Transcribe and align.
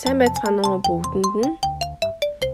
Сайн 0.00 0.16
байцгаана 0.16 0.64
уу 0.64 0.80
бүгдэнд 0.80 1.34
нь. 1.44 1.60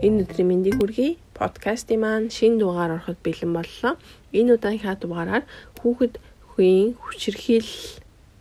Энэ 0.03 0.27
өдрийн 0.27 0.49
мэндийг 0.51 0.83
хүргэе. 0.83 1.15
Подкастын 1.39 2.03
маань 2.03 2.27
шинэ 2.27 2.59
дугаар 2.59 2.99
ороход 2.99 3.23
бэлэн 3.23 3.55
боллоо. 3.55 3.95
Энэ 4.35 4.59
удаагийн 4.59 4.99
дугаараар 4.99 5.45
хүүхэд 5.79 6.19
хөхийн 6.19 6.99
хүчирхийл 6.99 7.71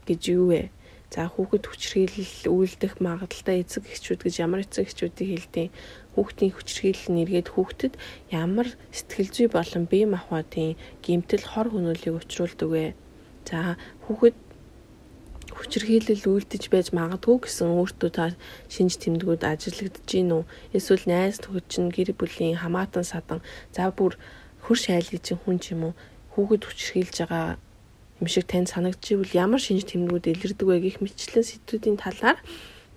гэж 0.10 0.22
юу 0.34 0.46
вэ? 0.50 0.74
За 1.14 1.30
хүүхэд 1.30 1.64
хүчирхийлэл 1.70 2.50
үйлдэх 2.50 2.98
магадaltaй 2.98 3.62
эцэг 3.62 3.86
эхчүүд 3.94 4.26
гэж 4.26 4.36
ямар 4.42 4.66
эцэг 4.66 4.90
эхчүүдийг 4.90 5.30
хэлдэг? 5.54 5.70
Хүүхдийн 6.18 6.52
хүчирхийлэл 6.58 7.14
нэргээд 7.14 7.48
хүүхдэд 7.54 7.94
ямар 8.34 8.74
сэтгэл 8.90 9.30
зүй 9.30 9.48
болон 9.54 9.86
бие 9.86 10.10
махбодын 10.10 10.82
гэмтэл 11.06 11.46
хор 11.46 11.70
хөнөөлийг 11.70 12.26
учруулдаг 12.26 12.70
вэ? 12.74 12.98
За 13.46 13.78
хүүхэд 14.10 14.45
хүчирхийлэл 15.56 16.24
үйлдэж 16.28 16.64
байж 16.68 16.88
магадгүй 16.92 17.48
гэсэн 17.48 17.72
өөртөө 17.72 18.12
та 18.12 18.36
шинж 18.68 19.00
тэмдгүүд 19.00 19.42
ажиглагдаж 19.48 20.06
гин 20.06 20.32
үү? 20.36 20.44
Эсвэл 20.76 21.08
найз 21.08 21.40
нөхөд 21.40 21.96
гэр 21.96 22.12
бүлийн 22.20 22.60
хамаатан 22.60 23.08
садан 23.08 23.40
за 23.72 23.88
бүр 23.96 24.20
хөр 24.68 24.78
шайлгий 24.78 25.22
чинь 25.24 25.40
хүн 25.40 25.58
ч 25.64 25.72
юм 25.72 25.90
уу 25.90 25.94
хүүхэд 26.36 26.64
хүчирхийлж 26.68 27.16
байгаа 27.24 27.56
юм 28.20 28.28
шиг 28.28 28.46
танд 28.52 28.68
санагдчихвэл 28.72 29.36
ямар 29.36 29.62
шинж 29.64 29.88
тэмдгүүд 29.88 30.26
илэрдэг 30.32 30.68
вэ 30.68 30.78
гэх 30.84 30.98
мэтчлэн 31.00 31.48
сэдвүүдийн 31.48 31.98
талаар 32.00 32.40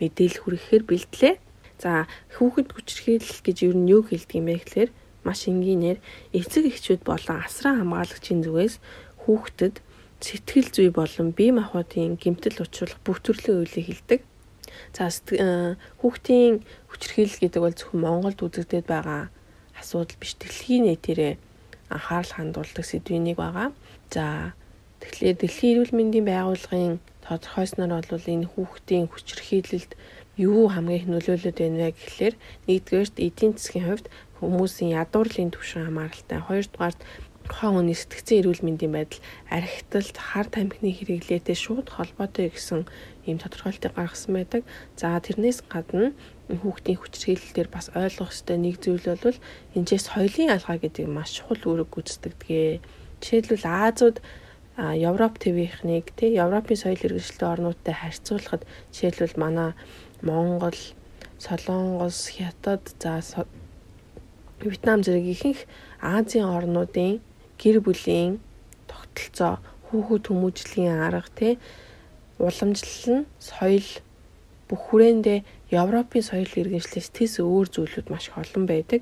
мэдээлэл 0.03 0.43
хүргэхээр 0.43 0.85
бэлтлээ. 0.87 1.35
За 1.79 2.11
хүүхэд 2.39 2.75
хүчирхийлэл 2.75 3.43
гэж 3.47 3.57
юу 3.67 3.75
нь 3.79 3.91
юу 3.91 4.03
хэлдэг 4.07 4.39
юм 4.39 4.47
бэ 4.51 4.55
гэхээр 4.63 4.91
маш 5.27 5.47
энгийнээр 5.51 5.99
эцэг 6.35 6.65
эхчүүд 6.71 7.03
болон 7.07 7.43
асран 7.43 7.79
хамгаалагчийн 7.83 8.43
зүгээс 8.43 8.75
хүүхдэд 9.23 9.75
сэтгэл 10.21 10.69
зүй 10.75 10.89
болон 10.91 11.31
бие 11.37 11.53
махбодын 11.55 12.19
гэмтэл 12.19 12.65
учруулах 12.65 13.01
бүх 13.07 13.19
төрлийн 13.23 13.63
үйлийг 13.63 13.87
хилдэг. 13.87 14.21
За 14.93 15.09
э, 15.09 15.77
хүүхдийн 16.03 16.67
хүчирхийлэл 16.91 17.43
гэдэг 17.43 17.63
бол 17.63 17.77
зөвхөн 17.77 18.03
Монголд 18.03 18.39
үзэгдээд 18.43 18.87
байгаа 18.87 19.31
асуудал 19.79 20.19
биш. 20.21 20.35
Дэлхийн 20.37 20.91
нийтээрээ 20.91 21.35
анхаарал 21.95 22.33
хандуулдаг 22.35 22.85
сэдвийн 22.85 23.25
нэг 23.25 23.37
байгаа. 23.39 23.71
За 24.11 24.53
тэгэхээр 25.01 25.37
Дэлхийн 25.39 25.73
эрүүл 25.73 25.95
мэндийн 25.95 26.27
байгууллагын 26.27 26.99
тодорхойсноор 27.25 28.05
бол 28.11 28.27
энэ 28.35 28.51
хүүхдийн 28.53 29.07
хүчирхийлэлд 29.09 29.93
юу 30.39 30.71
хамгийн 30.71 30.99
их 31.03 31.07
нөлөөлөд 31.11 31.57
байна 31.59 31.79
вэ 31.79 31.91
гэхлээр 31.99 32.35
нэгдүгээрт 32.67 33.17
эдийн 33.27 33.53
засгийн 33.59 33.87
хувьд 33.91 34.07
хүмүүсийн 34.39 34.95
ядуурлын 35.03 35.51
түвшин 35.51 35.83
хамааралтай, 35.91 36.39
хоёрдугаарт 36.47 37.01
тухайн 37.49 37.75
хүний 37.81 37.97
сэтгцэн 37.97 38.39
эрүүл 38.45 38.63
мэндийн 38.63 38.93
байдал 38.93 39.25
архиталт 39.49 40.17
хар 40.21 40.47
тамхины 40.53 40.93
хэрэглээтэй 40.93 41.57
шууд 41.57 41.89
холбоотой 41.89 42.53
гэсэн 42.53 42.85
ийм 43.25 43.41
тодорхойлтыг 43.41 43.97
гаргасан 43.97 44.33
байдаг. 44.37 44.63
За 45.01 45.17
тэрнээс 45.17 45.65
гадна 45.73 46.13
хүүхдийн 46.49 47.01
хүчирхийлэлээр 47.01 47.69
бас 47.73 47.89
ойлгох 47.97 48.33
ёстой 48.33 48.57
нэг 48.61 48.81
зүйл 48.85 49.05
бол 49.05 49.39
энэчээс 49.77 50.05
соёлын 50.09 50.55
алгаа 50.57 50.77
гэдэг 50.81 51.05
маш 51.09 51.41
чухал 51.41 51.61
үүрэг 51.65 51.89
гүйцэтгэдэг. 51.93 52.85
Жишээлбэл 53.21 53.67
Азууд 53.67 54.21
Европ 54.79 55.43
твийнхнийг 55.43 56.15
тий 56.15 56.39
Европын 56.39 56.79
соёл 56.79 57.03
хэрэгжилтэй 57.03 57.49
орнуудтай 57.51 57.95
харьцуулахад 57.99 58.63
жишээлбэл 58.95 59.37
манай 59.37 59.71
Монгол, 60.23 60.79
Солонгос, 61.43 62.31
Хятад, 62.31 62.87
за 63.03 63.21
Вьетнам 64.63 65.03
зэрэг 65.03 65.27
ихэнх 65.35 65.61
Азийн 66.01 66.47
орнуудын 66.47 67.19
гэр 67.61 67.83
бүлийн 67.85 68.39
тогтолцоо, 68.91 69.59
хүүхэд 69.91 70.25
хүмүүжлийн 70.31 70.99
арга 71.03 71.31
тий 71.39 71.55
уламжлал 72.39 73.23
нь 73.23 73.29
соёл 73.43 73.89
бүх 74.69 74.81
хүрээндээ 74.89 75.39
Европын 75.73 76.23
соёл 76.23 76.49
иргэншлээс 76.61 77.09
тэс 77.17 77.41
өөр 77.43 77.67
зүйлүүд 77.73 78.07
маш 78.13 78.31
олон 78.37 78.65
байдаг. 78.69 79.01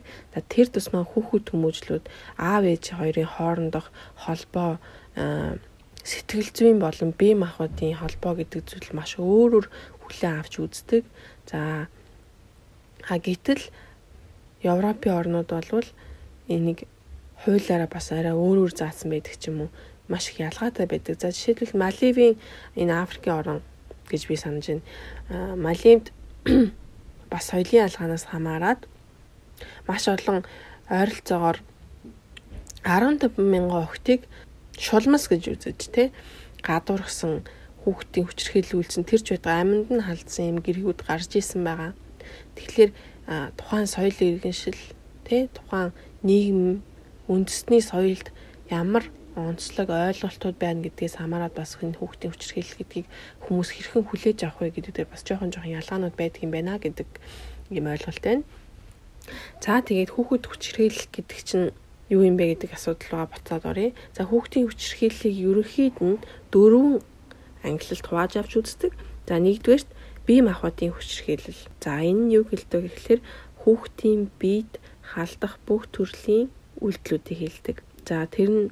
Тэр 0.50 0.66
тусмаа 0.70 1.04
хүүхэд 1.04 1.53
хүмүүжлүүд 1.53 2.04
аав 2.38 2.64
ээж 2.64 2.84
хоёрын 2.98 3.28
хоорондох 3.34 3.86
холбоо 4.25 4.78
сэтгэл 6.06 6.50
зүйн 6.54 6.78
болон 6.78 7.10
бие 7.19 7.34
махбодын 7.34 7.98
холбоо 7.98 8.32
гэдэг 8.38 8.62
зүйл 8.62 8.91
маш 8.94 9.19
өөрөөр 9.19 9.66
хүлээн 10.00 10.38
авч 10.38 10.54
үздэг. 10.62 11.03
За 11.50 11.91
а 13.10 13.14
гэтэл 13.19 13.62
Европын 14.62 15.19
орнууд 15.19 15.50
болвол 15.50 15.88
энийг 16.47 16.86
хуулиараа 17.46 17.86
бас 17.86 18.10
арай 18.10 18.34
өөр 18.34 18.66
өөр 18.66 18.72
заасан 18.74 19.14
байдаг 19.14 19.38
ч 19.38 19.54
юм 19.54 19.66
уу 19.66 19.70
маш 20.10 20.34
их 20.34 20.42
ялгаатай 20.42 20.86
байдаг. 20.86 21.14
За 21.20 21.30
жишээлбэл 21.30 21.78
Маливийн 21.78 22.34
энэ 22.74 23.02
Африкийн 23.02 23.38
орн 23.38 23.62
гэж 24.10 24.26
би 24.26 24.36
санаж 24.36 24.66
байна. 24.66 25.54
Маливд 25.54 26.10
бас 27.32 27.44
соёлын 27.46 27.86
ялгаанаас 27.86 28.24
хамаарат 28.26 28.86
маш 29.86 30.10
олон 30.10 30.42
ойролцоогоор 30.90 31.58
15 32.82 33.38
мянган 33.38 33.82
охтыг 33.86 34.26
шулмас 34.78 35.26
гэж 35.30 35.42
үзэж 35.54 35.80
тэ 35.90 36.10
гадуурхсан 36.62 37.42
хүүхдийн 37.82 38.26
хүчрхийлүүлсэн 38.26 39.02
тэр 39.06 39.22
ч 39.22 39.34
байтга 39.34 39.62
аминд 39.62 39.90
нь 39.90 40.06
халдсан 40.06 40.50
юм 40.50 40.58
гэргүүд 40.62 41.00
гарч 41.02 41.30
исэн 41.38 41.62
байгаа. 41.66 41.92
Тэгэхээр 42.54 42.90
тухайн 43.58 43.86
соёл 43.90 44.18
иргэншил 44.18 44.78
тэ 45.26 45.50
тухайн 45.50 45.90
нийгэм 46.22 46.82
үндэсний 47.28 47.82
соёлд 47.82 48.31
ямар 48.70 49.04
онцлог 49.37 49.92
ойлголтууд 49.92 50.56
байна 50.56 50.81
гэдгээс 50.87 51.20
хамаарат 51.20 51.53
бас 51.53 51.76
хүн 51.76 51.92
хүүхдийн 52.00 52.32
хүчирхийлэл 52.32 52.78
гэдгийг 52.81 53.06
хүмүүс 53.44 53.69
хэрхэн 53.76 54.04
хүлээж 54.09 54.38
авах 54.48 54.64
вэ 54.64 54.72
гэдэг 54.81 54.94
дээр 54.97 55.12
бас 55.12 55.22
жоохон 55.28 55.53
жоохон 55.53 55.76
ялгаанууд 55.76 56.16
байдаг 56.16 56.41
юм 56.41 56.53
байна 56.56 56.81
гэдэг 56.81 57.09
юм 57.76 57.86
ойлголт 57.92 58.22
байна. 58.25 58.42
За 59.60 59.84
тэгээд 59.84 60.15
хүүхэд 60.16 60.44
хүчирхийлэл 60.48 61.06
гэдэг 61.12 61.38
чинь 61.44 61.69
юу 62.09 62.22
юм 62.25 62.41
бэ 62.41 62.56
гэдэг 62.56 62.72
асуудал 62.72 63.10
руугаа 63.12 63.28
буцаад 63.28 63.65
оръё. 63.69 63.91
За 64.16 64.22
хүүхдийн 64.25 64.72
хүчирхийллийг 64.72 65.36
ерөнхийд 65.36 65.97
нь 66.00 66.22
дөрвөн 66.48 67.04
ангилалд 67.66 68.06
хувааж 68.06 68.32
авч 68.41 68.53
үздэг. 68.56 68.92
За 69.28 69.36
нэгдүгээрт 69.36 69.91
бие 70.25 70.41
махбодын 70.47 70.94
хүчирхийлэл. 70.94 71.62
За 71.82 72.00
энэ 72.00 72.22
нь 72.25 72.34
юу 72.38 72.44
хэлдэг 72.48 72.82
гэхээр 72.88 73.20
хүүхдийн 73.60 74.31
биед 74.41 74.78
халдах 75.03 75.59
бүх 75.66 75.91
төрлийн 75.91 76.48
үйлдэлүүдийг 76.81 77.38
хийлдэг. 77.38 77.76
За 78.06 78.26
тэр 78.26 78.50
нь 78.50 78.64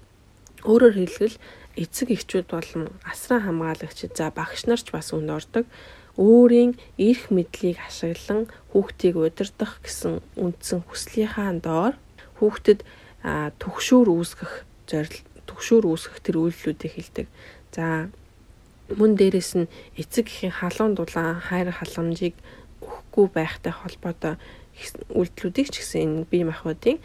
өөрөөр 0.64 0.94
хэлбэл 0.96 1.36
эцэг 1.76 2.08
эхчүүд 2.14 2.46
болон 2.48 2.94
асран 3.04 3.42
хамгаалагчид 3.44 4.14
за 4.14 4.30
багш 4.30 4.64
нарч 4.70 4.88
бас 4.94 5.10
үнд 5.10 5.30
ордог 5.30 5.66
өөрийн 6.16 6.78
эрх 6.98 7.34
мэдлийг 7.34 7.82
ашиглан 7.82 8.46
хүүхдийг 8.70 9.18
удирдах 9.18 9.82
гэсэн 9.82 10.22
үндсэн 10.38 10.86
хүслийнхаа 10.86 11.50
доор 11.58 11.94
хүүхдэд 12.38 12.86
төгшүүр 13.58 14.08
үүсгэх 14.14 14.52
зорил 14.86 15.18
төгшүүр 15.50 15.84
үүсгэх 15.90 16.22
тэр 16.22 16.36
үйлдэлүүдийг 16.38 16.92
хийдэг. 16.94 17.26
За 17.74 18.06
мөн 18.94 19.18
дээрэс 19.18 19.52
нь 19.58 19.72
эцэг 19.98 20.30
эхийн 20.30 20.54
халуун 20.54 20.94
дулаан 20.94 21.42
хайр 21.42 21.74
халамжийг 21.74 22.38
өгөхгүй 22.78 23.26
байхтай 23.34 23.72
холбоотой 23.74 24.38
үйлдэлүүдийг 25.10 25.68
ч 25.72 25.82
гэсэн 25.82 26.00
энэ 26.04 26.30
бие 26.30 26.44
махбодын 26.46 27.02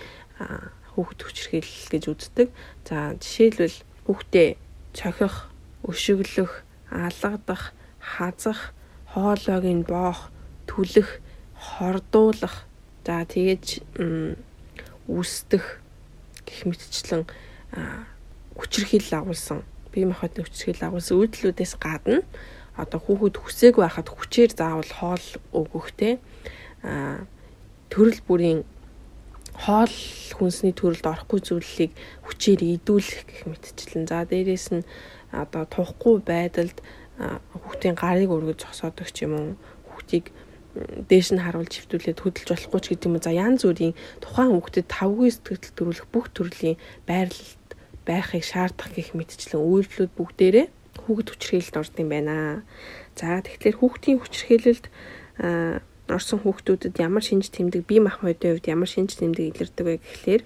хүүхэд 1.00 1.20
хүчирхийлэл 1.24 1.88
гэж 1.96 2.04
үздэг. 2.12 2.48
За 2.84 3.16
жишээлбэл 3.16 3.78
хүүхдээ 4.04 4.50
цохих, 4.92 5.48
өшөглөх, 5.88 6.52
алгадах, 6.92 7.72
хазах, 8.04 8.76
хоолойг 9.08 9.64
нь 9.64 9.88
боох, 9.88 10.28
түлэх, 10.68 11.24
хордуулах, 11.56 12.68
за 13.10 13.26
тэгэж 13.26 13.82
үсдэх 15.10 15.82
гэх 16.46 16.62
мэтчлэн 16.70 17.26
хүчирхийлэл 18.54 19.26
агуулсан 19.26 19.66
бие 19.90 20.06
махбодын 20.06 20.46
хүчирхийлэл 20.46 20.94
агуулсан 20.94 21.18
үйлдэлүүдээс 21.18 21.74
гадна 21.82 22.22
одоо 22.78 23.00
хүүхэд 23.02 23.36
хүсээг 23.42 23.76
байхад 23.82 24.14
хүчээр 24.14 24.52
заавал 24.54 24.94
хоол 24.94 25.26
өгөх 25.58 25.88
те 25.98 26.22
төрөл 27.90 28.22
бүрийн 28.30 28.62
хоол 29.60 29.96
хүнсний 30.40 30.72
төрөлд 30.72 31.04
орохгүй 31.04 31.40
зүйлийг 31.44 31.92
хүчээр 32.24 32.62
идүүлэх 32.80 33.22
гэх 33.28 33.42
мэтчлэн. 33.52 34.08
За 34.08 34.24
дээрээс 34.24 34.68
нь 34.72 34.88
одоо 35.36 35.68
тухгүй 35.68 36.24
байдалд 36.24 36.80
хүүхдийн 37.20 38.00
гарыг 38.00 38.32
өргөж 38.32 38.64
зогсоодог 38.64 39.12
ч 39.12 39.28
юм 39.28 39.36
уу 39.36 39.48
хүүхдийг 39.92 40.32
дээш 41.10 41.36
нь 41.36 41.44
харуулж 41.44 41.74
хөвтүүлээд 41.76 42.20
хөдөлж 42.24 42.50
болохгүй 42.56 42.80
ч 42.80 42.86
гэдэг 42.96 43.08
юм. 43.12 43.20
За 43.20 43.32
янз 43.36 43.68
бүрийн 43.68 43.98
тухайн 44.24 44.56
хүүхдэд 44.56 44.88
тавгүй 44.88 45.30
сэтгэл 45.34 45.76
төрүүлэх 45.76 46.08
бүх 46.08 46.32
төрлийн 46.32 46.78
байрлалд 47.04 47.70
байхыг 48.08 48.44
шаардах 48.48 48.96
гэх 48.96 49.12
мэтчлэн 49.12 49.60
үйлдэлүүд 49.60 50.12
бүгдээрээ 50.16 50.68
хүүхэд 51.04 51.30
хүчрхийлэлд 51.36 51.80
ордог 51.82 52.00
юм 52.00 52.10
байна. 52.10 52.36
За 53.20 53.44
тэгэхээр 53.44 53.76
хүүхдийн 53.82 54.18
хүчрхийлэлд 54.24 54.86
орсон 56.12 56.40
хүүхдүүдэд 56.42 56.96
ямар 57.00 57.24
шинж 57.24 57.50
тэмдэг 57.54 57.86
бие 57.86 58.02
махбодын 58.02 58.58
хувьд 58.58 58.68
ямар 58.68 58.90
шинж 58.90 59.18
тэмдэг 59.18 59.46
илэрдэг 59.54 59.86
вэ 59.86 59.96
гэхлээр 60.02 60.44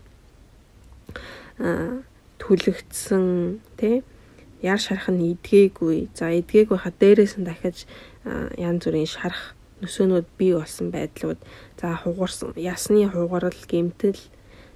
түлэгдсэн 2.42 3.26
тий 3.80 4.04
яар 4.64 4.80
шарах 4.80 5.12
нь 5.12 5.36
эдгээгүй. 5.36 6.10
За 6.16 6.32
эдгээг 6.32 6.72
байхад 6.72 6.96
дээрээс 7.00 7.36
нь 7.38 7.48
дахиж 7.48 7.86
янз 8.58 8.84
бүрийн 8.88 9.08
шарах 9.08 9.56
нөсөөнүүд 9.84 10.28
бий 10.40 10.56
болсон 10.56 10.88
байдлууд 10.96 11.40
за 11.80 12.00
хугарсан 12.00 12.56
ясны 12.56 13.04
хугарал 13.12 13.62
гэмтэл 13.68 14.20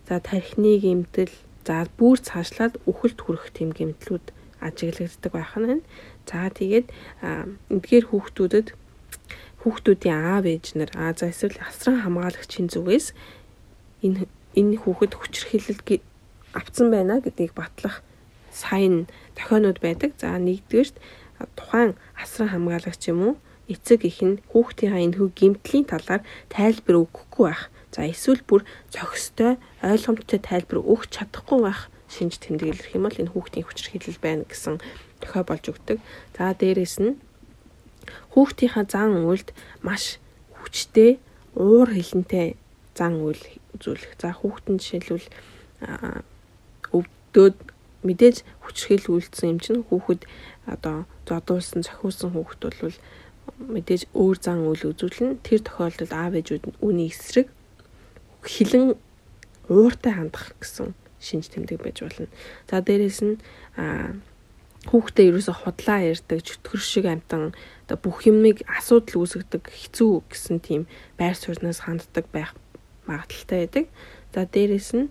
за 0.07 0.16
тархины 0.19 0.75
гэмтэл 0.84 1.31
за 1.63 1.88
бүр 2.00 2.19
цаашлаад 2.19 2.75
үхэлд 2.84 3.19
хүрэх 3.24 3.48
тэм 3.56 3.72
гэмтлүүд 3.72 4.25
ажиглагддаг 4.60 5.31
байх 5.31 5.56
нь. 5.56 5.84
За 6.28 6.51
тэгээд 6.51 6.88
эдгээр 7.72 8.06
хүүхдүүдэд 8.12 8.68
хүүхдүүдийн 9.68 10.16
аав 10.16 10.48
ээж 10.48 10.80
нар 10.80 10.92
а 10.96 11.12
за 11.12 11.28
эсвэл 11.28 11.60
асран 11.60 12.00
хамгаалагчийн 12.08 12.72
зүгээс 12.72 13.12
энэ 14.00 14.24
энэ 14.56 14.80
хүүхэд 14.80 15.14
хүчрхийлэл 15.19 15.84
авцсан 16.56 16.88
байна 16.88 17.19
гэдгийг 17.19 17.52
батлах 17.52 18.00
сайн 18.56 19.12
тохионууд 19.36 19.84
байдаг. 19.84 20.16
За 20.16 20.31
нэгдүгээрт 20.40 20.96
тухайн 21.60 22.00
асран 22.16 22.50
хамгаалагч 22.56 23.12
юм 23.12 23.19
уу 23.28 23.34
эцэг 23.68 24.08
их 24.08 24.24
нь 24.24 24.40
хүүхдийнхаа 24.56 25.04
энэхүү 25.04 25.30
гимтлийн 25.36 25.86
талаар 25.86 26.24
тайлбар 26.48 27.04
өгөхгүй 27.04 27.46
байх. 27.52 27.68
За 27.92 28.08
эсвэл 28.08 28.42
бүр 28.48 28.63
зохистой 28.88 29.60
ойлгомжтой 29.84 30.40
тайлбар 30.40 30.80
өгч 30.80 31.12
чадахгүй 31.20 31.60
байх 31.68 31.92
шинж 32.08 32.40
тэмдэг 32.40 32.72
илэрх 32.72 32.96
юм 32.96 33.04
бол 33.06 33.20
энэ 33.20 33.34
хүүхдийн 33.36 33.68
хүчирхийлэл 33.68 34.24
байна 34.24 34.44
гэсэн 34.48 34.80
тохио 35.20 35.44
болж 35.44 35.66
өгдөг. 35.68 36.00
За 36.40 36.56
дээрэс 36.56 36.98
нь 37.04 37.20
хүүхдийнхаа 38.33 38.86
зан 38.88 39.25
үйлд 39.25 39.51
маш 39.81 40.18
хүчтэй 40.57 41.19
уур 41.56 41.89
хилэнтэй 41.89 42.56
зан 42.98 43.21
үйл 43.21 43.42
үзүүлэх. 43.77 44.18
За 44.21 44.33
хүүхдэн 44.33 44.77
жишээлбэл 44.81 45.27
өвдөөд 46.94 47.57
мэдээж 48.07 48.38
хүчрхийл 48.65 49.06
үйлдсэн 49.13 49.50
юм 49.54 49.59
чинь 49.62 49.81
хүүхэд 49.86 50.25
одоо 50.65 51.06
зодуулсан, 51.25 51.86
цохиулсан 51.86 52.31
хүүхэд 52.33 52.62
бол 52.81 52.98
мэдээж 53.74 54.12
өөр 54.13 54.38
зан 54.38 54.65
үйл 54.65 54.94
үзүүлнэ. 54.94 55.42
Тэр 55.45 55.62
тохиолдолд 55.65 56.13
аав 56.13 56.33
ээжүүд 56.38 56.63
нь 56.68 56.77
үүний 56.81 57.10
эсрэг 57.10 57.48
хилэн 58.45 58.95
ууртай 59.69 60.13
хандах 60.13 60.56
гэсэн 60.62 60.94
шинж 61.19 61.51
тэмдэг 61.51 61.81
байж 61.81 62.01
болно. 62.01 62.27
За 62.69 62.81
дээрэс 62.81 63.19
нь 63.25 63.36
хүүхдээ 64.89 65.30
ерөөсө 65.31 65.54
худлаа 65.54 66.00
ярьдаг, 66.04 66.39
чөтгөр 66.44 66.81
шиг 66.81 67.06
амтан 67.06 67.51
одоо 67.88 67.98
бүх 68.00 68.24
юмыг 68.28 68.63
асуудал 68.68 69.24
үүсгдэг 69.24 69.68
хэцүү 69.68 70.12
гэсэн 70.31 70.57
тийм 70.63 70.81
байр 71.19 71.36
сууриас 71.36 71.84
ханддаг 71.84 72.25
байх 72.31 72.56
магадaltaй 73.07 73.68
байдаг. 73.68 73.86
За 74.34 74.48
дээрэс 74.48 74.92
нь 74.95 75.07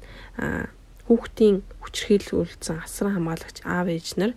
хүүхдийн 1.06 1.62
хүчрхийлүүлсэн 1.82 2.82
асран 2.82 3.14
хамгаалагч 3.16 3.62
аав 3.62 3.86
ээж 3.92 4.08
нар 4.18 4.32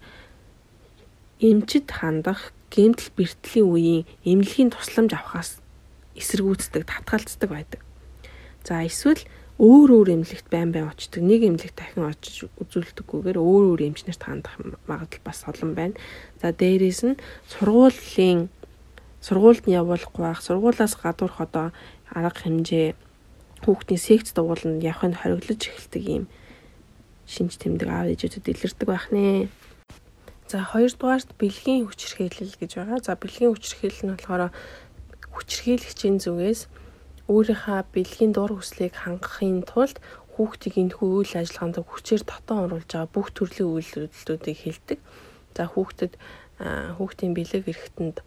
эмчид 1.40 1.88
хандах 1.90 2.52
гэмтэл 2.70 3.10
бэртлийн 3.18 3.68
үеийн 3.68 4.04
эмнэлгийн 4.28 4.70
тусламж 4.76 5.12
авахаас 5.18 5.64
эсэргүүцдэг, 6.20 6.84
татгалздаг 6.86 7.50
байдаг. 7.50 7.82
За 8.68 8.84
эсвэл 8.86 9.24
өөр 9.60 9.90
өөр 9.92 10.10
эмнэлэгт 10.16 10.48
байн 10.48 10.72
байн 10.72 10.88
очдог. 10.88 11.20
Нэг 11.20 11.44
эмнэлэгт 11.44 11.76
дахин 11.76 12.08
очиж 12.08 12.48
үзүүлдэггүйгээр 12.64 13.38
өөр 13.38 13.76
өөр 13.76 13.82
эмчнэрт 13.92 14.24
хандах 14.24 14.56
магадлал 14.88 15.28
бас 15.28 15.44
олон 15.44 15.76
байна. 15.76 16.00
За 16.40 16.56
дээрээс 16.56 17.04
нь 17.04 17.20
сургуулийн 17.52 18.48
сургуульд 19.20 19.68
нь 19.68 19.76
явуулахгүй 19.76 20.24
байх, 20.24 20.40
сургуулаас 20.40 20.96
гадуурх 20.96 21.44
одоо 21.44 21.76
арга 22.08 22.40
хэмжээ 22.40 22.96
хүүхдийн 23.68 24.00
секц 24.00 24.32
дугууланд 24.32 24.80
явахыг 24.80 25.20
хориглож 25.20 25.60
эхэлдэг 25.60 26.04
юм 26.08 26.26
шинж 27.28 27.60
тэмдэг 27.60 27.90
аав 27.92 28.08
ээжүүдэд 28.16 28.48
илэрдэг 28.48 28.88
байх 28.88 29.12
нэ. 29.12 29.52
За 30.48 30.64
хоёрдугаарт 30.64 31.36
бэлгийн 31.36 31.86
хүчирхийлэл 31.92 32.56
гэж 32.56 32.72
байгаа. 32.80 33.00
За 33.04 33.20
бэлгийн 33.20 33.52
хүчирхийлэл 33.54 34.04
нь 34.08 34.14
болохоор 34.16 34.56
хүчирхийлэгчийн 35.36 36.18
зүгээс 36.24 36.72
өөрийнхөө 37.30 37.94
бэлгийн 37.94 38.34
дур 38.34 38.58
хүслийг 38.58 38.98
хангахын 38.98 39.62
тулд 39.70 40.02
хүүхдийг 40.34 40.76
энэхүү 40.82 41.10
үйл 41.22 41.34
ажиллагаанд 41.38 41.78
хүчээр 41.86 42.24
дотоо 42.26 42.58
оруулж 42.66 42.90
байгаа 42.90 43.14
бүх 43.14 43.28
төрлийн 43.38 43.70
үйлдэлүүдийг 43.70 44.58
хэлдэг. 44.64 45.00
За 45.54 45.64
хүүхдэд 45.70 46.14
хүүхдийн 46.98 47.34
бэлэг 47.38 47.64
эрэхтэнд 47.70 48.18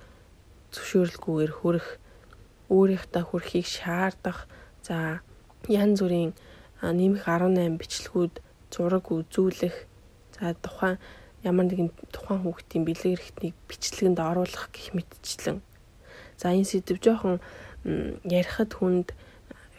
зөвшөөрлгүйгээр 0.71 1.53
хүрэх, 1.57 1.89
өөрийнхөө 2.71 3.25
хүрхийг 3.27 3.67
шаардах, 3.67 4.47
за 4.87 5.25
янз 5.67 5.99
бүрийн 6.05 6.33
нэмэх 6.85 7.25
18 7.27 7.81
бичлэгүүд 7.81 8.35
зураг 8.71 9.07
үзүүлэх, 9.09 9.77
за 10.37 10.55
тухайн 10.63 11.01
ямар 11.43 11.67
нэгэн 11.67 11.91
тухайн 12.15 12.45
хүүхдийн 12.47 12.85
бэлэг 12.87 13.13
эрэхтнийг 13.19 13.57
бичлэгэнд 13.67 14.21
оруулах 14.21 14.71
гэх 14.71 14.95
мэтчлэн. 14.95 15.59
За 16.41 16.53
энэ 16.55 16.69
сэдв 16.69 17.03
жоохон 17.03 17.41
ярихад 17.85 18.73
хүнд 18.79 19.09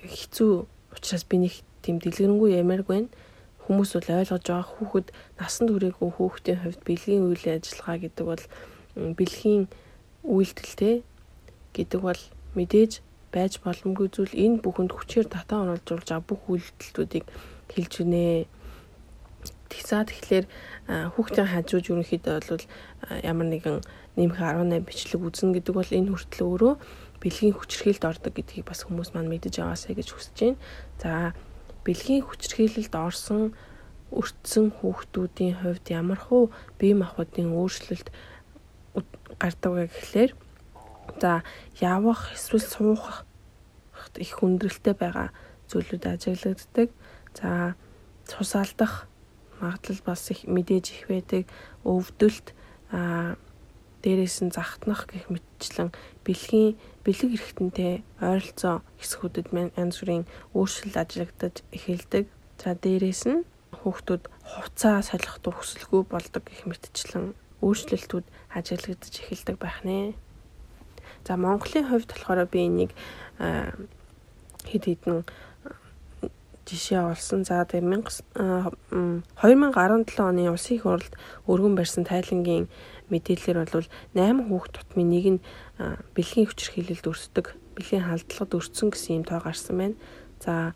хэцүү 0.03 0.51
учраас 0.91 1.23
би 1.27 1.37
нэг 1.47 1.53
тийм 1.83 1.99
дэлгэрэнгүй 1.99 2.59
ямарг 2.59 2.87
байна. 2.87 3.09
Хүмүүс 3.63 3.95
бол 3.95 4.09
ойлгож 4.19 4.43
байгаа 4.43 4.67
хүүхэд 4.67 5.07
насанд 5.39 5.69
хүрээгүй 5.71 6.09
хүүхдийн 6.19 6.59
хувьд 6.63 6.81
бэлгийн 6.83 7.23
үйл 7.31 7.45
ажиллагаа 7.47 7.97
гэдэг 8.03 8.25
бол 8.27 8.43
бэлгийн 9.15 9.63
үйлдэлтэй 10.27 10.95
гэдэг 11.71 11.99
бол 12.03 12.21
мэдээж 12.59 12.99
байж 13.31 13.57
боломгүй 13.63 14.07
зүйл 14.11 14.35
энэ 14.35 14.61
бүхэнд 14.61 14.91
хүчээр 14.93 15.27
татаа 15.31 15.63
оруулж 15.63 15.87
байгаа 15.87 16.21
бүх 16.21 16.41
үйлдэлтүүдийг 16.51 17.25
хэлж 17.71 17.93
гинэ. 18.03 18.45
Тэгсаа 19.71 20.05
тэгэхээр 20.05 20.45
хүүхдийн 21.17 21.49
хажууж 21.49 21.85
ерөнхийдөө 21.89 22.35
бол 22.45 22.65
ямар 23.25 23.47
нэгэн 23.49 23.81
нэмэх 24.13 24.37
18 24.37 24.85
бичлэг 24.85 25.21
үзнэ 25.25 25.57
гэдэг 25.57 25.73
бол 25.73 25.89
энэ 25.89 26.11
хүртэл 26.13 26.45
өөрөө 26.45 26.73
бэлгийн 27.23 27.55
хүчрхийлэлд 27.55 28.03
ордог 28.03 28.33
гэдгийг 28.35 28.67
бас 28.67 28.83
хүмүүс 28.83 29.15
маань 29.15 29.31
мэдэж 29.31 29.63
аваасаа 29.63 29.95
гэж 29.95 30.11
хүсэж 30.11 30.35
байна. 30.43 30.59
За 30.99 31.11
бэлгийн 31.87 32.27
хүчрхийлэлд 32.27 32.91
орсон 32.91 33.55
өртсөн 34.11 34.75
хүүхдүүдийн 34.77 35.63
хувьд 35.63 35.85
ямар 35.89 36.19
хуу 36.19 36.51
бие 36.77 36.93
махбодын 36.99 37.55
өөрчлөлт 37.55 38.11
гардаг 39.39 39.71
вэ 39.71 39.87
гэхлээр 39.89 40.31
за 41.17 41.41
явах 41.81 42.35
эсвэл 42.35 42.61
суух 42.61 43.25
их 44.19 44.31
хүндрэлтэй 44.37 44.93
байгаа 44.93 45.33
зүйлүүд 45.71 46.03
ажиглагддаг. 46.05 46.89
За 47.33 47.73
цус 48.27 48.51
алдах 48.55 49.07
магадлал 49.59 50.01
бас 50.05 50.29
их 50.29 50.45
мэдээж 50.45 50.85
их 50.91 51.03
байдаг. 51.09 51.43
Өвдөлт 51.83 52.53
а 52.91 53.35
дээрээс 54.03 54.43
нь 54.43 54.53
захтнах 54.53 55.07
гэх 55.07 55.31
мэтчлэн 55.31 55.89
бэлгийн 56.27 56.77
бэлэг 57.03 57.35
эрэхтэнтэй 57.35 57.93
ойролцоо 58.23 58.79
хэсгүүдэд 58.99 59.47
янз 59.75 59.95
бүрийн 59.99 60.23
өөрчлөлт 60.55 60.95
ажиглагдаж 60.95 61.55
эхэлдэг. 61.75 62.25
За 62.63 62.79
дээрээс 62.79 63.23
нь 63.27 63.43
хүүхдүүд 63.83 64.23
хувцаа 64.47 65.03
солих 65.03 65.35
төгсөлгүй 65.43 66.07
болдог 66.07 66.43
гэх 66.47 66.63
мэтчлэн 66.63 67.35
өөрчлөлтүүд 67.59 68.25
ажиглагдаж 68.55 69.13
эхэлдэг 69.19 69.55
байх 69.59 69.83
нэ. 69.83 70.15
За 71.27 71.35
Монголын 71.35 71.91
хувьд 71.91 72.09
болохоор 72.11 72.47
би 72.47 72.59
энийг 72.67 72.91
хэд 74.63 74.83
хэдэн 74.87 75.27
жишээ 76.67 76.99
олсон. 77.11 77.43
За 77.43 77.65
тэгээ 77.67 77.83
2017 77.83 80.19
оны 80.23 80.47
улсын 80.51 80.75
их 80.75 80.83
хурлд 80.87 81.13
өргөн 81.47 81.75
барьсан 81.75 82.03
тайлангийн 82.07 82.67
мэдээлэлээр 83.13 83.69
бол 83.69 83.87
8 84.17 84.49
хүүхд 84.49 84.71
тутмын 84.73 85.09
нэг 85.13 85.25
нь 85.37 85.43
бэлгийн 86.17 86.49
хүчирхийлэлд 86.49 87.05
өрсдөг, 87.05 87.53
бэлгийн 87.77 88.09
халдлагад 88.09 88.57
өртсөн 88.57 88.89
гэсэн 88.89 89.21
юм 89.21 89.25
тоо 89.29 89.39
гарсан 89.39 89.75
байна. 89.77 89.97
За 90.41 90.73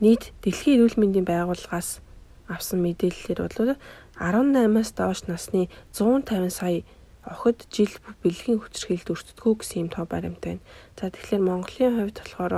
нийт 0.00 0.30
дэлхийн 0.40 0.78
эрүүл 0.78 0.96
мэндийн 1.02 1.26
байгууллагаас 1.26 2.00
авсан 2.48 2.80
мэдээллээр 2.86 3.40
бол 3.44 3.76
18-аас 4.16 4.90
доош 4.96 5.20
насны 5.28 5.68
150 5.92 6.50
сая 6.50 6.82
охид 7.28 7.68
жил 7.68 7.92
бэлгийн 8.24 8.58
хүчирхийлэлд 8.62 9.12
өртдөгөө 9.12 9.54
гэсэн 9.60 9.80
юм 9.84 9.90
тоо 9.92 10.08
баримттай 10.08 10.56
байна. 10.56 10.66
За 10.96 11.12
тэгэхээр 11.12 11.42
Монголын 11.44 11.96
хувьд 12.00 12.18
болохоор 12.24 12.54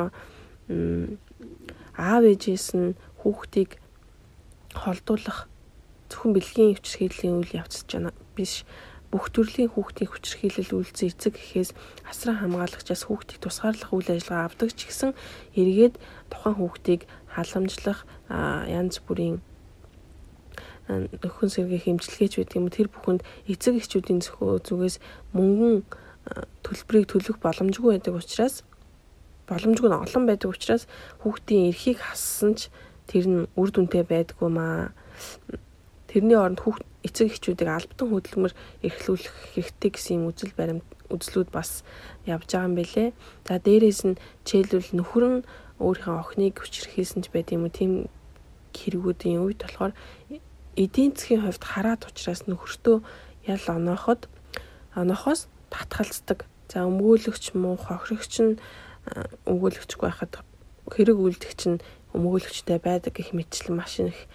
аав 1.99 2.23
ээжээс 2.23 2.69
нь 2.79 2.95
хүүхдийг 3.21 3.83
холдуулах 4.79 5.50
зөвхөн 6.11 6.35
бэлгийн 6.35 6.75
хүчирхийллийн 6.77 7.39
үйл 7.41 7.57
явцж 7.63 7.87
байна 7.87 8.11
биш. 8.35 8.67
Бүх 9.11 9.31
төрлийн 9.35 9.71
хүүхдийн 9.75 10.11
хүчирхийлэл 10.11 10.77
үйлцэн 10.83 11.11
эцэг 11.11 11.35
гэхээс 11.35 11.71
асран 12.07 12.39
хамгаалагчаас 12.43 13.07
хүүхдийг 13.07 13.43
тусгаарлах 13.43 13.91
үйл 13.91 14.11
ажиллагаа 14.11 14.47
авдаг 14.47 14.71
ч 14.71 14.87
гэсэн 14.87 15.15
эргээд 15.59 15.99
тухайн 16.31 16.57
хүүхдийг 16.59 17.11
халамжлах 17.27 18.07
янз 18.71 19.03
бүрийн 19.03 19.43
нөхөн 20.91 21.51
сэргийн 21.51 21.99
хэмжлэгээч 21.99 22.35
байдаг 22.39 22.57
юм. 22.59 22.71
Тэр 22.71 22.89
бүхэнд 22.91 23.23
эцэг 23.51 23.83
эхчүүдийн 23.83 24.23
зүгээс 24.23 25.03
мөнгөн 25.35 25.87
төлбөрийг 26.63 27.07
төлөх 27.11 27.39
боломжгүй 27.43 27.99
байдаг 27.99 28.15
учраас 28.19 28.63
боломжгүй 29.51 29.91
нь 29.91 29.99
олон 30.07 30.25
байдаг 30.27 30.51
учраас 30.55 30.87
хүүхдийн 31.23 31.71
эрхийг 31.75 31.99
хассан 31.99 32.55
ч 32.55 32.71
тэр 33.11 33.27
нь 33.27 33.51
үр 33.59 33.71
дүнтэй 33.75 34.07
байдгүй 34.07 34.51
маа 34.51 34.95
Тэрний 36.11 36.35
оронд 36.35 36.59
хүүхд 36.59 36.83
эцэг 37.07 37.31
эхчүүдийг 37.31 37.71
албатан 37.71 38.11
хөдөлмөр 38.11 38.53
эрхлүүлэх 38.83 39.35
хэрэгтэй 39.55 39.91
гэсэн 39.95 40.15
юм 40.19 40.35
үзэл 40.35 40.59
баримт 40.59 40.87
үзлүүд 41.07 41.55
бас 41.55 41.87
явж 42.27 42.51
байгаа 42.51 42.67
юм 42.67 42.75
бэлээ. 42.75 43.09
За 43.47 43.63
дээрээс 43.63 44.01
нь 44.11 44.19
жишээлбэл 44.43 44.99
нөхөр 44.99 45.25
нь 45.31 45.47
өөрийнхөө 45.79 46.17
охиныг 46.19 46.59
хүчрхийлсэн 46.59 47.23
ч 47.23 47.31
байт 47.31 47.55
юм 47.55 47.65
уу 47.65 47.73
тийм 47.73 47.93
хэрэгүүдийн 48.75 49.39
үед 49.39 49.63
болохоор 49.63 49.95
эдийн 50.75 51.15
засгийн 51.15 51.47
хувьд 51.47 51.65
хараад 51.65 52.03
учраас 52.11 52.43
нөхөртөө 52.51 52.97
ял 53.47 53.65
онооход 53.71 54.27
оноохоос 54.99 55.47
татгалздаг. 55.71 56.47
За 56.71 56.87
өмгөөлөгч 56.87 57.55
муу 57.55 57.79
хохирогч 57.79 58.35
нь 58.43 58.59
өмгөөлөгчгүй 59.47 60.07
байхад 60.07 60.43
хэрэг 60.91 61.19
үйлдэгч 61.19 61.61
нь 61.71 61.83
өмгөөлөгчтэй 62.15 62.79
байдаг 62.79 63.15
гэх 63.17 63.35
мэтчлэн 63.35 63.75
маш 63.79 63.99
их 64.03 64.27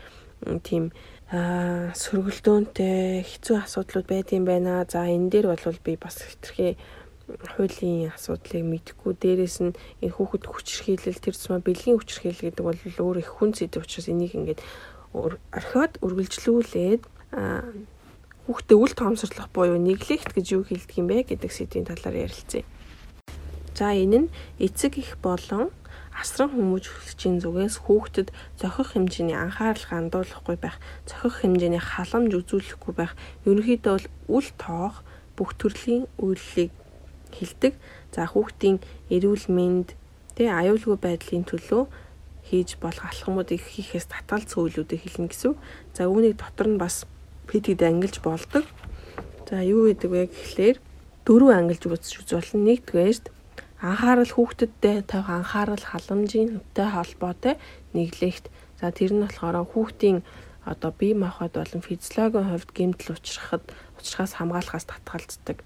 тийм 0.67 0.91
сөргөлдөөнтэй 1.31 3.25
хэцүү 3.25 3.65
асуудлууд 3.65 4.05
байдсан 4.05 4.45
байна. 4.45 4.85
За 4.85 5.09
энэ 5.09 5.29
дээр 5.33 5.57
бол 5.57 5.79
би 5.81 5.97
бас 5.97 6.21
хэтэрхий 6.21 6.77
хуулийн 7.25 8.13
асуудлыг 8.13 8.61
мэдхгүй 8.61 9.13
дээрэс 9.17 9.57
нь 9.65 9.73
энэ 10.05 10.13
хүүхэд 10.13 10.45
хүчрхийлэл 10.45 11.17
тэр 11.17 11.33
зам 11.33 11.65
бэлгийн 11.65 11.97
хүчрхийлэл 11.97 12.45
гэдэг 12.53 12.61
бол 12.61 12.77
өөр 12.77 13.17
их 13.25 13.29
хүн 13.41 13.57
зэд 13.57 13.81
учраас 13.81 14.05
энийг 14.05 14.37
ингээд 14.37 14.61
орхиод 15.17 15.97
үргэлжлүүлээд 16.05 17.01
хүүхдэд 18.45 18.77
үл 18.77 18.93
тоомсорлох 18.93 19.49
буюу 19.49 19.81
нэглэгт 19.81 20.37
гэж 20.37 20.45
юу 20.53 20.63
хэлдэг 20.69 20.97
юм 21.01 21.09
бэ 21.09 21.25
гэдэг 21.33 21.49
сэдвийн 21.49 21.89
талаар 21.89 22.29
ярилцъя. 22.29 22.61
За 23.73 23.97
энэ 23.97 24.29
нь 24.29 24.33
эцэг 24.61 25.01
их 25.01 25.17
болон 25.17 25.73
асран 26.15 26.49
хүмүүжүүлэгчийн 26.55 27.43
зүгээс 27.43 27.75
хүүхдэд 27.83 28.31
зохих 28.55 28.95
хэмжээний 28.95 29.35
анхаарал 29.35 29.85
хандуулахгүй 29.85 30.55
байх, 30.55 30.79
зохих 31.03 31.43
хэмжээний 31.43 31.83
халамж 31.83 32.31
үзүүлэхгүй 32.39 32.93
байх, 32.95 33.13
ерөнхийдөө 33.43 33.93
бол 33.93 34.07
үл 34.39 34.49
тоох 34.55 35.03
бүх 35.35 35.51
төрлийн 35.59 36.07
үйллийг 36.15 36.71
хилдэг. 37.35 37.75
За 38.15 38.31
хүүхдийн 38.31 38.79
эрүүл 39.11 39.45
мэнд 39.51 39.99
тэ 40.39 40.47
аюулгүй 40.47 40.95
байдлын 40.95 41.43
төлөө 41.43 41.83
хийж 42.47 42.79
болох 42.79 43.03
алхмуудыг 43.11 43.59
хийхээс 43.59 44.07
татгалц 44.07 44.55
үйлүүдийг 44.55 45.01
хэлнэ 45.03 45.29
гэсэн. 45.31 45.53
За 45.91 46.07
үүнийг 46.07 46.39
дотор 46.39 46.67
нь 46.71 46.79
бас 46.79 47.03
PD-д 47.51 47.83
ангилж 47.83 48.23
болдог. 48.23 48.63
За 49.49 49.59
юу 49.59 49.91
гэдэг 49.91 50.09
вэ 50.09 50.21
гэхлээр 50.31 50.77
дөрөв 51.27 51.51
ангилж 51.51 51.83
үзэж 51.83 52.13
үз 52.23 52.31
болно. 52.31 52.71
Нэгдүгээрт 52.71 53.25
анхаарал 53.91 54.31
хүүхдэдтэй 54.33 55.05
тавих 55.05 55.29
анхаарал 55.29 55.83
халамжийнтэй 55.85 56.87
холбоотой 56.89 57.55
нэглэгт. 57.93 58.49
За 58.81 58.89
тэр 58.89 59.13
нь 59.13 59.23
болохоор 59.23 59.61
хүүхдийн 59.69 60.25
одоо 60.65 60.91
бие 60.91 61.13
махбод 61.13 61.53
болон 61.53 61.81
физиологийн 61.85 62.49
хувьд 62.49 62.71
гэмтэл 62.73 63.13
учрахад 63.13 63.63
учрахаас 63.99 64.33
хамгаалахаас 64.35 64.85
татгалздаг. 64.89 65.61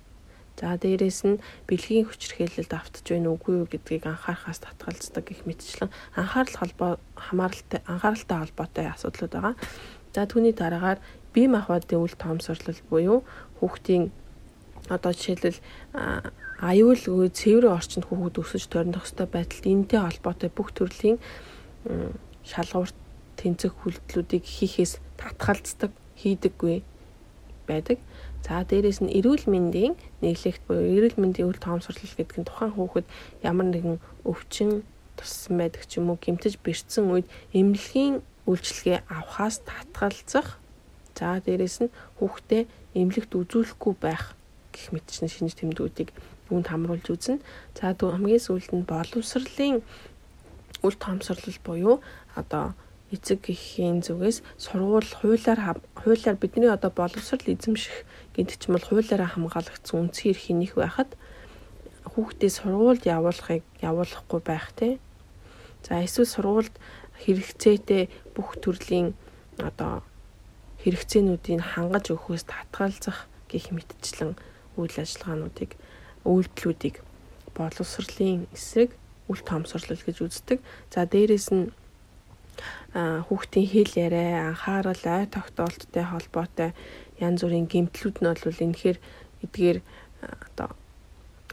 За 0.60 0.76
дээрэс 0.76 1.24
нь 1.24 1.40
бэлгийн 1.72 2.12
хүчирхээлэлд 2.12 2.74
автж 2.76 3.08
байна 3.08 3.32
уугүй 3.32 3.64
юу 3.64 3.68
гэдгийг 3.72 4.04
анхаарахаас 4.12 4.60
татгалздаг 4.60 5.24
гэх 5.24 5.48
мэтчлэн 5.48 5.88
анхаарал 6.20 6.56
холбоо 6.60 6.92
хамааралтай 7.16 7.80
анхааралтай 7.88 8.38
холбоотой 8.44 8.86
асуудлууд 8.92 9.34
байгаа. 9.34 9.56
За 10.12 10.28
түүний 10.28 10.52
дараагаар 10.52 11.00
бие 11.32 11.48
махбодын 11.48 12.04
үл 12.04 12.16
тоомсорлол 12.20 12.80
буюу 12.92 13.24
хүүхдийн 13.64 14.12
одоо 14.92 15.16
жишээлбэл 15.16 15.64
аюулгүй 16.60 17.32
цэврийн 17.32 17.76
орчинд 17.76 18.06
хүүхэд 18.08 18.36
өсөж 18.44 18.64
тойрнох 18.68 19.08
хөстэй 19.08 19.28
байдалд 19.32 19.66
энэтэй 19.66 20.00
холбоотой 20.04 20.50
бүх 20.52 20.70
төрлийн 20.76 21.18
шалгуурт 22.44 22.98
тэнцэх 23.40 23.72
хүлдлүүдийг 23.80 24.44
хийхээс 24.44 25.00
татгалздаг 25.16 25.92
хийдэггүй 26.20 26.84
байдаг. 27.68 27.98
За 28.44 28.64
дээрэс 28.68 29.00
нь 29.04 29.14
эрүүл 29.16 29.48
мэндийн 29.48 29.96
нэглэгт 30.20 30.64
буюу 30.68 30.84
эрүүл 30.84 31.16
мэндийн 31.20 31.48
үл 31.48 31.60
тоомсорлол 31.60 32.16
гэдэг 32.18 32.38
нь 32.44 32.48
тухайн 32.48 32.76
хүүхэд 32.76 33.08
ямар 33.44 33.68
нэгэн 33.72 33.98
өвчин 34.28 34.84
туссан 35.16 35.56
байдаг 35.60 35.88
ч 35.88 36.00
юм 36.00 36.12
уу 36.12 36.20
гэмтэж 36.20 36.60
бэрцсэн 36.64 37.08
үед 37.08 37.28
эмнэлгийн 37.56 38.24
үйлчлэгээ 38.48 39.08
авахаас 39.08 39.64
татгалзах 39.64 40.60
За 41.20 41.42
дээрэс 41.44 41.84
нь 41.84 41.92
хүүхдээ 42.24 42.64
эмнэлэгт 42.96 43.36
үзүүлэхгүй 43.36 43.94
байх 44.00 44.40
гэх 44.72 44.96
мэтчний 44.96 45.28
шинж 45.28 45.52
тэмдгүүдийг 45.60 46.16
үүнд 46.50 46.68
хамруулж 46.70 47.06
үзнэ. 47.10 47.42
За 47.78 47.94
хамгийн 47.96 48.42
сүүлд 48.42 48.72
нь 48.76 48.90
боловсролын 48.90 49.82
үл 50.86 50.96
тоомсорлол 51.00 51.60
буюу 51.64 51.96
одоо 52.36 52.74
эцэг 53.12 53.50
эхийн 53.50 54.06
зүгээс 54.06 54.46
сургууль 54.58 55.10
хуулиар 55.20 55.60
хуулиар 55.98 56.38
бидний 56.38 56.70
одоо 56.70 56.92
боловсрол 56.94 57.42
эзэмших 57.42 58.06
гэдэг 58.38 58.56
чинь 58.62 58.74
бол 58.78 58.86
хуулиараа 58.86 59.30
хамгаалагдсан 59.34 59.98
үндсэн 59.98 60.30
эрх 60.30 60.46
нэх 60.54 60.74
байхад 60.78 61.10
хүүхдээ 62.06 62.52
сургуульд 62.54 63.04
явуулахыг 63.06 63.64
явуулахгүй 63.82 64.42
байх 64.46 64.70
тий. 64.78 65.02
За 65.86 66.02
эсвэл 66.06 66.30
сургуульд 66.30 66.76
хэрэгцээтэй 67.26 68.10
бүх 68.36 68.62
төрлийн 68.62 69.18
одоо 69.58 70.06
хэрэгцээнүүдийг 70.86 71.60
хангаж 71.66 72.14
өгөхөөс 72.14 72.46
татгалзах 72.48 73.28
гэх 73.52 73.74
мэтчлэн 73.76 74.38
үйл 74.80 74.96
ажиллагаануудыг 74.96 75.76
үйлдэлүүдийг 76.30 77.02
боловсролын 77.58 78.46
эсрэг 78.54 78.94
үл 79.30 79.42
тоомсорлол 79.42 80.02
гэж 80.06 80.18
үздэг. 80.26 80.60
За 80.94 81.06
дээрэс 81.06 81.50
нь 81.54 81.74
хүүхдийн 82.94 83.68
хэл 83.70 83.94
яриа, 84.10 84.50
анхаарал, 84.54 85.04
ой 85.06 85.26
тогтоолттой 85.30 86.06
холбоотой 86.06 86.70
янз 87.22 87.42
бүрийн 87.46 87.70
гэмтлүүд 87.70 88.18
нь 88.22 88.30
бол 88.30 88.64
энэхээр 88.66 88.98
эдгээр 89.46 89.78
одоо 90.22 90.70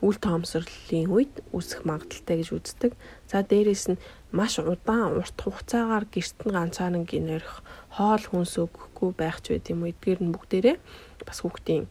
үл 0.04 0.18
тоомсорлолын 0.20 1.08
үед 1.08 1.34
үүсэх 1.56 1.88
магадaltaй 1.88 2.36
гэж 2.40 2.48
үздэг. 2.52 2.92
За 3.28 3.40
дээрэс 3.40 3.96
нь 3.96 4.02
маш 4.32 4.60
удаан 4.60 5.16
урт 5.20 5.36
хугацаагаар 5.40 6.04
гэрт 6.08 6.38
нь 6.44 6.52
ганцаараа 6.52 7.04
гинэрх 7.04 7.64
хоол 7.96 8.24
хүнс 8.28 8.60
өгөхгүй 8.60 9.10
байх 9.16 9.40
ч 9.40 9.56
байт 9.56 9.72
юм 9.72 9.84
уу 9.84 9.92
эдгээр 9.92 10.20
нь 10.20 10.34
бүгдээрээ 10.36 10.76
бас 11.24 11.38
хүүхдийн 11.40 11.88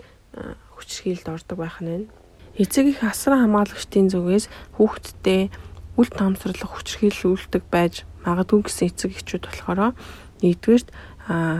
хүчрхийлд 0.77 1.25
ордог 1.33 1.57
байх 1.57 1.81
нь 1.81 1.89
байна. 1.89 2.24
Эцэг 2.55 2.95
их 2.95 3.03
асран 3.03 3.51
хамгаалагчдын 3.51 4.07
зүгээс 4.15 4.45
хүүхдтэй 4.79 5.51
үл 5.99 6.09
тоомсорлох 6.11 6.71
хүчрхийлүүлдэг 6.79 7.63
байж 7.67 8.07
магадгүй 8.23 8.63
гэсэн 8.63 8.87
эцэг 8.95 9.11
эхчүүд 9.11 9.43
болохоор 9.43 9.91
нэгдүгээрт 10.39 10.89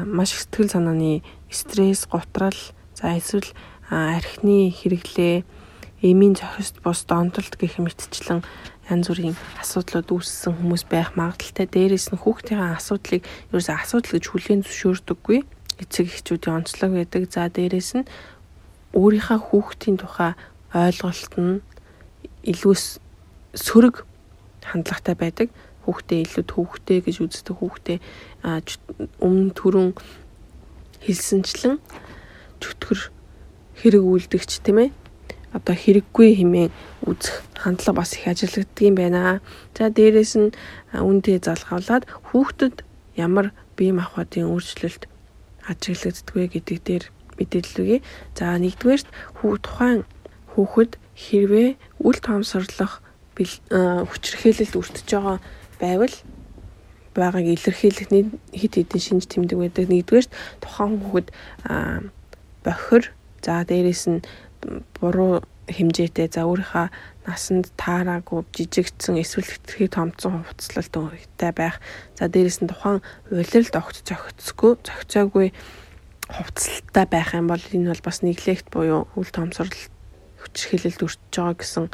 маш 0.07 0.29
их 0.31 0.41
сэтгэл 0.47 0.71
санааны 0.71 1.23
стресс, 1.51 2.07
готрал, 2.07 2.55
за 2.95 3.15
эсвэл 3.19 3.51
архины 3.91 4.71
хэрэглээ 4.71 5.43
эмийн 5.99 6.35
зохист 6.35 6.79
бус 6.79 7.03
донтолт 7.03 7.59
гэх 7.59 7.79
мэтчлэн 7.79 8.43
янз 8.87 9.07
бүрийн 9.09 9.35
асуудлууд 9.59 10.09
үүссэн 10.15 10.53
хүмүүс 10.53 10.85
байх 10.85 11.17
магадaltaй. 11.17 11.65
Дээрээс 11.65 12.13
нь 12.13 12.21
хүүхдийн 12.21 12.61
асуудлыг 12.77 13.25
ерөөсөө 13.49 13.75
асуудал 13.81 14.13
гэж 14.13 14.25
хүлээн 14.29 14.61
зөвшөөрдөггүй. 14.61 15.39
Эцэг 15.81 16.05
эхчүүдийн 16.07 16.61
онцлог 16.61 16.91
байдаг. 16.93 17.21
За 17.33 17.49
дээрээс 17.49 17.91
нь 17.97 18.09
өөрийнхөө 18.93 19.39
хүүхдийн 19.49 19.97
тухай 19.97 20.37
ойлголт 20.75 21.33
нь 21.39 21.63
илүү 22.43 22.75
сөрөг 23.55 24.03
хандлагатай 24.67 25.15
байдаг. 25.15 25.47
Хүүхдээ 25.85 26.19
илүү 26.25 26.43
төвхтэй 26.49 26.99
гэж 27.05 27.15
үздэг 27.23 27.55
хүүхдээ 27.61 27.97
өмнө 29.21 29.53
түрүүн 29.53 29.89
хэлсэнчлэн 31.05 31.77
чөтгөр 32.59 32.99
хэрэг 33.79 34.03
үлдэгч 34.03 34.51
тийм 34.65 34.77
ээ 34.81 34.89
одоо 35.55 35.75
хэрэггүй 35.77 36.41
хэмээн 36.41 36.71
үзэх 37.07 37.45
хандлага 37.55 38.01
бас 38.01 38.17
их 38.17 38.27
ажиглагддаг 38.27 38.83
юм 38.83 38.95
байна. 38.99 39.39
За 39.77 39.87
дээрэс 39.87 40.33
нь 40.35 40.51
үндэ 40.91 41.39
залгавлаад 41.39 42.03
хүүхдэд 42.33 42.83
ямар 43.15 43.55
бие 43.77 43.95
махбодын 43.95 44.51
өөрчлөлт 44.51 45.07
ажиглагддаг 45.69 46.35
вэ 46.35 46.45
гэдэг 46.59 46.77
дээр 46.83 47.05
мэдээлэл 47.39 47.81
өгье. 47.83 47.99
За 48.35 48.57
нэгдүгээрт 48.59 49.07
хүү 49.39 49.53
тухайн 49.63 50.03
хүүхэд 50.55 50.97
хэрвээ 51.15 51.69
үл 51.99 52.19
тоомсорлох 52.23 53.03
хүчирхээлэлд 53.35 54.73
өртөж 54.79 55.07
байгаа 55.11 55.37
байвал 55.79 56.15
байгааг 57.15 57.47
илэрхийлэх 57.47 58.07
хэд 58.55 58.73
хэдэн 58.79 59.01
шинж 59.03 59.23
тэмдэг 59.27 59.59
байдаг. 59.59 59.87
Нэгдүгээрт 59.87 60.31
тухайн 60.63 60.99
хүүхэд 60.99 61.27
бохир 62.63 63.03
за 63.43 63.63
дээрэс 63.67 64.03
нь 64.11 64.19
буруу 64.99 65.43
хэмжээтэй 65.71 66.27
за 66.31 66.45
өөрийнхөө 66.45 66.87
насанд 67.25 67.71
таараагүй 67.79 68.45
жижигдсэн 68.55 69.17
эсвэл 69.17 69.49
хэтэрхий 69.49 69.89
томцсон 69.89 70.43
хувцлалтай 70.45 71.51
байх. 71.55 71.79
За 72.19 72.27
дээрэс 72.27 72.59
нь 72.61 72.69
тухайн 72.69 72.99
улиралд 73.31 73.75
огт 73.79 73.97
зохицгүй 74.03 74.71
зохицоогүй 74.83 75.47
хувцалтай 76.29 77.05
байх 77.09 77.33
юм 77.33 77.47
бол 77.47 77.63
энэ 77.63 77.89
бол 77.91 78.03
бас 78.05 78.21
нэглэгт 78.21 78.67
буюу 78.69 79.07
үл 79.15 79.29
томсорлол 80.45 80.51
хүчрхийлэлд 80.51 81.01
өртөж 81.01 81.33
байгаа 81.33 81.55
гэсэн 81.57 81.85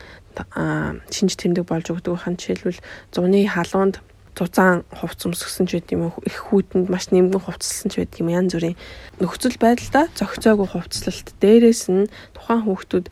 шинж 1.12 1.34
тэмдэг 1.40 1.66
болж 1.68 1.88
өгдөг. 1.92 2.20
Хан 2.20 2.36
жишээлбэл 2.36 2.80
зуны 3.12 3.48
халуунд 3.48 4.04
зузаан 4.36 4.84
хувц 4.92 5.28
өмсгсөн 5.28 5.68
ч 5.68 5.80
байт 5.80 5.92
юм 5.92 6.12
уу 6.12 6.24
их 6.24 6.40
хүүтэнд 6.52 6.88
маш 6.88 7.12
нэмгэн 7.12 7.44
хувцлсан 7.44 7.92
ч 7.92 8.00
байт 8.00 8.16
юм 8.20 8.32
янз 8.32 8.56
бүрийн 8.56 8.80
нөхцөл 9.20 9.60
байдалда 9.60 10.08
зохицоогүй 10.16 10.68
хувцлалт 10.72 11.28
дээрээс 11.44 11.84
нь 11.92 12.08
тухайн 12.32 12.64
хүүхдүүд 12.64 13.08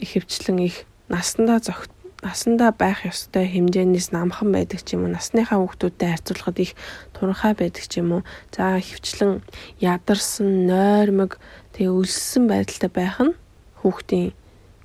ихэвчлэн 0.00 0.58
их 0.64 0.88
насандаа 1.12 1.60
зохицоо 1.60 2.00
насандаа 2.24 2.72
байх 2.72 3.04
ёстой 3.04 3.48
хэмжээнээс 3.48 4.12
намхан 4.12 4.52
байдаг 4.52 4.80
ч 4.84 4.96
юм 4.96 5.08
уу 5.08 5.12
насныхаа 5.12 5.60
хүүхдүүдтэй 5.60 6.08
харьцуулахад 6.08 6.58
их 6.60 6.72
туранхай 7.16 7.52
байдаг 7.56 7.84
ч 7.88 8.00
юм 8.00 8.20
уу. 8.20 8.22
За 8.52 8.76
хөвчлэн 8.76 9.40
ядарсан 9.80 10.68
нойрмог 10.68 11.40
тэгээ 11.72 11.96
өлссөн 11.96 12.44
байдалтай 12.44 12.92
байх 12.92 13.16
нь 13.24 13.32
хүүхдийн 13.80 14.36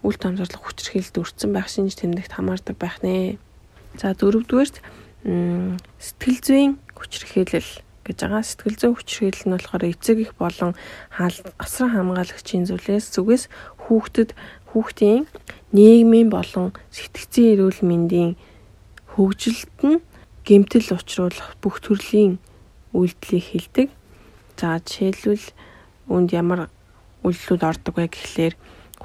үл 0.06 0.18
томцорлох 0.22 0.62
хүчрхийлэлд 0.62 1.18
өртсөн 1.18 1.50
байх 1.50 1.68
шинж 1.74 1.98
тэмдэгт 1.98 2.38
хамаардаг 2.38 2.78
байх 2.78 3.02
нэ 3.02 3.42
за 3.98 4.14
дөрөвдүгээрт 4.14 4.78
сэтгэл 5.26 6.40
зүйн 6.46 6.72
хүчрхийлэл 6.94 7.72
гэж 8.06 8.18
байгаа. 8.22 8.44
Сэтгэл 8.46 8.78
зүйн 8.78 8.96
хүчрхийлэл 8.96 9.46
нь 9.50 9.54
болохоор 9.58 9.84
эцэг 9.90 10.18
их 10.22 10.32
болон 10.38 10.78
асран 11.58 11.90
хамгаалагчийн 11.90 12.70
зүйлээс 12.70 13.10
зүгээс 13.18 13.44
хүүхдэд 13.90 14.38
хүүхдийн 14.70 15.26
нийгмийн 15.74 16.30
болон 16.30 16.78
сэтгцийн 16.94 17.58
эрүүл 17.58 17.82
мэндийн 17.82 18.38
хөгжилд 19.18 19.80
нь 19.82 20.04
гэмтэл 20.46 20.94
учруулах 20.94 21.58
бүх 21.58 21.82
төрлийн 21.82 22.38
үйлдэлийг 22.94 23.46
хилдэг. 23.50 23.88
За 24.60 24.78
жишээлбэл 24.78 25.48
үүнд 26.12 26.30
ямар 26.38 26.70
үйлдэлүүд 27.26 27.64
ордог 27.66 27.94
вэ 27.98 28.14
гэхлээр 28.14 28.54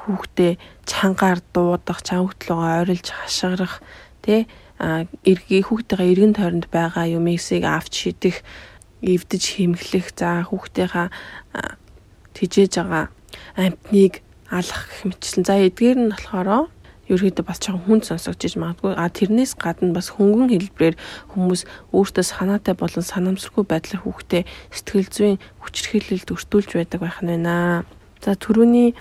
хүүхдээ 0.04 0.52
чангаар 0.88 1.40
дуудах, 1.52 2.00
чан 2.02 2.24
хөтлөгөө 2.26 2.88
ойрлж 2.88 3.06
хашгирах, 3.12 3.84
тэ 4.24 4.48
эргээ 4.80 5.62
хүүхдтэйгээ 5.68 6.10
эргэн 6.12 6.34
тойронд 6.36 6.66
байгаа 6.72 7.04
юмыг 7.08 7.40
авч 7.64 7.92
шидэх, 8.08 8.40
эвдэж 9.04 9.44
хэмглэх, 9.60 10.16
за 10.16 10.48
хүүхдийнхаа 10.48 11.08
тижээж 12.32 12.72
байгаа 12.80 13.04
амтныг 13.56 14.24
алах 14.48 14.88
гэх 14.88 15.00
мэтчлэн. 15.04 15.44
За 15.44 15.54
эдгээр 15.60 15.98
нь 16.00 16.12
болохоор 16.12 16.68
ерөөдөө 17.10 17.44
бас 17.44 17.58
жоохон 17.58 17.82
хүн 17.84 18.00
сонсогдож 18.06 18.54
магадгүй. 18.54 18.94
А 18.94 19.10
тэрнээс 19.10 19.58
гадна 19.58 19.94
бас 19.94 20.14
хөнгөн 20.14 20.50
хэлбэрээр 20.54 20.96
хүмүүс 21.34 21.66
өөртөө 21.90 22.24
санаатай 22.24 22.74
болон 22.78 23.02
санамсаргүй 23.02 23.64
байдлаар 23.66 24.02
хүүхдээ 24.06 24.42
сэтгэл 24.70 25.10
зүйн 25.10 25.36
хүчирхийлэлд 25.58 26.30
өртүүлж 26.30 26.70
байдаг 26.78 27.00
байх 27.02 27.18
нь 27.26 27.34
байна. 27.34 27.82
За 28.22 28.38
түрүүний 28.38 28.94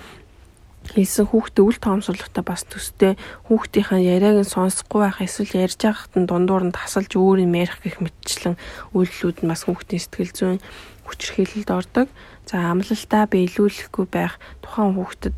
хэлсэн 0.95 1.25
хүүхдээ 1.29 1.65
үл 1.65 1.79
тоомсорлоготой 1.81 2.43
бас 2.45 2.63
төстэй 2.65 3.13
хүүхдийнхаа 3.49 3.99
яриаг 4.01 4.41
нь 4.41 4.53
сонсохгүй 4.53 4.99
байх 5.05 5.19
эсвэл 5.21 5.65
ярьж 5.65 5.79
байхад 5.83 6.13
нь 6.17 6.29
дундуур 6.29 6.63
нь 6.65 6.75
тасалж 6.75 7.11
өөр 7.13 7.45
юм 7.45 7.53
ярих 7.53 7.77
гэх 7.83 8.01
мэтчлэн 8.01 8.55
үйлдэлүүд 8.97 9.37
нь 9.45 9.51
бас 9.51 9.63
хүүхдийн 9.67 10.01
сэтгэл 10.01 10.33
зүйн 10.33 10.59
хүчирхийлэлд 11.05 11.69
ордог. 11.69 12.07
За 12.49 12.73
амлалтаа 12.73 13.23
биелүүлэхгүй 13.29 14.05
байх 14.09 14.37
тухайн 14.61 14.93
хүүхдэд 14.97 15.35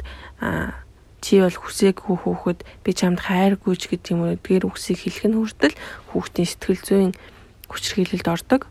чи 1.22 1.38
бол 1.40 1.58
хүсээгүй 1.58 2.18
хүүхэд 2.18 2.60
би 2.84 2.92
чамд 2.98 3.20
хайргүй 3.22 3.76
ч 3.78 3.88
гэдэг 3.88 4.12
юм 4.12 4.22
уу 4.26 4.34
эдгээр 4.36 4.68
үгсийг 4.68 5.00
хэлэх 5.06 5.26
нь 5.30 5.38
хүртэл 5.38 5.76
хүүхдийн 6.12 6.50
сэтгэл 6.50 6.82
зүйн 6.82 7.12
хүчирхийлэлд 7.70 8.28
ордог. 8.28 8.62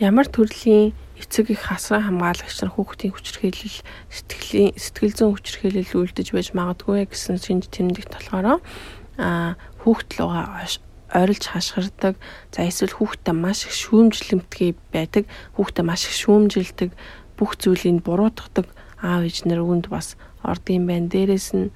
Ямар 0.00 0.26
төрлийн 0.26 0.96
эцэг 1.20 1.52
их 1.52 1.68
хасран 1.68 2.08
хамгаалагч 2.08 2.56
нар 2.64 2.72
хүүхдийн 2.72 3.12
хүчирхийлэл 3.12 3.78
сэтгэлийн 4.08 4.72
сэтгэл 4.74 5.16
зүйн 5.16 5.32
хүчирхийлэл 5.36 6.00
үлдэж 6.00 6.28
байж 6.32 6.48
магадгүй 6.56 7.06
гэсэн 7.12 7.36
шинж 7.36 7.68
тэмдэгт 7.68 8.12
болохоор 8.16 8.58
а 9.20 9.54
хүүхд 9.84 10.08
лугаа 10.16 10.64
ойрлж 11.12 11.44
хашгирдаг. 11.50 12.16
За 12.54 12.64
эсвэл 12.64 12.94
хүүхдтэй 12.94 13.34
маш 13.34 13.66
их 13.66 13.74
шүүмжлэмтгий 13.74 14.78
байдаг. 14.94 15.26
Хүүхдтэй 15.58 15.84
маш 15.84 16.06
их 16.06 16.14
шүүмжилдэг 16.14 16.90
бүх 17.36 17.58
зүйлийг 17.58 18.04
буруутгадаг 18.06 18.66
аав 19.02 19.26
ээжнэр 19.26 19.60
үүнд 19.60 19.90
бас 19.90 20.14
ордгийн 20.46 20.86
байна. 20.86 21.10
Дээрээс 21.10 21.48
нь 21.56 21.74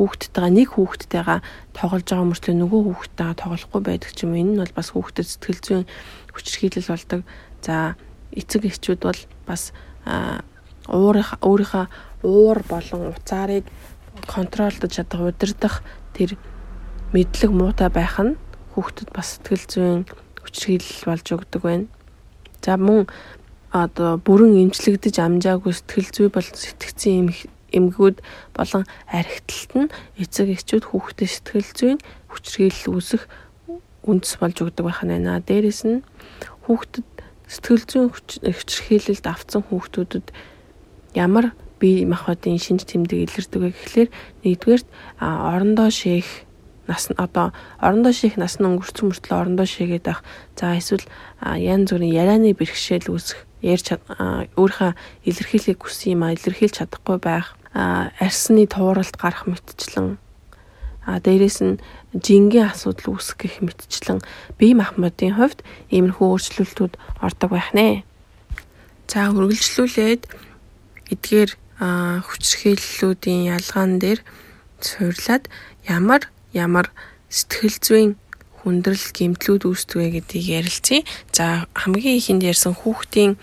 хүүхдтэйгээ 0.00 0.52
нэг 0.54 0.68
хүүхдтэйгээ 0.80 1.38
тоглож 1.76 2.06
байгаа 2.08 2.28
мөртлөө 2.30 2.56
нөгөө 2.56 2.80
хүүхдтэйгээ 2.88 3.36
тоглохгүй 3.36 3.82
байдаг 3.84 4.10
ч 4.16 4.18
юм. 4.24 4.32
Энэ 4.32 4.52
нь 4.56 4.60
бол 4.64 4.74
бас 4.78 4.88
хүүхдэд 4.96 5.28
сэтгэл 5.28 5.60
зүйн 5.60 5.84
хүчирхийлэл 6.32 6.88
болдог. 6.88 7.20
За 7.60 8.00
эцэг 8.34 8.66
эхчүүд 8.66 9.00
бол 9.02 9.20
бас 9.46 9.72
уурынхаа 10.90 11.38
өөрийнхөө 11.44 11.86
уур 12.22 12.58
болон 12.68 13.14
уцаарыг 13.14 13.64
контролдож 14.26 14.92
чадах, 14.92 15.20
удирдах 15.20 15.82
тэр 16.14 16.36
мэдлэг 17.12 17.50
муутай 17.50 17.88
байх 17.88 18.18
нь 18.20 18.38
хүүхдэд 18.74 19.08
бас 19.14 19.38
сэтгэл 19.38 19.66
зүйн 19.70 20.00
хүчирхийлэл 20.42 21.08
болж 21.08 21.26
өгдөг 21.26 21.62
байна. 21.62 21.86
За 22.62 22.76
мөн 22.76 23.08
одоо 23.72 24.18
бүрэн 24.18 24.68
эмчлэгдэж 24.68 25.16
амжаагүй 25.18 25.72
сэтгэл 25.74 26.10
зүй 26.10 26.28
болон 26.28 26.56
сэтгцийн 26.58 27.32
эмгүүд 27.70 28.18
болон 28.54 28.84
архиталт 29.06 29.72
нь 29.78 29.92
эцэг 30.18 30.48
эхчүүд 30.54 30.84
хүүхдээ 30.90 31.28
сэтгэл 31.30 31.70
зүйн 31.78 31.98
хүчрхийлэл 32.30 32.90
үүсэх 32.94 33.22
үндэс 34.06 34.32
болж 34.42 34.56
өгдөг 34.58 34.84
байх 34.86 35.00
нь 35.06 35.12
байна. 35.14 35.38
Дээрээс 35.38 35.82
нь 35.86 36.02
хүүхдэд 36.66 37.06
сэтгэл 37.50 37.84
зүйн 37.90 38.08
хүчрхийлэлд 38.14 39.26
автсан 39.26 39.66
хүүхдүүдэд 39.66 40.30
ямар 41.18 41.50
бие 41.82 42.06
махбодын 42.06 42.62
шинж 42.62 42.86
тэмдэг 42.86 43.26
илэрдэг 43.26 43.60
вэ 43.60 43.70
гэхлээр 43.74 44.08
нэгдүгээрт 44.46 44.88
орондоо 45.18 45.90
шээх 45.90 46.46
нас 46.86 47.10
одоо 47.16 47.52
орондоо 47.78 48.12
шийх 48.12 48.36
нас 48.36 48.58
нь 48.58 48.66
өнгөрцөн 48.66 49.10
мөртлөө 49.10 49.38
орондоо 49.40 49.66
шийгээд 49.66 50.04
байх. 50.06 50.20
За 50.58 50.74
эсвэл 50.74 51.06
янз 51.42 51.90
бүрийн 51.90 52.14
ярианы 52.14 52.54
бэрхшээл 52.54 53.10
үүсэх 53.10 53.46
ярьж 53.62 53.86
өөрийнхөө 54.58 54.92
илэрхийлэхийг 55.28 55.80
хүсэн 55.80 56.14
юм 56.18 56.22
а 56.26 56.34
илэрхийлж 56.34 56.74
чадахгүй 56.82 57.18
байх 57.22 57.54
арсны 57.74 58.66
тууралт 58.66 59.14
гарах 59.14 59.46
мэтчлэн 59.46 60.18
а 61.06 61.20
дээрэс 61.20 61.58
нь 61.64 61.80
жингийн 62.12 62.70
асуудал 62.70 63.16
үүсэх 63.16 63.36
гэх 63.40 63.54
мэтчлэн 63.64 64.20
бие 64.58 64.74
махбодын 64.76 65.36
хувьд 65.38 65.60
иймэрхүү 65.94 66.26
өөрчлөлтүүд 66.28 66.92
ордог 67.24 67.50
байх 67.50 67.70
нэ. 67.72 68.04
За 69.10 69.32
үргэлжлүүлээд 69.32 70.22
эдгээр 71.14 71.50
хүчрхийллүүдийн 71.80 73.42
ялгаан 73.56 73.98
дээр 74.02 74.20
суйрлаад 74.84 75.48
ямар 75.88 76.28
ямар 76.52 76.92
сэтгэл 77.32 77.78
зүйн 77.80 78.10
хүндрэл 78.60 79.06
гэмтлүүд 79.16 79.62
үүсдэг 79.64 79.96
вэ 79.96 80.08
гэдгийг 80.20 80.46
ярилцъя. 80.60 81.00
За 81.32 81.64
хамгийн 81.72 82.20
ихэнд 82.20 82.44
ярьсан 82.44 82.76
хүүхдийн 82.76 83.40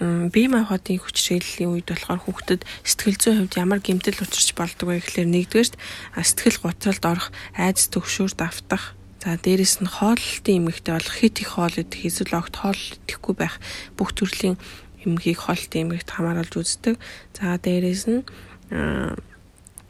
бие 0.00 0.48
махбодын 0.50 0.98
хүчрхийллийн 0.98 1.70
үед 1.70 1.86
болохоор 1.86 2.20
хүүхдэд 2.26 2.66
сэтгэл 2.82 3.18
зүйн 3.20 3.38
хувьд 3.46 3.54
ямар 3.54 3.78
гэмтэл 3.78 4.26
учирч 4.26 4.58
болдог 4.58 4.90
вэ 4.90 4.98
гэхээр 4.98 5.30
нэгдүгээрт 5.30 5.74
сэтгэл 6.18 6.58
готролд 6.66 7.04
орох, 7.06 7.28
айдас 7.54 7.86
төгшөөрт 7.94 8.40
автах, 8.42 8.98
За 9.24 9.40
дээрэс 9.40 9.80
нь 9.80 9.88
хооллолтын 9.88 10.68
эмгэгтэй 10.68 10.92
болох 10.92 11.16
хит 11.16 11.40
их 11.40 11.56
хоол 11.56 11.72
идэх 11.72 12.04
эсвэл 12.04 12.44
огт 12.44 12.60
хоол 12.60 12.76
идэхгүй 12.76 13.32
байх 13.32 13.56
бүх 13.96 14.12
төрлийн 14.12 14.60
эмгийг 15.00 15.40
хооллолтын 15.40 15.88
эмгэгт 15.88 16.12
хамааруулж 16.12 16.52
үздэг. 16.60 17.00
За 17.32 17.56
дээрэс 17.56 18.04
нь 18.04 18.20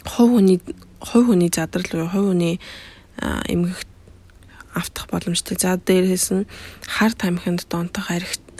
хувь 0.06 0.32
хүний 0.38 0.62
хувь 1.02 1.26
хүний 1.34 1.50
задрал 1.50 1.90
буюу 1.90 2.14
хувь 2.14 2.30
хүний 2.30 2.62
эмгэгт 3.18 3.90
автах 4.74 5.06
боломжтой. 5.08 5.56
За 5.58 5.76
дээрээс 5.78 6.28
нь 6.34 6.46
хар 6.86 7.12
тамхинд 7.14 7.66
донтох 7.70 8.10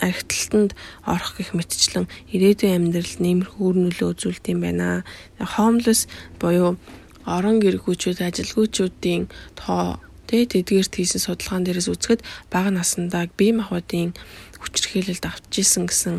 архиталтанд 0.00 0.72
орох 1.06 1.38
гэх 1.38 1.54
мэтчлэн 1.54 2.06
ирээдүйн 2.34 2.90
амьдрал 2.90 3.14
нэмэрхүү 3.20 3.64
үр 3.64 3.76
нөлөө 3.78 4.08
үзүүлдэг 4.14 4.52
юм 4.54 4.60
байна. 4.64 5.04
Homeless 5.38 6.08
буюу 6.40 6.78
орон 7.26 7.56
гэргүүчүүд, 7.62 8.18
ажилгүйчүүдийн 8.20 9.30
тоо 9.56 10.00
тэгээд 10.28 10.60
эдгээрт 10.60 10.94
хийсэн 10.96 11.20
судалгаан 11.22 11.64
дээрээс 11.64 11.88
үзэхэд 11.92 12.20
бага 12.52 12.70
насндаа 12.72 13.28
бие 13.38 13.52
махбодын 13.56 14.12
хүчирхийлэлд 14.60 15.24
авч 15.28 15.52
исэн 15.60 15.88
гэсэн 15.88 16.16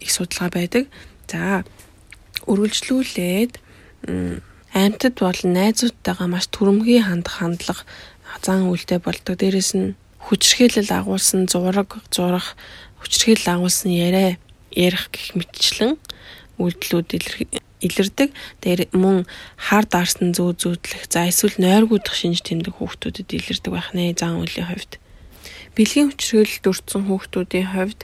их 0.00 0.10
судалгаа 0.12 0.50
байдаг. 0.52 0.84
За 1.28 1.64
үргэлжлүүлээд 2.48 3.52
аймтад 4.74 5.14
бол 5.20 5.40
найзуудтайгаа 5.44 6.28
маш 6.28 6.48
түрэмгий 6.52 7.00
хандах 7.04 7.40
хандлага 7.40 7.84
зан 8.44 8.68
үйлдэл 8.68 9.04
болдог. 9.04 9.38
Дээрэс 9.38 9.72
нь 9.78 9.94
хүчрхийлэл 10.24 10.90
агуулсан 10.90 11.46
зураг, 11.48 12.00
зурах, 12.10 12.56
хүчрхийлэл 13.04 13.60
агуулсан 13.60 13.92
яриа 13.92 14.40
ярих 14.72 15.12
гэх 15.12 15.36
мэтчлэн 15.36 16.00
үйлдэлүүд 16.58 17.08
илэрдэг. 17.84 18.30
Тэр 18.64 18.88
мөн 18.96 19.28
хар 19.60 19.84
дарсан 19.84 20.32
зүү 20.32 20.56
зүүдлэх, 20.56 21.04
за 21.12 21.28
эсвэл 21.28 21.60
нойргуудах 21.60 22.16
шинж 22.16 22.40
тэмдэг 22.42 22.80
хүүхдүүдэд 22.80 23.28
илэрдэг 23.28 23.72
байх 23.72 23.92
нэ 23.92 24.16
зан 24.16 24.40
үйлийн 24.40 24.72
хувьд. 24.72 24.96
Бэлгийн 25.76 26.10
хүчрхийлэлд 26.14 26.64
өртсөн 26.70 27.02
хүүхдүүдийн 27.06 27.68
хувьд 27.74 28.00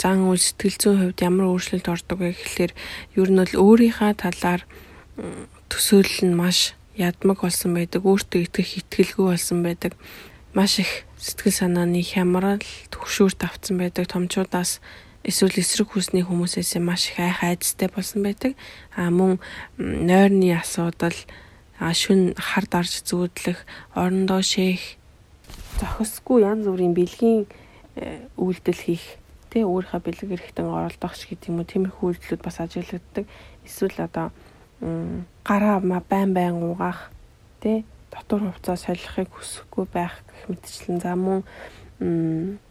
зан 0.00 0.18
үйл 0.30 0.40
сэтгэл 0.40 0.78
зүйн 0.78 0.98
хувьд 1.02 1.18
ямар 1.26 1.50
өөрчлөлт 1.50 1.88
ордог 1.90 2.18
вэ 2.22 2.30
гэхэлэр 2.38 2.72
ер 3.18 3.28
нь 3.34 3.40
бол 3.42 3.54
өөрийнхөө 3.66 4.12
талаар 4.14 4.62
төсөөлөл 5.66 6.22
нь 6.30 6.38
маш 6.38 6.78
ядмаг 6.94 7.42
болсон 7.42 7.74
байдаг. 7.74 8.06
Өөртөө 8.06 8.46
итгэх 8.46 8.70
итгэлгүй 8.80 9.24
болсон 9.34 9.66
байдаг. 9.66 9.92
Маш 10.56 10.80
их 10.80 11.04
сэтгэл 11.20 11.52
санааны 11.52 12.00
хямрал 12.00 12.64
төгшүүрт 12.88 13.44
автсан 13.44 13.76
байдаг 13.76 14.08
томчуудаас 14.08 14.80
эсвэл 15.20 15.60
эсрэг 15.60 15.92
хүсний 15.92 16.24
хүмүүсээс 16.24 16.80
маш 16.80 17.12
их 17.12 17.20
айх 17.20 17.44
айцтай 17.44 17.92
болсон 17.92 18.24
байдаг. 18.24 18.56
А 18.96 19.12
мөн 19.12 19.36
нойрны 19.76 20.56
асуудал, 20.56 21.12
шүн 21.76 22.32
хар 22.40 22.64
дарж 22.72 23.04
зүүдлэх, 23.04 23.68
орондоо 23.92 24.40
шээх, 24.40 24.96
зохисгүй 25.76 26.48
янз 26.48 26.64
бүрийн 26.64 26.96
бэлгийн 26.96 27.44
э, 28.00 28.24
үйлдэл 28.40 28.80
хийх 28.80 29.04
тий 29.52 29.60
өөрийнхөө 29.60 30.00
бэлэг 30.08 30.30
эрэхтэн 30.40 30.72
оролдох 30.72 31.12
ч 31.20 31.28
гэдэг 31.28 31.52
юм 31.52 31.60
уу 31.60 31.68
тиймэрхүү 31.68 32.06
үйлдэлүүд 32.16 32.40
бас 32.40 32.56
ажиглагддаг. 32.64 33.28
Эсвэл 33.60 34.08
одоо 34.08 34.32
гараа 35.44 35.84
байн 35.84 36.32
байн 36.32 36.56
угаах 36.64 37.12
тий 37.60 37.84
дотор 38.10 38.52
хувцас 38.52 38.86
солихыг 38.86 39.30
хүсэхгүй 39.32 39.86
байх 39.92 40.22
гэх 40.26 40.42
мэтчлэн 40.50 40.98
за 41.00 41.12
мөн 41.16 41.40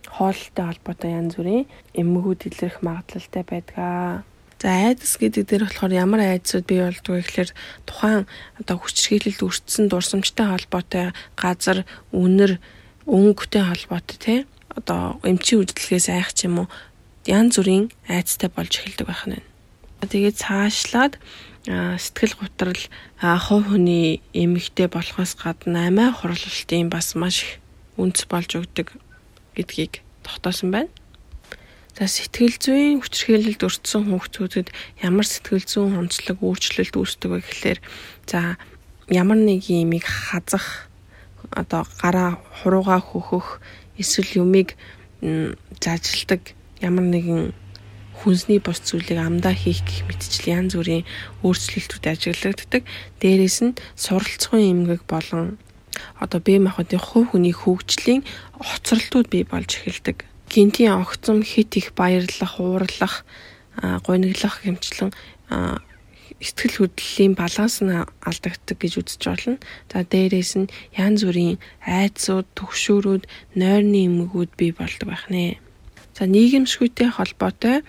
хоолтой 0.10 0.65
холбоотой 0.69 1.12
янз 1.12 1.34
бүрийн 1.36 1.65
эмгэгүүд 1.98 2.41
илэрх 2.45 2.78
магадлалтай 2.86 3.43
байдаг. 3.43 4.24
За 4.62 4.69
айдас 4.69 5.17
гэдэг 5.17 5.43
дээр 5.50 5.63
болохоор 5.65 5.93
ямар 5.93 6.21
айдсууд 6.21 6.65
бий 6.69 6.82
болдгоо 6.82 7.19
гэхэлэр 7.19 7.52
тухайн 7.89 8.24
одоо 8.62 8.76
хүчрхийлэлд 8.80 9.41
өртсөн 9.41 9.86
дурсамжтай 9.89 10.48
холбоотой 10.48 11.06
газар 11.36 11.84
үнэр 12.13 12.62
өнгөтэй 13.10 13.63
холбоотой 13.65 14.17
тий 14.21 14.39
одоо 14.71 15.17
эмчийн 15.26 15.65
үйлдэлгээс 15.65 16.08
айх 16.13 16.32
ч 16.38 16.45
юм 16.48 16.65
уу 16.65 16.67
янз 17.26 17.58
бүрийн 17.58 17.89
айцтай 18.06 18.50
болж 18.54 18.74
эхэлдэг 18.78 19.08
байх 19.10 19.26
нь. 19.26 19.41
Тэгээд 20.06 20.38
цаашлаад 20.38 21.17
сэтгэл 21.65 22.38
готрал 22.38 22.82
хувь 23.17 23.67
хүний 23.73 24.21
эмэгтэй 24.34 24.86
болохоос 24.86 25.34
гадна 25.34 25.89
амиа 25.89 26.13
хурлалтын 26.13 26.93
бас 26.93 27.17
маш 27.17 27.41
их 27.41 27.51
үндэс 27.97 28.30
болж 28.30 28.54
өгдөг 28.54 28.93
гэдгийг 29.58 30.06
тогтоосон 30.21 30.69
байна. 30.69 30.91
За 31.97 32.06
сэтгэл 32.06 32.60
зүйн 32.62 33.01
хүчирхийлэлд 33.01 33.65
өртсөн 33.65 34.13
хүүхдүүдэд 34.13 34.69
ямар 35.01 35.25
сэтгэл 35.25 35.65
зүйн 35.65 36.06
онцлог 36.06 36.38
өөрчлөлт 36.43 36.93
үүсдэг 36.93 37.30
вэ 37.34 37.39
гэхлээр 37.41 37.80
за 38.30 38.62
ямар 39.10 39.39
нэг 39.39 39.65
юмыг 39.65 40.06
хазах 40.06 40.91
одоо 41.49 41.88
гараа 41.97 42.38
хурууга 42.62 42.99
хөхөх 42.99 43.63
эсвэл 43.97 44.43
юмыг 44.43 44.75
зажилдаг 45.82 46.54
ямар 46.84 47.06
нэгэн 47.10 47.56
хүнсний 48.21 48.60
бос 48.63 48.80
зүйлийг 48.86 49.19
амдаа 49.19 49.54
хийх 49.54 49.84
гэх 49.84 50.08
мэтчил 50.08 50.45
янз 50.51 50.73
бүрийн 50.75 51.04
өөрчлөлтүүд 51.43 52.06
ажиглагддаг. 52.08 52.84
Дээрээс 53.19 53.60
нь 53.65 53.78
суралцгын 53.99 54.63
эмгэг 54.71 55.01
болон 55.10 55.58
одоо 56.19 56.39
бие 56.39 56.60
махбодын 56.60 56.99
хувь 56.99 57.30
хүний 57.32 57.56
хөгжлийн 57.56 58.23
хоцролтууд 58.60 59.28
бий 59.32 59.43
болж 59.43 59.71
эхэлдэг. 59.75 60.25
Гинтийн 60.49 60.99
огцом 61.01 61.43
хит 61.43 61.75
их 61.75 61.93
баярлах, 61.93 62.60
уурлах, 62.60 63.25
гуниглах 64.06 64.63
хэмчлэн 64.63 65.12
сэтгэл 66.39 66.91
хөдлөлийн 66.91 67.34
баланс 67.36 67.80
нь 67.82 67.91
алдагддаг 67.95 68.78
гэж 68.80 68.93
үзэж 68.99 69.21
болно. 69.25 69.58
За 69.91 70.04
дээрээс 70.04 70.54
нь 70.60 70.71
янз 70.95 71.23
бүрийн 71.23 71.58
айцууд, 71.84 72.47
түгшүүрүүд, 72.58 73.23
нойрны 73.56 73.99
эмгэгүүд 74.08 74.51
бий 74.60 74.71
болдог 74.75 75.08
байх 75.10 75.25
нэ. 75.32 75.58
За 76.15 76.23
нийгэмшгүйтэй 76.32 77.12
холбоотой 77.12 77.84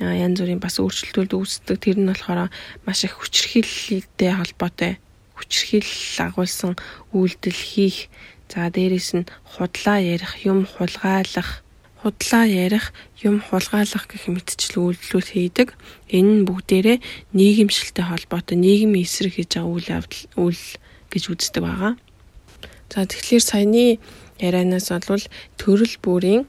янз 0.00 0.36
бүрийн 0.40 0.60
бас 0.60 0.76
өөрчлөлтүүд 0.76 1.32
үүсдэг. 1.32 1.76
Тэр 1.80 1.96
нь 1.96 2.12
болохоор 2.12 2.52
маш 2.84 3.08
их 3.08 3.16
хүчрхийлэлтэй 3.16 4.36
холбоотой 4.36 5.00
хүчрхийлэл 5.32 6.28
агуулсан 6.28 6.76
үйлдэл 7.16 7.56
хийх. 7.56 8.12
За 8.52 8.68
дээрэс 8.68 9.16
нь 9.16 9.30
худлаа 9.56 9.96
ярих, 9.96 10.44
юм 10.44 10.68
хулгайлах, 10.68 11.64
худлаа 12.04 12.44
ярих, 12.44 12.92
юм 13.24 13.40
хулгайлах 13.40 14.04
гэх 14.08 14.28
мэтчил 14.28 14.92
үйлдэлүүд 14.92 15.28
хийдэг. 15.32 15.68
Энэ 16.12 16.44
нь 16.44 16.46
бүгдээрээ 16.48 16.98
нийгэмшилтэй 17.32 18.04
холбоотой, 18.04 18.60
нийгмийн 18.60 19.08
эсрэг 19.08 19.40
хийж 19.40 19.56
байгаа 19.56 19.72
үйл 19.72 19.88
явдал 19.88 20.24
үйл 20.36 20.64
гэж 21.08 21.24
үздэг 21.32 21.62
байгаа. 21.64 21.92
За 22.90 23.06
тэгэхээр 23.06 23.44
саяны 23.44 23.84
ярианаас 24.42 24.90
бол 25.06 25.24
төрөл 25.60 25.96
бүрийн 26.02 26.42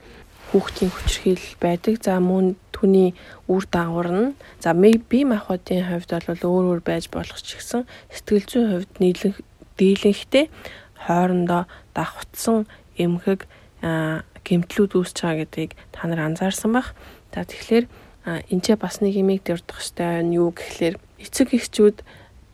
хүүхдийн 0.52 0.92
хүчрхийлэл 0.92 1.56
байдаг. 1.64 1.96
За 2.04 2.20
мөн 2.20 2.60
түүний 2.76 3.16
үр 3.48 3.64
дагавар 3.72 4.10
нь 4.12 4.30
за 4.60 4.76
би 4.76 5.20
махбодын 5.24 5.88
хувьд 5.88 6.12
бол 6.28 6.44
өөр 6.44 6.66
өөр 6.76 6.82
байж 6.84 7.08
болох 7.08 7.40
ч 7.40 7.56
гэсэн 7.56 7.88
сэтгэл 8.12 8.48
зүйн 8.52 8.68
хувьд 8.72 8.92
нийлэн 9.00 9.34
дийлэнхтэй 9.80 10.46
хоорондоо 11.08 11.72
давхцсан 11.96 12.68
эмхэг 13.00 13.48
гэмтлүүд 13.82 14.92
үүсэж 14.92 15.18
байгаа 15.24 15.40
гэдгийг 15.48 15.72
та 15.96 16.08
нар 16.12 16.22
анзаарсан 16.28 16.72
бах. 16.76 16.92
За 17.32 17.48
тэгэхээр 17.48 17.86
энэ 18.52 18.64
ч 18.66 18.68
бас 18.76 19.00
нэг 19.00 19.16
юмыг 19.16 19.48
дурдах 19.48 19.80
хэрэгтэй 19.80 20.28
нь 20.28 20.36
юу 20.36 20.52
гэхлээр 20.52 20.96
эцэг 21.24 21.56
эхчүүд 21.56 21.98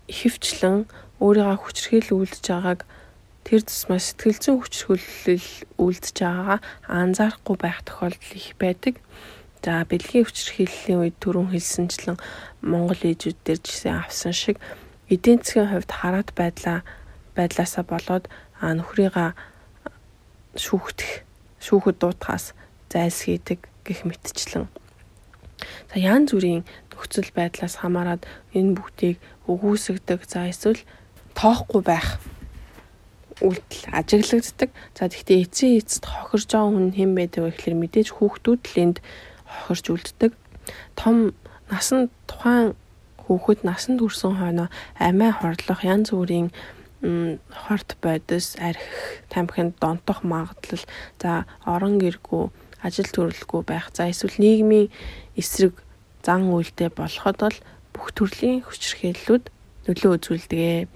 ихэвчлэн 0.07 0.85
өөрийгөө 1.19 1.57
хүчрхийлэл 1.59 2.15
үлдэж 2.15 2.45
байгааг 2.45 2.79
тэр 3.47 3.63
тусмаа 3.63 3.95
сэтгэл 3.95 4.43
зүйн 4.43 4.59
хүчрхүүлэл 4.59 5.47
үлдэж 5.79 6.15
байгаагаа 6.19 6.59
анзаарахгүй 6.91 7.55
байх 7.55 7.79
тохиолдол 7.87 8.35
их 8.35 8.59
байдаг. 8.59 8.99
За 9.63 9.87
бэлгийн 9.87 10.27
хүчрхийллийн 10.27 10.99
үед 10.99 11.15
түрүүн 11.23 11.55
хэлсэнчлэн 11.55 12.19
Монгол 12.67 12.99
ээжүүд 12.99 13.39
дээр 13.47 13.59
жисэн 13.63 14.03
авсан 14.03 14.35
шиг 14.35 14.59
эдийн 15.07 15.39
засгийн 15.39 15.71
хувьд 15.71 15.91
хараат 15.95 16.35
байдлаа 16.35 16.83
байдлаасаа 17.39 17.83
болоод 17.87 18.27
нөхрийгаа 18.59 19.31
шүүхтэх 20.59 21.23
шүүхэд 21.63 21.97
дуутахаас 22.03 22.51
зайлсхийдэг 22.91 23.63
гэх 23.87 24.03
мэтчлэн. 24.03 24.67
За 25.87 25.95
янз 25.95 26.35
бүрийн 26.35 26.67
нөхцөл 26.91 27.31
байдлаас 27.31 27.79
хамаарат 27.79 28.27
энэ 28.51 28.75
бүгдийг 28.75 29.17
өгөөсгдөг. 29.47 30.27
За 30.27 30.51
эсвэл 30.51 30.83
тоохгүй 31.37 31.81
байх 31.85 32.19
үйлдэл 33.41 33.83
ажиглагддаг. 33.93 34.69
За 34.97 35.09
тэгвэл 35.09 35.45
эцсийн 35.45 35.79
эцэд 35.81 36.05
хохирж 36.05 36.49
байгаа 36.49 36.71
хүн 36.73 36.87
хэн 36.93 37.11
байдаг 37.13 37.41
вэ 37.43 37.51
гэхээр 37.53 37.75
мэдээж 37.77 38.07
хүүхдүүд 38.17 38.61
л 38.65 38.81
энд 38.81 38.97
хохирж 39.45 39.85
үлддэг. 39.93 40.31
Том 40.97 41.37
насан 41.69 42.09
тухайн 42.25 42.73
хүүхэд 43.27 43.61
насанд 43.67 43.99
хүрсэн 43.99 44.39
хойноо 44.39 44.69
амиа 44.97 45.31
хорлох 45.35 45.81
янз 45.83 46.15
бүрийн 46.15 46.49
хорт 47.03 47.89
бодис 48.01 48.57
архих 48.57 49.21
тамхинд 49.29 49.77
донтох 49.77 50.23
магадлал 50.23 50.83
за 51.21 51.45
орон 51.65 51.99
гэргүй 52.01 52.49
ажил 52.81 53.09
төрөлгүй 53.13 53.61
байх 53.67 53.93
за 53.93 54.09
эсвэл 54.09 54.41
нийгмийн 54.41 54.89
эсрэг 55.37 55.77
зан 56.25 56.49
үйлдэл 56.49 56.89
болоход 56.95 57.37
бол 57.37 57.57
бүх 57.93 58.07
төрлийн 58.17 58.65
хүчирхээллүүд 58.65 59.45
нөлөө 59.87 60.11
үзүүлдэг. 60.17 60.89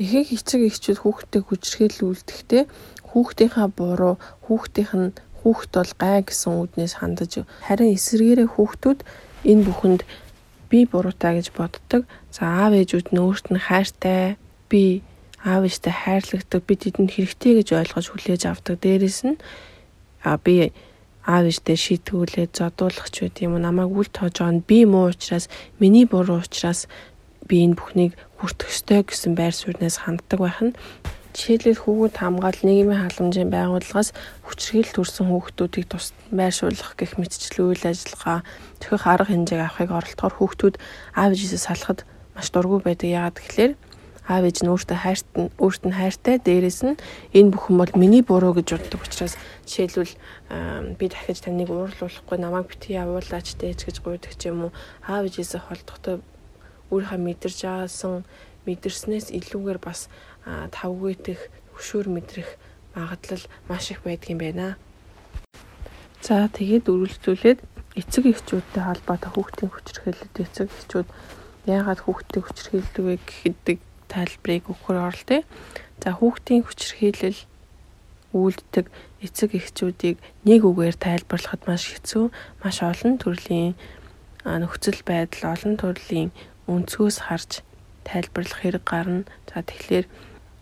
Ихэнх 0.00 0.32
эцэг 0.32 0.72
эхчүүд 0.72 0.98
хүүхдэд 1.04 1.42
хүчрхийлэл 1.44 2.16
үлдэхдээ 2.16 2.64
хүүхдийнхаа 3.12 3.68
буруу, 3.68 4.16
хүүхдийнх 4.48 4.92
нь 4.96 5.12
хүүхд 5.44 5.70
бол 5.76 5.92
гай 6.00 6.24
гэсэн 6.24 6.52
үднээс 6.64 6.94
хандаж 6.96 7.44
харин 7.66 7.92
эсэргээрээ 7.92 8.48
хүүхдүүд 8.56 9.00
энэ 9.52 9.64
бүхэнд 9.68 10.00
би 10.72 10.78
буруутай 10.88 11.36
гэж 11.36 11.52
боддог. 11.52 12.08
За 12.32 12.64
аав 12.64 12.72
ээжүүд 12.72 13.12
нь 13.12 13.20
өөрт 13.20 13.52
нь 13.52 13.60
хайртай, 13.60 14.40
би 14.72 15.04
аав 15.44 15.68
ээжтэй 15.68 15.92
хайрлагдаг, 15.92 16.60
би 16.64 16.74
тэдэнд 16.80 17.12
хэрэгтэй 17.12 17.52
гэж 17.60 17.68
ойлгож 17.76 18.06
хүлээж 18.08 18.42
авдаг. 18.48 18.80
Дээрээс 18.80 19.20
нь 19.28 19.36
а 20.24 20.40
би 20.40 20.72
аав 21.28 21.44
ээжтэй 21.52 21.76
шийтгүүлээд 21.76 22.56
зодуулах 22.56 23.12
ч 23.12 23.28
үгүй 23.28 23.44
юм 23.44 23.60
намайг 23.60 23.92
үл 23.92 24.08
тоож 24.08 24.40
байгаа 24.40 24.56
нь 24.56 24.64
би 24.64 24.88
муу 24.88 25.12
учраас 25.12 25.52
миний 25.76 26.08
буруу 26.08 26.40
учраас 26.40 26.88
би 27.48 27.56
энэ 27.64 27.78
бүхнийг 27.78 28.12
хүртэх 28.38 28.70
ёстой 28.70 29.00
гэсэн 29.06 29.32
байр 29.38 29.54
сууриас 29.54 30.02
ханддаг 30.04 30.40
байх 30.40 30.60
нь 30.62 30.76
Жишээлбэл 31.32 31.80
хүүхэд 31.80 32.16
хамгаал 32.20 32.60
нийгмийн 32.60 33.08
халамжийн 33.08 33.48
байгууллагаас 33.48 34.12
хүчрхийлэл 34.44 34.92
төрсэн 34.92 35.32
хүүхдүүдийг 35.32 35.88
тус 35.88 36.12
байршуулах 36.28 36.92
гэх 36.92 37.16
мэтчил 37.16 37.72
үйл 37.72 37.84
ажиллагаа 37.88 38.44
төхөх 38.76 39.08
арга 39.08 39.32
хэмжээг 39.32 39.64
авахыг 39.64 39.90
оролдохоор 39.96 40.34
хүүхдүүд 40.36 40.76
аав 41.16 41.32
ээжээс 41.32 41.64
салахад 41.64 42.04
маш 42.36 42.52
дургүй 42.52 42.84
байдаг. 42.84 43.08
Яагаад 43.08 43.40
гэвэл 43.40 43.80
аав 44.28 44.44
ээж 44.44 44.58
нь 44.60 44.70
өөртөө 44.76 44.98
хайрт 45.00 45.28
нь 45.40 45.48
өөрт 45.56 45.82
нь 45.88 45.96
хайртай 45.96 46.36
дээрэс 46.36 46.80
нь 46.84 47.00
энэ 47.32 47.52
бүхэн 47.56 47.76
бол 47.80 47.92
миний 47.96 48.22
буруу 48.22 48.52
гэж 48.54 48.68
боддог 48.76 49.00
учраас 49.00 49.34
жишээлбэл 49.66 50.14
би 51.00 51.04
дахиж 51.08 51.42
таныг 51.42 51.72
уурлуулахгүй 51.72 52.38
намайг 52.38 52.68
битгий 52.70 53.00
явуулаач 53.00 53.56
дээж 53.58 53.88
гэж 53.88 53.96
гуйдаг 54.04 54.36
ч 54.38 54.52
юм 54.52 54.68
уу 54.68 54.72
аав 55.08 55.26
ээжээс 55.26 55.58
холдохдоо 55.58 56.22
өөрийнхөө 56.92 57.20
мэдэрч 57.24 57.60
аасан 57.64 58.22
мэдэрснээс 58.68 59.32
илүүгээр 59.32 59.80
бас 59.82 60.12
тавгүйдэх 60.44 61.40
хөшүүр 61.74 62.06
мэдрэх 62.12 62.48
магадлал 62.94 63.44
маш 63.66 63.90
их 63.90 64.04
байдгийн 64.04 64.38
байна. 64.38 64.76
За 66.22 66.46
тэгээд 66.52 66.86
үргэлжлүүлээд 66.86 67.60
эцэг 67.98 68.24
эхчүүдтэй 68.30 68.82
холбоотой 68.84 69.30
хүүхдийн 69.32 69.70
хүчирхээлэлд 69.72 70.36
эцэг 70.38 70.68
эхчүүд 70.70 71.08
яагаад 71.66 72.00
хүүхдийн 72.06 72.44
хүчирхийлдэг 72.46 73.04
вэ 73.04 73.14
гэхэд 73.26 73.80
тайлбарыг 74.12 74.64
өгөхөр 74.70 74.98
оролтё. 75.02 75.42
За 75.98 76.10
хүүхдийн 76.14 76.62
хүчирхийлэл 76.62 77.40
үйлддэг 78.32 78.86
эцэг 79.20 79.50
эхчүүдийг 79.58 80.16
нэг 80.48 80.60
үгээр 80.64 80.96
тайлбарлахад 80.96 81.62
маш 81.68 81.92
хэцүү. 81.92 82.32
Маш 82.64 82.76
олон 82.80 83.20
төрлийн 83.20 83.74
нөхцөл 84.44 85.00
байдал, 85.04 85.52
олон 85.52 85.74
төрлийн 85.76 86.30
өнцгөөс 86.68 87.28
харж 87.28 87.62
тайлбарлах 88.04 88.60
хэрэг 88.62 88.84
гарна. 88.84 89.24
За 89.50 89.62
тэгэхээр 89.62 90.06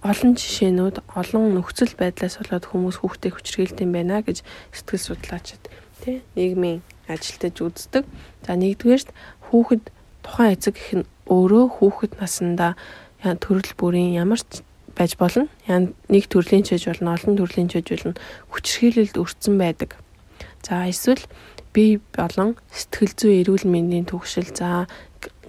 олон 0.00 0.32
жишээнүүд, 0.36 0.96
олон 1.12 1.44
нөхцөл 1.56 1.92
байдлаас 1.96 2.40
болоод 2.40 2.64
хүмүүс 2.68 2.96
хүүхдээ 3.04 3.32
хүчрхийлдэг 3.36 3.84
юм 3.84 3.92
байна 3.92 4.24
гэж 4.24 4.40
сэтгэл 4.72 5.06
судлаачид 5.12 5.62
тий 6.00 6.24
нийгмийн 6.36 6.80
ажилтнаж 7.04 7.56
үздэг. 7.60 8.04
За 8.46 8.56
нэгдүгээрт 8.56 9.12
хүүхэд 9.52 9.84
тухайн 10.24 10.54
эцэг 10.56 10.74
их 10.80 10.90
нь 11.04 11.08
өөрөө 11.28 11.64
хүүхэд 11.76 12.12
насндаа 12.16 12.72
төрөл 13.20 13.72
бүрийн 13.76 14.16
ямар 14.16 14.40
ч 14.40 14.64
байж 14.96 15.20
болно. 15.20 15.52
Нэг 15.68 16.24
төрлийн 16.32 16.64
чиж 16.64 16.88
болно, 16.88 17.12
олон 17.12 17.36
төрлийн 17.36 17.68
чиж 17.68 17.92
болно. 17.92 18.16
Хүчрхийлэлд 18.48 19.20
өртсөн 19.20 19.54
байдаг. 19.60 20.00
За 20.64 20.88
эсвэл 20.88 21.24
бие 21.72 22.00
болон 22.16 22.56
сэтгэл 22.72 23.14
зүй 23.14 23.34
эрүүл 23.44 23.68
мэндийн 23.68 24.08
түгшил 24.08 24.48
за 24.50 24.88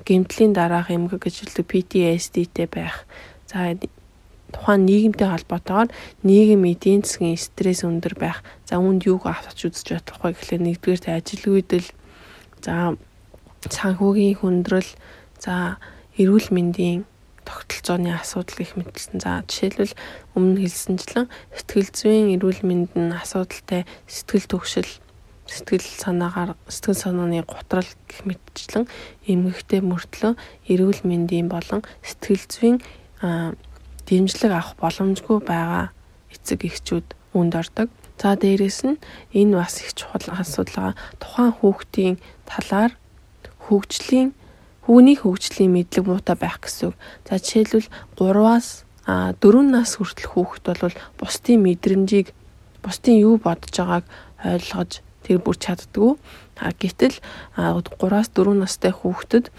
гэмтлийн 0.06 0.54
дараах 0.54 0.90
эмгэг 0.92 1.22
гэж 1.24 1.36
хэлдэг 1.46 1.66
PTSD-тэй 1.68 2.68
байх. 2.68 3.06
За 3.48 3.76
тухайн 4.52 4.86
нийгэмтэй 4.86 5.28
холбоотойгоор 5.32 5.90
нийгэм 6.28 6.64
эдийн 6.68 7.02
засгийн 7.04 7.40
стресс 7.40 7.84
өндөр 7.88 8.16
байх. 8.20 8.44
За 8.68 8.78
үүнд 8.84 9.08
юуг 9.08 9.26
авч 9.26 9.68
үзэж 9.68 9.88
вэ 9.96 10.36
гэхлээр 10.36 10.62
нэгдүгээр 10.68 11.16
ажил 11.16 11.46
үйлдэл 11.48 11.90
за 12.60 12.96
санхүүгийн 13.70 14.42
хүндрэл 14.42 14.92
за 15.40 15.80
эрүүл 16.20 16.50
мэндийн 16.52 17.08
тогтолцооны 17.48 18.14
асуудал 18.14 18.58
гэх 18.60 18.76
мэтэлсэн. 18.78 19.18
За 19.24 19.42
жишээлбэл 19.48 19.96
өмнө 20.38 20.62
хэлсэнчлэн 20.68 21.28
сэтгэл 21.56 21.90
зүйн 21.96 22.28
эрүүл 22.38 22.62
мэндийн 22.68 23.12
асуудалтай 23.18 23.88
сэтгэл 24.06 24.48
төвшил 24.52 24.90
сэтгэл 25.52 25.84
санаагаар 25.84 26.52
сэтгэл 26.72 27.04
санааны 27.04 27.44
готрал 27.44 27.90
гэх 28.08 28.24
мэтчлэн 28.24 28.86
эмгэгтэй 29.28 29.82
мөртлөө 29.84 30.34
эрүүл 30.72 31.02
мэндийн 31.04 31.52
болон 31.52 31.84
сэтгэл 32.02 32.46
зүйн 32.48 32.78
дэмжлэг 34.08 34.52
авах 34.56 34.80
боломжгүй 34.80 35.40
байгаа 35.44 35.92
эцэг 36.32 36.64
эхчүүд 36.66 37.08
үнд 37.36 37.54
ордог. 37.60 37.90
За 38.16 38.40
дээрэс 38.40 38.80
нь 38.88 39.02
энэ 39.36 39.60
бас 39.60 39.84
их 39.84 39.92
чухал 39.98 40.26
асуудал. 40.32 40.96
Тухайн 41.20 41.52
хүүхдийн 41.60 42.16
талаар 42.48 42.96
хөгжлийн 43.68 44.32
Хүүний 44.82 45.14
хөгжлийн 45.14 45.72
мэдлэг 45.78 46.10
муутай 46.10 46.34
байх 46.34 46.58
гэсэн 46.58 46.90
үг. 46.90 46.96
За 47.30 47.38
жишээлбэл 47.38 47.86
3-аас 48.18 48.82
4 49.06 49.38
нас 49.70 49.96
хүртэл 50.02 50.34
хүүхэд 50.34 50.66
бол 50.82 50.98
бусдын 51.22 51.62
мэдрэмжийг 51.62 52.34
бусдын 52.82 53.22
юу 53.22 53.38
бодож 53.38 53.78
байгааг 53.78 54.06
ойлгож 54.42 55.06
тэр 55.26 55.40
бүр 55.42 55.58
чаддгүй. 55.58 56.18
А 56.62 56.72
гэтэл 56.76 57.18
3-аас 57.58 58.30
4 58.34 58.54
настай 58.58 58.94
хүүхдэд 58.94 59.50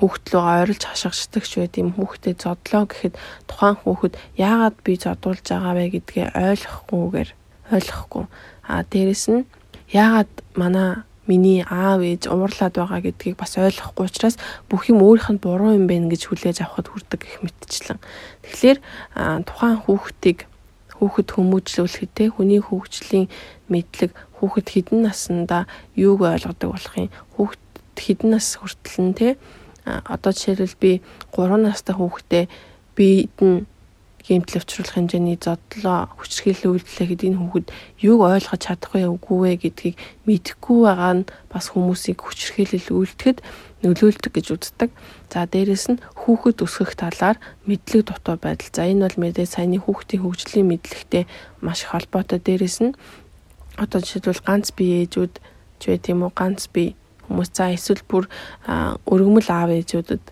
хүүхдлөө 0.00 0.42
ойрлж 0.64 0.82
хашгичдаг 0.88 1.44
ч 1.44 1.52
байт 1.60 1.76
юм 1.76 1.92
хүүхдэд 1.92 2.40
зодлоо 2.40 2.88
гэхэд 2.88 3.14
тухайн 3.44 3.76
хүүхэд 3.84 4.14
яагаад 4.40 4.76
би 4.80 4.92
зодуулж 4.96 5.44
байгаа 5.44 5.74
вэ 5.76 5.84
гэдгээ 6.00 6.26
ойлгохгүйгээр 6.40 7.30
ойлгохгүй. 7.76 8.24
А 8.64 8.82
дээрэс 8.88 9.24
нь 9.28 9.44
яагаад 9.92 10.32
манай 10.56 11.04
миний 11.28 11.60
аав 11.68 12.00
ээж 12.00 12.32
уурлаад 12.32 12.74
байгаа 12.74 13.00
гэдгийг 13.04 13.36
бас 13.36 13.60
ойлгохгүй 13.60 14.08
учраас 14.08 14.40
бүх 14.72 14.88
юм 14.88 15.04
өөрийнх 15.04 15.30
нь 15.36 15.42
буруу 15.44 15.76
юм 15.76 15.86
байна 15.86 16.08
гэж 16.08 16.32
хүлээж 16.32 16.64
авахд 16.64 16.88
хүрдэг 16.90 17.20
гэх 17.20 17.38
мэтчлэн. 17.44 18.00
Тэгэхээр 18.42 18.78
тухайн 19.46 19.78
хүүхдийг 19.84 20.38
хүүхэд 20.98 21.28
хүмүүжлүүлэхэд 21.32 22.10
те 22.16 22.24
хүний 22.32 22.60
хөгжлийн 22.60 23.28
мэдлэг 23.72 24.10
хүүхэд 24.40 24.68
хідэн 24.72 25.00
наснда 25.04 25.68
юуг 25.94 26.24
ойлгодог 26.24 26.72
болох 26.72 26.94
юм 26.96 27.12
хүүхэд 27.36 27.62
хідэн 28.00 28.30
нас 28.34 28.56
хүртэл 28.56 28.98
нь 29.04 29.14
те 29.14 29.28
одоо 29.84 30.32
жишээлбэл 30.32 30.80
би 30.80 30.92
3 31.36 31.60
настай 31.60 31.94
хүүхдээ 31.96 32.44
бид 32.96 33.36
нь 33.44 33.68
гэмтэл 34.20 34.60
авчруулах 34.60 34.94
хэмжээний 34.94 35.38
зодлоо 35.40 36.12
хүчрхийлэл 36.20 36.76
үйлдэлээ 36.76 37.08
гэдэг 37.08 37.28
энэ 37.32 37.40
хүүхэд 37.40 37.66
юуг 38.04 38.20
ойлгож 38.20 38.60
чадахгүй 38.60 39.08
үгүй 39.08 39.38
вэ 39.40 39.52
гэдгийг 39.64 39.96
мэдэхгүй 40.28 40.78
байгаа 40.84 41.14
нь 41.24 41.28
бас 41.48 41.72
хүмүүсийг 41.72 42.20
хүчрхийлэл 42.20 42.88
үйлдэхэд 42.94 43.38
нөлөөлдөг 43.80 44.32
гэж 44.36 44.46
үздэг. 44.52 44.90
За 45.32 45.48
дээрэс 45.48 45.96
нь 45.96 46.02
хүүхэд 46.20 46.60
өсгөх 46.60 47.00
талаар 47.00 47.40
мэдлэг 47.64 48.12
дутуу 48.12 48.36
байдал. 48.36 48.68
За 48.76 48.84
энэ 48.84 49.08
бол 49.08 49.16
мэдээ 49.24 49.48
саяны 49.48 49.80
хүүхдийн 49.80 50.20
хөгжлийн 50.20 50.68
мэдлэгтэй 50.68 51.24
маш 51.64 51.88
холбоотой. 51.88 52.44
Дээрэс 52.44 52.78
нь 52.84 52.92
одоо 53.80 54.00
жишээлбэл 54.04 54.44
ганц 54.44 54.68
бие 54.76 55.08
ээжүүд 55.08 55.34
ч 55.80 55.82
бай 55.88 55.98
тийм 55.98 56.20
үү 56.28 56.32
ганц 56.36 56.68
бие 56.68 56.92
хүмүүс 57.24 57.50
за 57.56 57.72
эсвэл 57.72 58.04
бүр 58.04 58.24
өргөмөл 59.08 59.48
аав 59.48 59.70
ээжүүдэд 59.72 60.24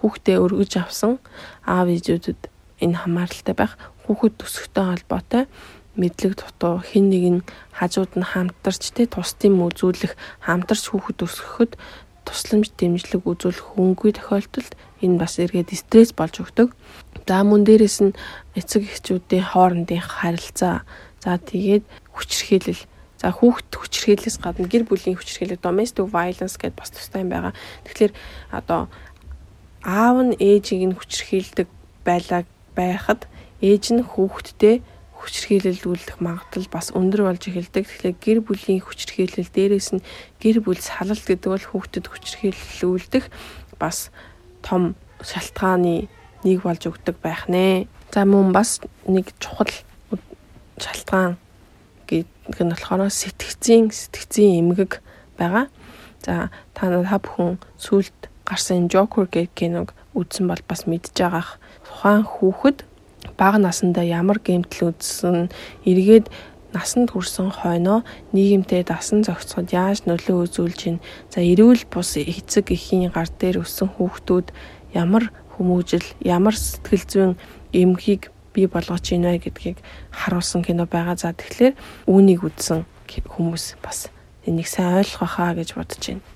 хүүхдээ 0.00 0.36
өргөж 0.40 0.72
авсан 0.80 1.20
аав 1.68 1.86
ээжүүдэд 1.92 2.40
энэ 2.80 2.98
хамааралтай 3.04 3.54
байх 3.58 3.76
хүүхэд 4.08 4.34
төсөхтэй 4.40 4.84
холбоотой 4.88 5.44
мэдлэг 5.98 6.38
дутуу 6.38 6.78
хин 6.80 7.10
нэг 7.10 7.24
нь 7.28 7.40
хажууд 7.74 8.14
нь 8.16 8.30
хамтарч 8.32 8.94
те 8.94 9.10
тусдын 9.10 9.58
үзүүлэх 9.58 10.14
хамтарч 10.46 10.94
хүүхэд 10.94 11.18
өсгөхөд 11.26 11.72
тусламж 12.22 12.70
дэмжлэг 12.78 13.22
үзүүлэх 13.26 13.74
хөнгүй 13.74 14.14
тохиолдолд 14.14 14.72
энэ 15.02 15.18
бас 15.18 15.42
эргээд 15.42 15.74
стресс 15.74 16.14
болж 16.14 16.38
өгдөг. 16.38 16.70
За 17.26 17.42
мөн 17.42 17.66
дээрэс 17.66 17.98
нь 18.04 18.16
эцэг 18.54 18.86
эхчүүдийн 18.86 19.48
хоорондын 19.52 20.00
харилцаа 20.00 20.86
за 21.18 21.40
тэгээд 21.40 21.82
хүчрхийлэл 22.18 22.82
За 23.18 23.34
хүүхэд 23.34 23.74
хүчрхийлэлээс 23.74 24.38
гадна 24.38 24.70
гэр 24.70 24.86
бүлийн 24.86 25.18
хүчрхийлэл 25.18 25.58
domestic 25.58 26.06
violence 26.06 26.54
гэдээ 26.54 26.78
бас 26.78 26.94
тустай 26.94 27.26
юм 27.26 27.34
байгаа. 27.34 27.50
Тэгэхээр 27.82 28.14
одоо 28.54 28.86
аав 29.82 30.16
нь 30.22 30.38
ээжийг 30.38 30.86
нь 30.86 30.94
хүчрхийлдэг 30.94 31.66
байлаа 32.06 32.46
байхад 32.78 33.26
ээж 33.58 33.84
нь 33.90 34.06
хүүхэдтэй 34.06 34.86
хүчрхийлэлдүүлэх 35.18 36.22
магадлал 36.22 36.70
бас 36.70 36.94
өндөр 36.94 37.26
болж 37.26 37.42
эхэлдэг. 37.42 37.90
Тэгэхээр 37.90 38.14
гэр 38.22 38.38
бүлийн 38.46 38.86
хүчрхийлэл 38.86 39.50
дээрээс 39.50 39.98
нь 39.98 40.06
гэр 40.38 40.62
бүл 40.62 40.78
салалт 40.78 41.26
гэдэг 41.26 41.50
бол 41.50 41.66
хүүхдэд 41.74 42.06
хүчрхийлэлүүлдэх 42.06 43.26
бас 43.82 44.14
том 44.62 44.94
шалтгааны 45.26 46.06
нэг 46.46 46.58
болж 46.62 46.86
өгдөг 46.86 47.18
байх 47.18 47.50
нэ. 47.50 47.90
За 48.14 48.22
мөн 48.22 48.54
бас 48.54 48.78
нэг 49.10 49.34
чухал 49.42 49.74
шалтгаан 50.78 51.34
гэдэг 52.08 52.58
нь 52.64 52.72
болохоор 52.72 53.12
сэтгцийн 53.12 53.92
сэтгцийн 53.92 54.64
эмгэг 54.64 55.04
байгаа. 55.38 55.68
За 56.24 56.50
та 56.74 56.88
та 56.90 57.18
бүхэн 57.20 57.60
сүлд 57.76 58.18
гарсан 58.48 58.88
Joker 58.88 59.28
гэх 59.28 59.52
киног 59.54 59.92
үзсэн 60.16 60.48
бол 60.48 60.62
бас 60.64 60.88
мэдж 60.88 61.12
байгаах 61.14 61.60
тухайн 61.84 62.24
хүүхэд 62.24 62.78
бага 63.36 63.58
насндаа 63.60 64.04
ямар 64.04 64.40
гэмтэл 64.40 64.96
үзсэн 64.96 65.52
эргээд 65.84 66.26
насанд 66.72 67.12
хүрсэн 67.12 67.48
хойноо 67.52 68.04
нийгэмтэй 68.32 68.84
дасан 68.84 69.24
зохицоход 69.24 69.72
яаж 69.72 70.04
нөлөө 70.04 70.48
үзүүлж 70.48 70.80
байна. 70.84 71.04
За 71.32 71.40
эрүүл 71.40 71.84
бус 71.88 72.16
эцэг 72.16 72.72
эхийн 72.76 73.12
гар 73.12 73.28
дээр 73.28 73.64
өссөн 73.64 73.88
хүүхдүүд 73.96 74.52
ямар 74.92 75.32
хүмүүжил, 75.56 76.04
ямар 76.20 76.54
сэтгэл 76.56 77.04
зүйн 77.08 77.32
эмхийг 77.72 78.28
бий 78.58 78.66
болгож 78.66 79.06
байна 79.06 79.38
гэдгийг 79.38 79.78
харуулсан 80.10 80.66
кино 80.66 80.90
байгаа. 80.90 81.14
За 81.14 81.30
тэгэхээр 81.30 81.78
үүнийг 82.10 82.42
үзсэн 82.42 82.82
хүмүүс 83.06 83.78
бас 83.78 84.10
энийг 84.42 84.66
сайн 84.66 84.98
ойлгох 84.98 85.38
хаа 85.38 85.54
гэж 85.54 85.78
бодож 85.78 86.02
байна. 86.02 86.26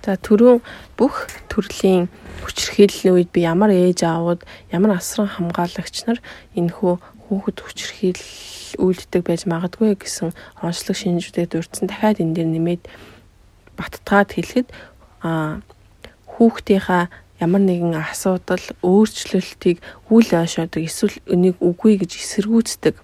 За 0.00 0.16
түрүүн 0.16 0.64
бүх 0.96 1.28
төрлийн 1.52 2.08
хүчирхийллийн 2.40 3.20
үед 3.20 3.30
би 3.36 3.44
ямар 3.44 3.68
ээж 3.68 4.08
аавууд 4.08 4.48
ямар 4.72 4.96
асран 4.96 5.28
хамгаалагч 5.28 6.08
нар 6.08 6.24
энэхүү 6.56 6.94
хүүхэд 7.28 7.58
хүчирхийл 7.60 8.24
үйлддэг 8.80 9.22
байж 9.28 9.44
магадгүй 9.44 10.00
гэсэн 10.00 10.32
онцлог 10.64 10.96
шинжүүдийг 10.96 11.52
дурдсан 11.52 11.92
дахиад 11.92 12.24
энэ 12.24 12.32
дээр 12.32 12.48
нэмээд 12.48 12.82
баттгаад 13.76 14.32
хэлэхэд 14.32 14.68
а 15.20 15.60
хүүхдийнхаа 16.32 17.12
ямар 17.40 17.62
нэгэн 17.64 17.96
асуудал 17.96 18.62
өөрчлөлтийг 18.84 19.80
үл 20.12 20.28
ойшоодог 20.28 20.84
эсвэл 20.84 21.16
энийг 21.24 21.56
үгүй 21.58 21.96
гэж 21.98 22.20
эсэргүүцдэг. 22.20 22.94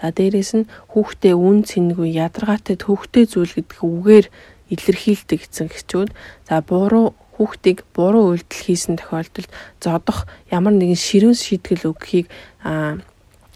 За 0.00 0.12
дээрэс 0.12 0.52
нь 0.56 0.70
хүүхдээ 0.92 1.34
үн 1.36 1.64
цэнгүй 1.64 2.12
ядаргаатай 2.16 2.76
төвхтэй 2.76 3.24
зүйл 3.24 3.56
гэдэг 3.56 3.80
үгээр 3.80 4.26
илэрхийлдэг 4.72 5.40
эцэг 5.48 5.72
эхчүүд 5.72 6.10
за 6.48 6.54
буруу 6.60 7.16
хүүхдийг 7.36 7.88
буруу 7.96 8.36
үйлдэл 8.36 8.64
хийсэн 8.68 8.96
тохиолдолд 9.00 9.50
зодох 9.80 10.28
ямар 10.52 10.76
нэгэн 10.76 10.96
ширүүн 10.96 11.36
шийтгэл 11.36 11.88
өгөхийг 11.90 12.28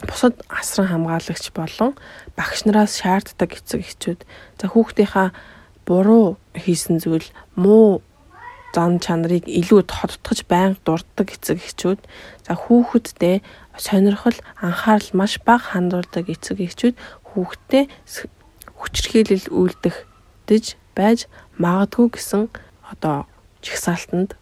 бусад 0.08 0.40
асран 0.48 0.88
хамгаалагч 0.88 1.52
болон 1.52 1.92
багш 2.36 2.64
нараас 2.64 2.96
шаарддаг 3.00 3.60
эцэг 3.60 3.80
эхчүүд 3.84 4.20
за 4.60 4.64
хүүхдийнхаа 4.72 5.36
буруу 5.84 6.40
хийсэн 6.56 6.96
зүйл 7.00 7.28
муу 7.56 8.00
зан 8.74 8.98
чанарыг 8.98 9.46
илүү 9.46 9.86
тодтогч 9.86 10.44
байнга 10.50 10.82
дурддаг 10.82 11.28
эцэг 11.30 11.62
эхчүүд 11.62 12.00
за 12.46 12.52
хүүхэдтэй 12.58 13.36
сонирхол 13.78 14.38
анхаарал 14.58 15.10
маш 15.14 15.38
бага 15.46 15.78
хандуулдаг 15.78 16.26
эцэг 16.34 16.58
эхчүүд 16.66 16.94
хүүхдээ 17.30 17.84
хүчрхийлэл 18.74 19.46
үйлдэх 19.54 19.96
байж 20.98 21.30
магадгүй 21.58 22.06
гэсэн 22.14 22.50
одоо 22.90 23.26
чигсаалтанд 23.62 24.34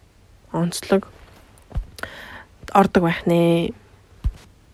онцлог 0.53 1.09
ордог 2.73 3.03
байх 3.03 3.25
нэ. 3.29 3.73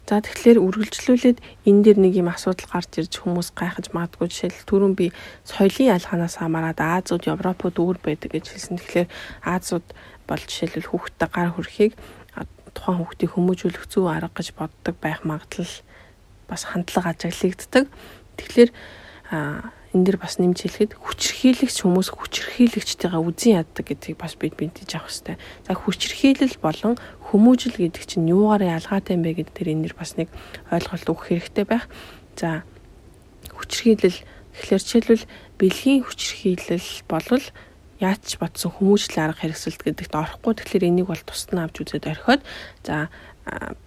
За 0.09 0.25
тэгэхээр 0.25 0.57
үргэлжлүүлээд 0.57 1.37
энэ 1.69 1.81
дэр 1.85 1.97
нэг 2.01 2.17
юм 2.17 2.33
асуудал 2.33 2.65
гарч 2.65 2.97
ирж 2.97 3.13
хүмүүс 3.21 3.53
гайхаж 3.53 3.93
магадгүй 3.93 4.25
жишээл 4.33 4.65
түрүүн 4.65 4.97
би 4.97 5.13
соёлын 5.45 5.93
ялгаанаас 6.01 6.41
хамаарат 6.41 6.81
Азууд 6.81 7.29
Европод 7.29 7.77
өөр 7.77 8.01
байдаг 8.01 8.33
гэж 8.33 8.49
хэлсэн. 8.49 8.81
Тэгэхээр 8.81 9.05
Азууд 9.45 9.85
бол 10.25 10.41
жишээлбэл 10.41 10.89
хүүхдтэй 10.89 11.29
гар 11.29 11.53
хүрхийг 11.53 11.93
тухайн 12.73 12.97
хүүхдийг 13.05 13.31
хүмүүжүүлэх 13.37 13.85
зөв 13.85 14.09
арга 14.09 14.33
гэж 14.33 14.57
боддог 14.57 14.95
байх 14.97 15.21
магадлал 15.21 15.75
бас 16.49 16.65
хандлага 16.65 17.13
ажиглагддаг. 17.13 17.85
Тэгэхээр 18.33 18.69
энэ 19.93 20.05
дэр 20.05 20.17
бас 20.21 20.37
нэмж 20.37 20.57
хэлэхэд 20.69 20.97
хүчрхийлэгч 21.01 21.77
хүмүүс 21.81 22.09
хүчрхийлэгчтэйгээ 22.13 23.21
үзэн 23.25 23.57
яддаг 23.61 23.85
гэдгийг 23.89 24.17
бас 24.21 24.37
бид 24.37 24.57
мэдэж 24.61 24.89
авах 24.97 25.09
хэрэгтэй. 25.09 25.37
За 25.65 25.73
хүчрхийлэл 25.73 26.57
болон 26.61 26.93
хүмүүжил 27.29 27.77
гэдэг 27.77 28.03
чинь 28.03 28.29
юугаар 28.29 28.81
ялгаатай 28.81 29.15
юм 29.15 29.23
бэ 29.23 29.45
гэдэг 29.45 29.53
тэр 29.53 29.69
энэ 29.73 29.83
дэр 29.87 29.95
бас 29.95 30.17
нэг 30.17 30.29
ойлголт 30.73 31.07
өгөх 31.07 31.25
хэрэгтэй 31.29 31.65
байх. 31.69 31.85
За 32.35 32.65
хүчрхийлэл 33.53 34.19
тэгэхээр 34.19 34.81
жишээлбэл 34.81 35.25
бэлгийн 35.61 36.01
хүчрхийлэл 36.03 36.89
болвол 37.05 37.45
яаж 37.99 38.21
ч 38.23 38.31
батсан 38.39 38.71
хүмүүжил 38.73 39.17
арга 39.19 39.43
хэрэгсэлт 39.43 39.81
гэдэгт 39.83 40.15
орохгүй. 40.15 40.53
Тэгэхээр 40.55 40.87
энийг 40.87 41.07
бол 41.11 41.23
тусад 41.23 41.51
нь 41.53 41.61
авч 41.61 41.75
үзээд 41.83 42.07
орхиод 42.07 42.41
за 42.87 43.11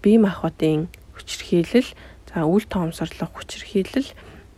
бие 0.05 0.19
махбодын 0.21 0.93
хүчрхийлэл, 1.17 1.89
за 2.29 2.45
үл 2.45 2.65
тоомсорлох 2.69 3.33
хүчрхийлэл, 3.33 4.13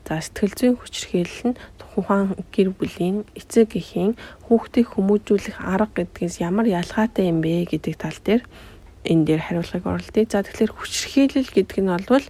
за 0.04 0.14
сэтгэл 0.20 0.58
зүйн 0.58 0.76
хүчрхийлэл 0.76 1.54
нь 1.54 1.58
тухайн 1.78 2.34
гэр 2.50 2.74
бүлийн 2.74 3.22
эцэг 3.38 3.78
эхийн 3.78 4.18
хүүхдийг 4.50 4.98
хүмүүжүүлэх 4.98 5.62
арга 5.62 6.02
гэдгээс 6.02 6.42
ямар 6.42 6.66
ялгаатай 6.66 7.30
юм 7.30 7.38
бэ 7.38 7.70
гэдэг 7.70 7.94
тал 7.94 8.18
дээр 8.26 8.42
энэ 9.04 9.24
дээр 9.24 9.42
хариулгыг 9.44 9.84
оруулъя. 9.84 10.24
За 10.26 10.42
тэгэхээр 10.42 10.72
хүчрхийлэл 10.74 11.50
гэдэг 11.52 11.78
нь 11.84 11.92
бол 12.08 12.26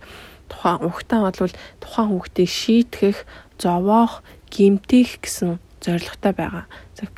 тухайн 0.50 0.82
ухтаа 0.84 1.30
бол 1.30 1.54
тухайн 1.80 2.08
хүүхдийг 2.10 2.50
шийтгэх, 2.50 3.18
зовоох, 3.58 4.22
гимтэх 4.50 5.22
гэсэн 5.22 5.58
зорилготой 5.80 6.32
байгаа. 6.34 6.64
За 6.98 7.08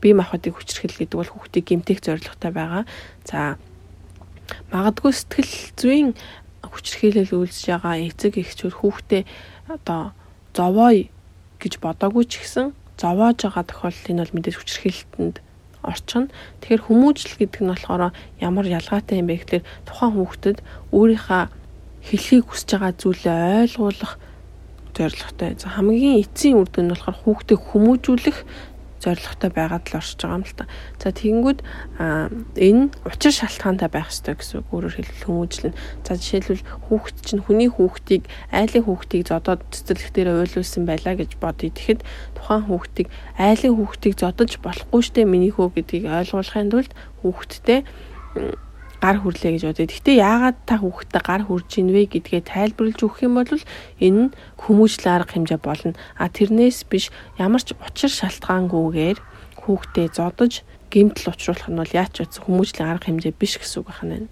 бие 0.00 0.14
махбодыг 0.14 0.54
хүчрхийл 0.56 0.96
гэдэг 0.96 1.16
бол 1.16 1.32
хүүхдийг 1.32 1.64
гимтэх 1.66 1.98
зорилготой 2.04 2.52
байгаа. 2.52 2.84
За 3.24 3.58
магадгүй 4.70 5.12
сэтгэл 5.12 5.54
зүйн 5.76 6.08
хүчрхийлэл 6.62 7.32
үйлсэж 7.34 7.66
байгаа 7.72 7.94
эцэг 8.06 8.38
эхчүүд 8.38 8.74
хүүхдээ 8.78 9.22
одоо 9.72 10.14
зовоё 10.54 11.10
гэж 11.58 11.72
бодоогүй 11.82 12.24
ч 12.28 12.42
гэсэн 12.42 12.74
зовоож 13.00 13.38
байгаа 13.42 13.64
тохиолдол 13.66 14.10
энэ 14.10 14.22
бол 14.22 14.34
мэдээж 14.36 14.56
хүчрхийлэлтэнд 14.58 15.36
орчин. 15.86 16.28
Тэгэхээр 16.60 16.82
хүмүүжил 16.90 17.34
гэдэг 17.38 17.62
нь 17.62 17.70
болохоор 17.70 18.12
ямар 18.42 18.66
ялгаатай 18.66 19.22
юм 19.22 19.30
бэ 19.30 19.40
гэхээр 19.40 19.64
тухайн 19.86 20.12
хүүхдэд 20.18 20.58
өөрийнхөө 20.92 21.42
хэлхийг 22.06 22.44
хүсэж 22.46 22.68
байгаа 22.74 22.92
зүйлээ 22.98 23.62
ойлгуулах 23.64 24.12
зорилготой. 24.96 25.54
За 25.58 25.68
хамгийн 25.68 26.22
эцсийн 26.22 26.56
үр 26.56 26.68
дүн 26.70 26.88
нь 26.88 26.92
болохоор 26.94 27.16
хүүхдийг 27.22 27.60
хүмүүжүүлэх 27.60 28.38
зорилготой 29.06 29.50
байгаад 29.54 29.86
л 29.86 29.98
оршиж 30.02 30.18
байгаа 30.18 30.38
юм 30.42 30.44
л 30.44 30.58
та. 30.58 30.66
За 30.98 31.14
тэгэнгүүт 31.14 31.60
энэ 32.58 32.84
учир 33.06 33.32
шалтгаантай 33.32 33.88
байх 33.88 34.10
ёстой 34.10 34.34
гэсэн 34.34 34.66
үг 34.66 34.68
өөрөөр 34.74 34.94
хэлбэл 34.98 35.26
хүмүүжлэн. 35.30 35.74
За 36.02 36.18
жишээлбэл 36.18 36.66
хүүхэд 36.90 37.16
чинь 37.22 37.42
хүний 37.46 37.70
хүүхдийг 37.70 38.26
айлын 38.50 38.82
хүүхдийг 38.82 39.22
зодоод 39.30 39.62
цэцэрлэг 39.70 40.10
дээр 40.10 40.28
уйлуулсан 40.42 40.82
байлаа 40.82 41.14
гэж 41.14 41.38
бодъё. 41.38 41.70
Тэгэхэд 41.70 42.02
тухайн 42.34 42.66
хүүхдийг 42.66 43.08
айлын 43.38 43.74
хүүхдийг 43.78 44.14
зодож 44.18 44.50
болохгүй 44.58 45.02
штэ 45.06 45.22
миний 45.22 45.54
хөө 45.54 45.70
гэдгийг 45.78 46.04
ойлгуулахын 46.10 46.70
тулд 46.74 46.92
хүүхдтэй 47.22 47.86
гар 49.02 49.16
хүрлээ 49.20 49.52
гэж 49.56 49.62
бодъё. 49.68 49.86
Гэхдээ 49.86 50.16
яагаад 50.20 50.58
та 50.66 50.74
хүүхдтэй 50.80 51.22
гар 51.22 51.42
хүрж 51.46 51.70
ийн 51.78 51.90
вэ 51.92 52.02
гэдгээ 52.10 52.42
тайлбарлаж 52.48 53.00
өгөх 53.00 53.20
юм 53.26 53.34
бол 53.38 53.52
энэ 54.00 54.20
нь 54.28 54.34
хүмүүжил 54.62 55.06
арга 55.12 55.32
хэмжээ 55.36 55.60
болно. 55.60 55.94
А 56.16 56.26
тэрнээс 56.32 56.88
биш 56.88 57.12
ямар 57.36 57.62
ч 57.62 57.76
учир 57.76 58.10
шалтгаангүйгээр 58.10 59.18
хүүхдээ 59.62 60.08
зодож 60.16 60.64
гэмтэл 60.90 61.32
учруулах 61.34 61.68
нь 61.68 61.80
бол 61.80 61.92
яач 61.92 62.14
утсан 62.22 62.42
хүмүүжлийн 62.46 62.88
арга 62.88 63.06
хэмжээ 63.10 63.34
биш 63.36 63.58
гэсэн 63.60 63.84
үг 63.84 63.90
байна. 63.92 64.28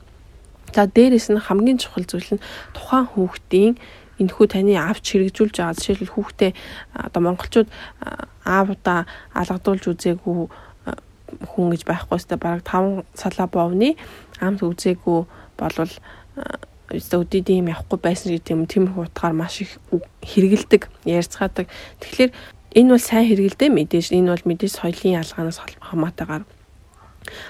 За 0.74 0.86
дээрэс 0.90 1.30
нь 1.30 1.38
хамгийн 1.38 1.78
чухал 1.78 2.06
зүйл 2.06 2.38
нь 2.38 2.44
тухайн 2.74 3.06
хүүхдийн 3.10 3.74
энэхүү 4.18 4.46
таны 4.50 4.74
авч 4.78 5.14
хэрэгжүүлж 5.14 5.54
байгаа 5.58 5.74
жишээлбэл 5.78 6.14
хүүхдээ 6.14 6.52
одоо 6.94 7.20
монголчууд 7.22 7.68
аавуудаа 8.46 9.06
алгадуулж 9.34 9.84
үзээгүй 9.90 10.50
хүн 11.50 11.66
гэж 11.74 11.82
байхгүй 11.82 12.14
өстой 12.14 12.38
бараг 12.38 12.62
5 12.62 13.02
салаа 13.18 13.48
бовны 13.50 13.98
амт 14.40 14.60
үзээгүй 14.62 15.18
болвол 15.58 15.94
өстой 16.90 17.24
өдийдийн 17.24 17.64
юм 17.64 17.72
явахгүй 17.72 17.98
байсан 18.02 18.34
гэдэг 18.34 18.54
юм 18.54 18.66
тиймэрхүү 18.66 19.02
утгаар 19.08 19.34
маш 19.34 19.62
их 19.62 19.78
хэрэгэлдэг 20.22 20.82
ярьцгаадаг. 21.06 21.66
Тэгэхээр 22.00 22.32
энэ 22.78 22.90
бол 22.92 23.02
сайн 23.02 23.26
хэрэгэлдэ 23.30 23.66
мэдээж 23.70 24.12
энэ 24.12 24.30
бол 24.34 24.44
мэдээж 24.44 24.72
соёлын 24.78 25.18
ялгаанаас 25.22 25.58
хамаатайгаар 25.80 26.44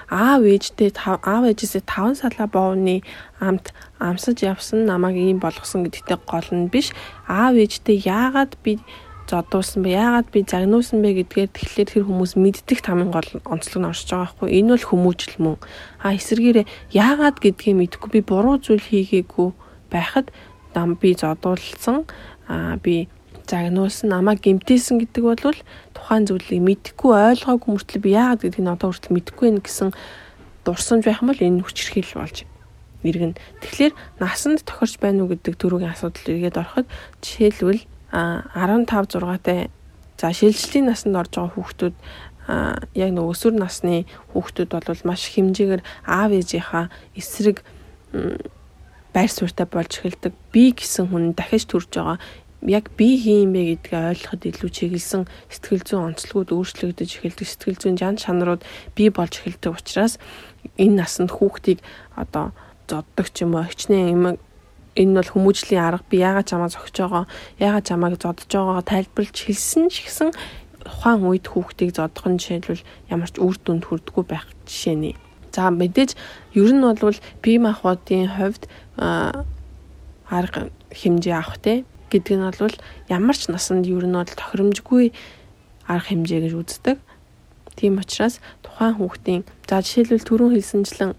аав 0.07 0.41
ээжтэй 0.47 0.89
аав 1.03 1.43
ээжээсээ 1.51 1.83
5 1.83 2.21
салаа 2.21 2.47
боовны 2.47 3.03
амт 3.43 3.75
амсаж 3.99 4.37
явсан 4.47 4.87
намайг 4.87 5.19
ийм 5.19 5.39
болгосон 5.43 5.83
гэдэгтэй 5.83 6.19
гол 6.31 6.49
нь 6.55 6.71
биш 6.71 6.95
аав 7.27 7.59
ээжтэй 7.59 7.99
яагаад 8.07 8.55
би 8.63 8.79
зодуулсан 9.25 9.81
бэ? 9.83 9.89
Яагаад 9.97 10.27
би 10.29 10.45
загнуулсан 10.45 11.01
бэ 11.01 11.25
гэдгээр 11.25 11.49
тэгэхээр 11.49 11.89
тэр 11.89 12.03
хүмүүс 12.05 12.33
мэддэг 12.37 12.79
тамийн 12.85 13.09
гол 13.09 13.29
онцлог 13.45 13.79
нь 13.81 13.89
оршиж 13.89 14.09
байгаа 14.13 14.29
байхгүй. 14.37 14.49
Энэ 14.53 14.71
бол 14.77 14.85
хүмүүжил 14.85 15.35
мөн. 15.41 15.57
А 16.01 16.13
эсэргээрээ 16.13 16.65
яагаад 16.93 17.37
гэдгийг 17.41 17.75
мэдгүй 17.75 18.09
би 18.13 18.21
буруу 18.21 18.61
зүйл 18.61 18.85
хийгээгүй 18.85 19.49
байхад 19.89 20.29
нам 20.77 20.95
би 20.95 21.17
зодуулсан 21.17 22.05
а 22.47 22.77
би 22.77 23.09
загнуулсан 23.49 24.09
намайг 24.09 24.41
гимтээсэн 24.41 25.01
гэдэг 25.01 25.23
бол 25.23 25.57
тухайн 25.93 26.25
зүйлийг 26.25 26.61
мэдхгүй 26.61 27.11
ойлгоогүй 27.13 27.69
мөртлөө 27.73 28.01
би 28.01 28.09
яагаад 28.13 28.41
гэдгийг 28.41 28.65
нь 28.65 28.73
одоо 28.73 28.89
хүртэл 28.89 29.15
мэдхгүй 29.15 29.47
байх 29.53 29.65
гэсэн 29.65 29.89
дурсамж 30.65 31.05
байх 31.05 31.21
юм 31.21 31.29
бол 31.29 31.45
энэ 31.45 31.61
хүчрхийл 31.61 32.13
болж 32.17 32.45
иргэн. 33.05 33.37
Тэгэхээр 33.61 33.93
насанд 34.17 34.65
тохирч 34.65 34.97
байна 34.97 35.23
уу 35.23 35.29
гэдэг 35.33 35.53
төрөгийн 35.61 35.93
асуудал 35.93 36.25
эргээд 36.25 36.57
ороход 36.57 36.87
жишээлбэл 37.21 37.85
15 38.15 38.87
6-тай 39.19 39.67
за 40.17 40.31
шилжлийн 40.31 40.87
насанд 40.87 41.19
орж 41.19 41.35
байгаа 41.35 41.51
хүүхдүүд 41.51 41.95
яг 42.95 43.09
нэг 43.11 43.25
өсвөр 43.25 43.55
насны 43.59 44.05
хүүхдүүд 44.31 44.69
бол 44.71 45.01
маш 45.03 45.27
хэмжээгээр 45.33 45.83
аав 46.07 46.31
ээжийнхаа 46.31 46.87
эсрэг 47.17 47.65
байр 49.11 49.31
суурьтай 49.31 49.67
болж 49.67 49.91
эхэлдэг. 49.99 50.33
Би 50.53 50.71
гэсэн 50.71 51.11
хүн 51.11 51.35
дахиж 51.35 51.67
төрж 51.67 51.91
байгаа. 51.91 52.19
Яг 52.63 52.89
би 52.97 53.19
хийм 53.19 53.51
бэ 53.51 53.83
гэдгээ 53.83 54.09
ойлгоход 54.15 54.43
илүү 54.47 54.69
чиглэсэн 54.71 55.23
сэтгэл 55.51 55.83
зүйн 55.85 56.05
онцлогуд 56.15 56.55
өөрчлөгдөж 56.55 57.09
эхэлдэг. 57.19 57.47
Сэтгэл 57.47 57.79
зүйн 57.81 57.97
жан 57.99 58.15
шанарууд 58.19 58.63
бий 58.95 59.09
болж 59.11 59.43
эхэлдэг 59.43 59.71
учраас 59.75 60.17
энэ 60.79 61.03
насанд 61.03 61.31
хүүхдийг 61.35 61.83
одоо 62.15 62.55
зоддог 62.87 63.27
ч 63.33 63.43
юм 63.43 63.55
уу 63.55 63.65
хичнээн 63.67 64.39
энэ 64.95 65.15
бол 65.19 65.31
хүмүүжлийн 65.35 65.83
арга 65.83 66.07
би 66.09 66.23
яагаад 66.23 66.47
чамаа 66.47 66.71
зогсож 66.71 66.95
байгаа 66.95 67.25
яагаад 67.59 67.85
чамааг 67.85 68.15
зодож 68.15 68.47
байгаагаа 68.47 68.85
тайлбарлаж 68.87 69.37
хэлсэн 69.43 69.91
ч 69.91 69.95
гэсэн 70.07 70.29
ухаан 70.87 71.21
үед 71.27 71.45
хүүхдийг 71.51 71.91
зодох 71.95 72.25
нь 72.31 72.39
жишээлбэл 72.39 72.83
ямар 73.11 73.29
ч 73.29 73.35
үр 73.43 73.57
дүнд 73.59 73.83
хүрдэггүй 73.85 74.23
байх 74.23 74.47
жишээ 74.69 74.95
нэ. 74.95 75.11
За 75.51 75.67
мэдээж 75.73 76.15
ер 76.55 76.71
нь 76.71 76.83
бол 76.83 77.19
бие 77.43 77.59
махбодын 77.59 78.29
хувьд 78.31 78.63
арга 80.29 80.71
хэмжээ 80.93 81.35
авах 81.35 81.59
те 81.59 81.83
гэдэг 82.11 82.35
нь 82.37 82.45
бол 82.45 82.77
ямар 83.09 83.35
ч 83.35 83.51
насанд 83.51 83.89
ер 83.89 84.05
нь 84.05 84.15
бол 84.15 84.29
тохиромжгүй 84.29 85.11
арга 85.89 86.07
хэмжээ 86.13 86.39
гэж 86.45 86.53
үздэг. 86.55 86.97
Тийм 87.75 87.99
учраас 87.99 88.39
тухайн 88.63 88.95
хүүхдийн 88.95 89.41
за 89.67 89.83
жишээлбэл 89.83 90.23
түрүүн 90.23 90.53
хэлсэнчлэн 90.55 91.11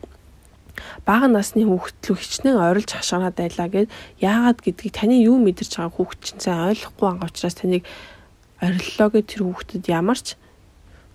бага 1.06 1.26
насны 1.30 1.64
хүүхдлөө 1.66 2.16
хичнээн 2.16 2.58
ойрлж 2.60 2.90
хашгираад 2.94 3.36
байлаа 3.36 3.68
гэд 3.68 3.88
яагаад 4.20 4.58
гэдгийг 4.62 4.94
таны 4.94 5.16
юу 5.22 5.36
мэдэрч 5.40 5.72
байгаа 5.76 5.94
хүүхд 5.96 6.20
чинь 6.22 6.42
сайн 6.42 6.70
ойлгохгүй 6.72 7.04
байгаа 7.06 7.28
учраас 7.30 7.56
таныг 7.56 7.84
ориллоо 8.60 9.08
гэж 9.12 9.24
тэр 9.28 9.42
хүүхдэд 9.44 9.84
ямар 9.92 10.18
ч 10.20 10.36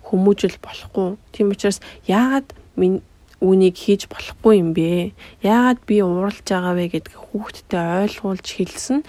хүмүүжил 0.06 0.56
болохгүй. 0.62 1.16
Тийм 1.32 1.54
учраас 1.54 1.78
яагаад 2.06 2.52
минь 2.76 3.00
үүнийг 3.42 3.74
хийж 3.74 4.06
болохгүй 4.06 4.54
юм 4.62 4.70
бэ? 4.76 5.12
Яагаад 5.42 5.80
би 5.82 5.98
ууралж 6.04 6.46
байгаа 6.46 6.74
вэ 6.78 6.86
гэдгийг 6.94 7.18
хүүхдэд 7.18 7.70
ойлгуулж 7.74 8.46
хэлсэн 8.46 9.02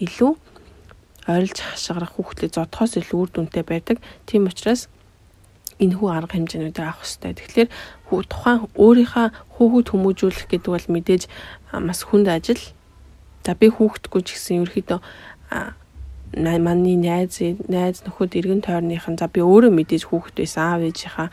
илүү 0.00 0.32
ойрлж 1.28 1.58
хашгирах 1.60 2.16
хүүхдэд 2.16 2.56
зодхоос 2.56 2.96
илүү 2.96 3.18
үр 3.20 3.30
дүнтэй 3.34 3.64
байдаг. 3.66 4.00
Тийм 4.24 4.48
учраас 4.48 4.88
энэ 5.82 5.96
хүү 5.96 6.08
арга 6.08 6.36
хэмжээнүүдийг 6.36 6.86
авах 6.86 7.04
хэрэгтэй. 7.04 7.32
Тэгэхээр 7.36 7.68
тухайн 8.32 8.60
өөрийнхөө 8.80 9.26
хүүхэд 9.56 9.86
хүмүүжүүлэх 9.92 10.46
гэдэг 10.48 10.72
бол 10.72 10.88
мэдээж 10.88 11.22
бас 11.72 12.00
хүнд 12.06 12.28
ажил. 12.32 12.64
За 13.44 13.52
би 13.54 13.68
хүүхдгүй 13.68 14.22
ч 14.24 14.28
гэсэн 14.36 14.64
ерөөхдөө 14.64 15.00
манны 16.34 16.96
найз 16.98 17.38
найз 17.68 18.02
нөхөд 18.02 18.34
эргэн 18.34 18.64
тойрныхан 18.64 19.16
за 19.20 19.28
би 19.28 19.40
өөрөө 19.44 19.72
мэдээж 19.72 20.10
хүүхэд 20.10 20.36
байсан 20.42 20.64
аав 20.64 20.82
ээжийнхаа 20.88 21.28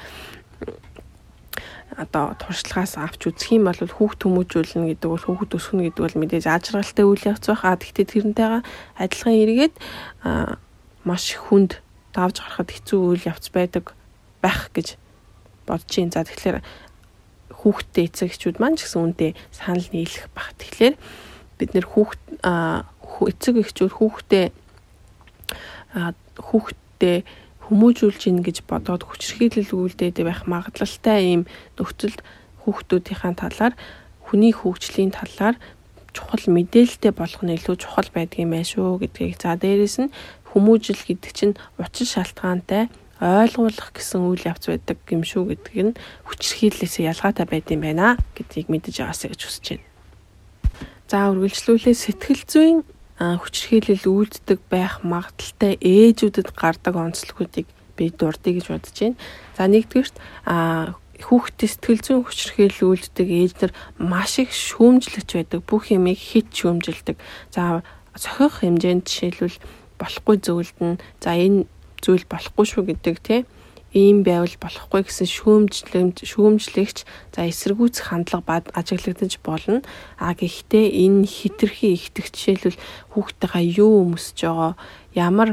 одоо 1.97 2.33
туршлагаас 2.41 2.97
авч 2.97 3.29
үзэх 3.29 3.57
юм 3.57 3.69
бол 3.69 3.77
хүүхд 3.77 4.25
хүмүүжүүлнэ 4.25 4.97
гэдэг 4.97 5.09
бол 5.09 5.25
хүүхд 5.25 5.51
өсгөнө 5.57 5.83
гэдэг 5.93 6.03
бол 6.03 6.19
мэдээж 6.25 6.45
ажралтай 6.49 7.05
үйл 7.05 7.29
явц 7.29 7.45
байх. 7.49 7.63
А 7.65 7.77
тэгтээ 7.77 8.33
тэрнтэйгээ 8.33 8.61
адилхан 8.97 9.35
эргээд 9.37 9.75
маш 11.05 11.37
хүнд 11.37 11.81
давж 12.13 12.35
гарахад 12.41 12.69
хэцүү 12.73 12.99
үйл 13.13 13.23
явц 13.29 13.45
байдаг 13.53 13.93
байх 14.43 14.67
гэж 14.75 14.99
бодож 15.65 15.93
юм. 15.95 16.11
За 16.11 16.27
тэгэхээр 16.27 16.59
хүүхдтэй 17.63 18.11
эцэгчүүд 18.11 18.59
маань 18.59 18.75
ч 18.75 18.85
гэсэн 18.85 18.99
үүнтэй 18.99 19.31
санал 19.55 19.87
нийлэх 19.95 20.27
баг. 20.35 20.51
Тэгэхээр 20.59 20.95
бид 21.57 21.69
нэр 21.71 21.87
хүүхд 21.87 22.21
эцэг 22.43 23.55
эхчүүд 23.63 23.93
хүүхдтэй 23.95 24.45
хүүхдтэй 26.43 27.17
хүмүүжүүлж 27.71 28.21
ийн 28.27 28.43
гэж 28.43 28.67
бодоод 28.67 29.07
хүчрхийлэл 29.07 29.71
үйлдээд 29.71 30.19
байх 30.27 30.43
магадлалтай 30.43 31.19
ийм 31.23 31.41
нөхцөлд 31.79 32.19
хүүхдүүдийн 32.67 33.39
талаар 33.39 33.73
хүний 34.27 34.51
хөгжлийн 34.51 35.15
талаар 35.15 35.55
чухал 36.11 36.45
мэдээлэлтэй 36.51 37.13
болгох 37.15 37.43
нь 37.47 37.55
илүү 37.55 37.75
чухал 37.79 38.09
байдгийн 38.13 38.51
мэн 38.51 38.67
шүү 38.67 39.01
гэдгийг. 39.01 39.39
За 39.39 39.55
дээрэс 39.55 39.97
нь 40.03 40.13
хүмүүжил 40.51 41.01
гэдэг 41.01 41.31
чинь 41.33 41.57
учир 41.79 42.07
шалтгаантай 42.07 42.91
ойлгуулах 43.23 43.95
гэсэн 43.95 44.19
үйл 44.27 44.43
явц 44.43 44.67
байдаг 44.67 44.99
юм 45.07 45.23
шүү 45.23 45.55
гэдгийг 45.55 45.95
нь 45.95 45.97
хүчрхийллээсээ 46.27 47.07
ялгаатай 47.07 47.47
байдсан 47.47 47.79
байна 47.79 48.19
гэдгийг 48.35 48.67
мэдэж 48.67 48.95
аваасаа 48.99 49.31
гэж 49.31 49.41
хүсэж 49.47 49.65
байна. 49.71 49.87
За 51.07 51.31
үргэлжлүүлээ 51.31 51.95
сэтгэл 51.95 52.43
зүйн 52.43 52.77
хүчрхийлэл 53.19 54.03
үүлддэг 54.03 54.59
байх 54.67 55.05
магадaltaй 55.07 55.79
ээжүүдэд 55.79 56.51
гардаг 56.51 56.95
онцлогуудыг 56.99 57.67
би 57.95 58.09
дурдъя 58.11 58.53
гэж 58.59 58.65
бодож 58.67 58.97
байна. 58.99 59.17
За 59.55 59.63
нэгдүгээрт 59.71 60.17
хүүхдээ 61.23 61.69
сэтгэл 61.69 62.01
зүйн 62.03 62.23
хүчрхийлэл 62.27 62.87
үүлддэг 62.91 63.27
ээжнэр 63.29 63.71
маш 64.01 64.41
их 64.43 64.51
шүүмжлэгч 64.51 65.29
байдаг. 65.37 65.61
Бүх 65.63 65.93
юмыг 65.93 66.19
хит 66.19 66.51
шүүмжилдэг. 66.51 67.15
За 67.53 67.85
цохих 68.17 68.65
хэмжээнд 68.65 69.07
жишээлбэл 69.07 69.57
болохгүй 70.01 70.37
зүйлд 70.41 70.77
нь 70.81 70.99
за 71.21 71.31
энэ 71.37 71.69
зүйл 72.03 72.25
болохгүй 72.27 72.65
шүү 72.67 72.83
гэдэг 72.91 73.17
тий 73.23 73.41
ийм 73.93 74.25
байвал 74.25 74.49
болохгүй 74.57 75.05
гэсэн 75.05 75.29
шүүмжлэмж 75.29 76.25
шүүмжлэгч 76.25 76.97
за 77.29 77.45
эсэргүүцэх 77.45 78.09
хандлага 78.09 78.65
ажиглагдаж 78.73 79.37
болно. 79.45 79.85
А 80.17 80.33
гэхдээ 80.33 80.97
энэ 81.05 81.29
хитрхи 81.29 81.93
ихтэх 81.93 82.33
жишээлбэл 82.33 82.81
хүүхдтэйгээ 83.13 83.65
юу 83.77 84.09
өмсөж 84.09 84.37
байгаа 84.49 84.73
ямар 85.13 85.49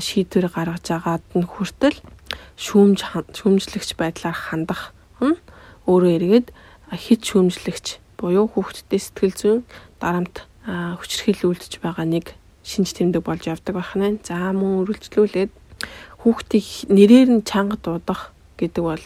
шийдвэр 0.00 0.48
гаргаж 0.48 0.84
байгаад 0.88 1.24
нь 1.36 1.44
хүртэл 1.44 2.00
шүүмж 2.56 2.98
шүүмжлэгч 3.36 3.90
байдлаар 4.00 4.38
хандах 4.40 4.96
нь 5.20 5.36
өөрөө 5.84 6.12
эргээд 6.16 6.48
хит 6.96 7.22
шүүмжлэгч 7.28 8.00
буюу 8.16 8.48
хүүхдтэй 8.48 9.00
сэтгэл 9.04 9.36
зүйн 9.36 9.60
дарамт 10.00 10.48
хүчрхийл 10.64 11.52
үлдэж 11.52 11.84
байгаа 11.84 12.08
нэг 12.08 12.32
шинж 12.64 12.96
тэмдэг 12.96 13.20
болж 13.20 13.44
явдаг 13.52 13.76
байх 13.76 13.92
нь. 14.00 14.22
За 14.24 14.54
мөн 14.56 14.86
үргэлжлүүлээд 14.86 15.52
хүүхдийг 16.22 16.66
нэрээр 16.88 17.28
нь 17.40 17.46
чанга 17.46 17.76
дуудах 17.78 18.30
гэдэг 18.58 18.82
бол 18.82 19.04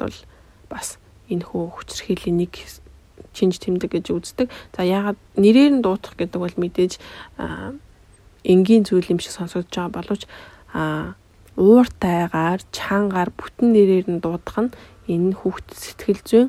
бас 0.69 0.99
энэ 1.31 1.45
хөө 1.47 1.65
хүчрхийллийн 1.81 2.37
нэг 2.45 2.53
чинж 3.37 3.61
тэмдэг 3.61 3.91
гэж 3.93 4.07
үздэг. 4.13 4.49
За 4.77 4.83
яагаад 4.85 5.19
нэрээр 5.37 5.81
нь 5.81 5.85
дуудах 5.85 6.17
гэдэг 6.17 6.41
бол 6.41 6.57
мэдээж 6.57 6.99
энгийн 8.45 8.85
зүйл 8.85 9.13
юм 9.13 9.21
шиг 9.21 9.33
сонсогдож 9.33 9.73
байгаа 9.73 9.97
боловч 9.97 10.23
ууртайгаар 11.57 12.61
чангаар 12.73 13.31
бүтэн 13.33 13.73
нэрээр 13.73 14.07
нь 14.13 14.21
дуудах 14.21 14.57
нь 14.61 14.73
энэ 15.09 15.37
хүүхд 15.41 15.69
сэтгэл 15.73 16.23
зүйн 16.25 16.49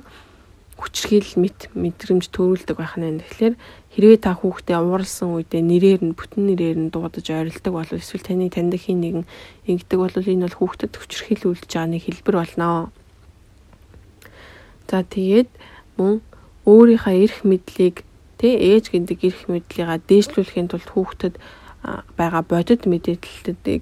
хүчрхийл 0.78 1.42
мэд 1.42 1.74
мэдрэмж 1.74 2.30
төрүүлдэг 2.30 2.78
байх 2.78 2.96
нь. 3.00 3.24
Тэгэхээр 3.24 3.56
Хэрвээ 3.98 4.22
та 4.22 4.38
хүүхдээ 4.38 4.78
ууралсан 4.78 5.34
үедээ 5.34 5.64
нэрээр 5.66 6.02
нь 6.06 6.14
бүтэн 6.14 6.54
нэрээр 6.54 6.78
нь 6.86 6.94
дуудаж 6.94 7.26
ойролдог 7.34 7.74
бол 7.74 7.98
эсвэл 7.98 8.22
таны 8.22 8.46
таньдаг 8.54 8.78
хин 8.78 9.02
нэгэн 9.02 9.26
ингэдэг 9.66 9.98
бол 9.98 10.14
энэ 10.14 10.46
бол 10.46 10.58
хүүхдэд 10.62 10.94
хүчрхийлүүлж 10.94 11.66
байгаа 11.66 11.90
нэг 11.90 12.06
хэлбэр 12.06 12.36
болно. 12.38 12.94
За 14.86 15.02
тэгээд 15.02 15.50
мөн 15.98 16.22
өөрийнхөө 16.70 17.16
эрх 17.26 17.42
мэдлийг 17.42 18.06
тэ 18.38 18.54
ээж 18.78 18.94
гиндэг 18.94 19.18
эрх 19.34 19.42
мэдлийгээ 19.50 20.06
дээшлүүлэхийн 20.06 20.70
тулд 20.70 20.90
хүүхдэд 20.94 21.42
байгаа 22.14 22.44
бодит 22.46 22.86
мэдээлэлтүүдийг 22.86 23.82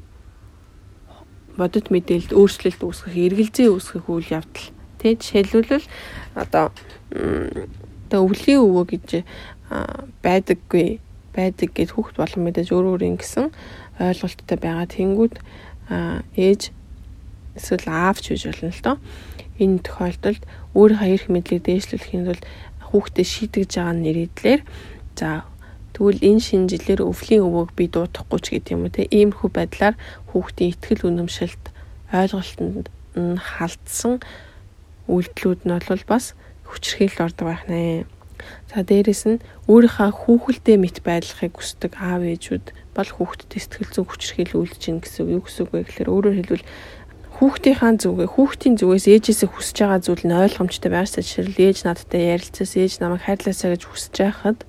бодит 1.60 1.88
мэдээлэлд 1.92 2.32
өөрчлөлт 2.32 2.82
үүсгэх, 2.88 3.20
эргэлзээ 3.20 3.68
үүсгэх 3.68 4.08
үйл 4.08 4.32
явдал. 4.32 4.68
Тэ 4.96 5.20
жишээлбэл 5.20 5.84
одоо 6.40 6.72
одоо 8.06 8.22
өвлийн 8.30 8.62
өвөө 8.62 8.86
гэж 8.86 9.10
байдаггүй 10.24 11.00
байдаг 11.36 11.70
гэд 11.76 11.92
хүүхд 11.94 12.16
болон 12.16 12.42
мэдээж 12.48 12.70
өөр 12.72 12.86
өөр 12.96 13.04
ингэсэн 13.16 13.52
ойлголттой 14.00 14.58
байгаа. 14.60 14.88
Тэнгүүд 14.88 15.36
ээж 16.40 16.62
эсвэл 17.56 17.88
аав 17.92 18.18
ч 18.24 18.36
гэж 18.36 18.42
болно 18.52 18.72
л 18.72 18.84
доо. 18.84 18.98
Энэ 19.60 19.80
тохиолдолд 19.88 20.44
өөрийнхөө 20.76 21.12
эрх 21.16 21.26
мэдлийг 21.32 21.64
дээшлүүлэхийн 21.64 22.26
тулд 22.28 22.44
хүүхдэд 22.92 23.28
шийдэж 23.28 23.72
байгаа 23.76 23.96
нэрийдлэр 23.96 24.62
за 25.16 25.30
тэгвэл 25.96 26.20
энэ 26.20 26.44
шинэ 26.44 26.68
жилээр 26.76 27.08
өвлийн 27.08 27.44
өвөөг 27.48 27.72
би 27.76 27.88
дуутахгүй 27.88 28.40
ч 28.44 28.46
гэдэг 28.60 28.76
юм 28.76 28.84
уу 28.84 28.92
те 28.92 29.08
иймэрхүү 29.08 29.50
байдлаар 29.56 29.96
хүүхдийн 30.32 30.72
ихтгэл 30.76 31.08
үнэмшилт 31.08 31.64
ойлголтод 32.12 32.92
нь 33.16 33.40
халтсан 33.40 34.20
үйлдэлүүд 35.08 35.62
нь 35.64 35.72
бол 35.72 36.04
бас 36.12 36.36
хүчрхийлэл 36.68 37.32
ордог 37.32 37.46
байх 37.48 37.64
нэ. 37.72 38.04
За 38.72 38.84
дээрэс 38.84 39.24
нь 39.30 39.44
өөрийнхөө 39.72 40.12
хүүхэлдээ 40.26 40.78
мэт 40.82 40.98
байдлахыг 41.06 41.54
хүсдэг 41.56 41.94
аав 42.00 42.22
ээжүүд 42.24 42.66
бол 42.96 43.10
хүүхдэд 43.12 43.52
сэтгэл 43.56 43.92
зүйн 43.94 44.08
хүчрхийлэл 44.08 44.60
үйлдэж 44.60 44.82
гин 44.86 45.00
гэсэн 45.04 45.22
үг 45.24 45.32
юу 45.36 45.44
гэсэн 45.44 45.62
үг 45.64 45.72
вэ 45.72 45.80
гэхээр 45.86 46.10
өөрөөр 46.14 46.38
хэлбэл 46.40 46.66
хүүхдийнхаа 47.36 47.94
зүгээ 48.00 48.30
хүүхдийн 48.32 48.76
зүгээс 48.80 49.06
ээжээсээ 49.12 49.50
хүсэж 49.52 49.76
байгаа 49.84 50.00
зүйл 50.00 50.24
нь 50.24 50.40
ойлгомжтой 50.40 50.92
байсаа 50.96 51.20
жишээл 51.20 51.60
ээж 51.60 51.78
надтай 51.84 52.22
ярилцаас 52.32 52.74
ээж 52.80 52.94
намайг 53.04 53.28
хайрлаасаа 53.28 53.76
гэж 53.76 53.84
хүсэж 53.84 54.16
байхад 54.24 54.60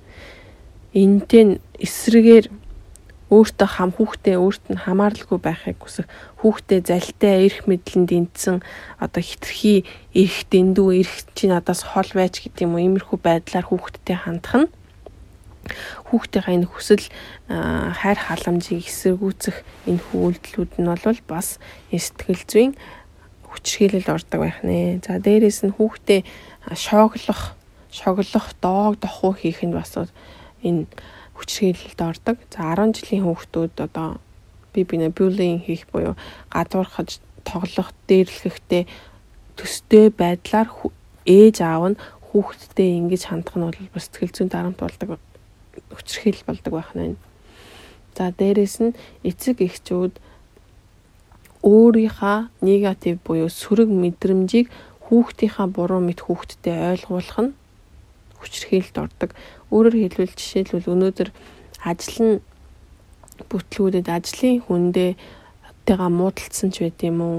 энтэй 0.91 1.63
эсрэгээр 1.79 2.47
өөртөө 3.27 3.69
хам 3.69 3.91
хүүхдээ 3.91 4.37
өөрт 4.39 4.65
нь 4.71 4.83
хамааралгүй 4.87 5.39
байхыг 5.43 5.83
хүсэх 5.83 6.07
хүүхдээ 6.39 6.81
залтай 6.87 7.51
эрх 7.51 7.67
мэдлэнд 7.67 8.09
дэнтсэн 8.11 8.63
одоо 9.03 9.23
хитрхи 9.23 9.83
эрх 10.15 10.39
дэндүү 10.47 10.89
эрх 11.03 11.17
чи 11.35 11.51
надаас 11.51 11.83
хол 11.83 12.07
байж 12.15 12.39
гэдэг 12.39 12.63
юм 12.71 12.79
уу 12.79 12.87
иймэрхүү 12.87 13.19
байдлаар 13.19 13.67
хүүхдтэй 13.67 14.17
хандах 14.23 14.55
нь 14.63 14.71
хүүхдийнхээ 16.07 16.55
энэ 16.55 16.71
хүсэл 16.71 17.05
хайр 17.51 18.19
халамжийг 18.23 18.87
эсэргүүцэх 18.87 19.57
энэ 19.91 20.03
үйлдэлүүд 20.15 20.73
нь 20.79 20.87
бол 20.87 21.21
бас 21.27 21.59
сэтгэл 21.91 22.45
зүйн 22.47 22.73
хүчрхийлэл 23.51 24.15
ордог 24.15 24.41
байх 24.41 24.63
нэ. 24.63 25.03
За 25.03 25.19
дээрээс 25.19 25.67
нь 25.67 25.75
хүүхдээ 25.75 26.23
шоглох, 26.77 27.59
шоглох, 27.91 28.47
доог 28.63 29.01
дохуу 29.03 29.35
хийх 29.35 29.67
нь 29.67 29.75
бас 29.75 29.99
энэ 30.63 30.87
хүчрхийлэлд 31.37 32.01
ордог. 32.01 32.37
За 32.51 32.75
10 32.75 32.97
жилийн 32.97 33.25
хүүхдүүд 33.25 33.75
одоо 33.87 34.21
би 34.73 34.85
бинэ 34.85 35.13
буллинг 35.13 35.65
хийх 35.65 35.87
буюу 35.93 36.17
гадуурхаж 36.51 37.21
тоглох, 37.45 37.93
дээрлэхэхтэй 38.09 38.89
төстэй 39.57 40.11
байдлаар 40.11 40.69
ээж 41.25 41.57
аав 41.63 41.85
нь 41.95 42.01
хүүхдтэй 42.29 43.01
ингэж 43.01 43.23
хандах 43.31 43.57
нь 43.57 43.65
бол 43.65 43.95
бас 43.95 44.11
сэтгэл 44.11 44.35
зүйн 44.35 44.51
дарамт 44.53 44.81
болдог 44.81 45.21
хүчрхийлэл 45.95 46.45
болдог 46.47 46.73
байх 46.73 46.93
нь. 46.97 47.17
За 48.17 48.33
дээрэс 48.33 48.77
нь 48.85 48.97
эцэг 49.25 49.61
эхчүүд 49.61 50.15
өөрийнхөө 51.65 52.39
негатив 52.63 53.17
буюу 53.25 53.49
сөрөг 53.49 53.91
мэдрэмжийг 53.91 54.69
хүүхдийнхаа 55.07 55.67
буруу 55.71 56.01
мэд 56.01 56.21
хүүхдэд 56.25 56.65
ойлгуулах 56.67 57.39
нь 57.45 57.57
хүчрхийлэлд 58.41 58.97
ордог. 59.05 59.31
Өөрөөр 59.71 59.97
хэлбэл 59.97 60.35
жишээлбэл 60.37 60.93
өнөөдөр 60.95 61.29
ажил 61.85 62.19
нь 62.23 62.35
бүтлгүүдэд 63.51 64.09
ажлын 64.09 64.65
хүндээ 64.65 65.11
тэйга 65.87 66.09
муудалцсан 66.11 66.71
ч 66.73 66.87
байд 66.87 67.01
юм 67.03 67.19
уу? 67.21 67.39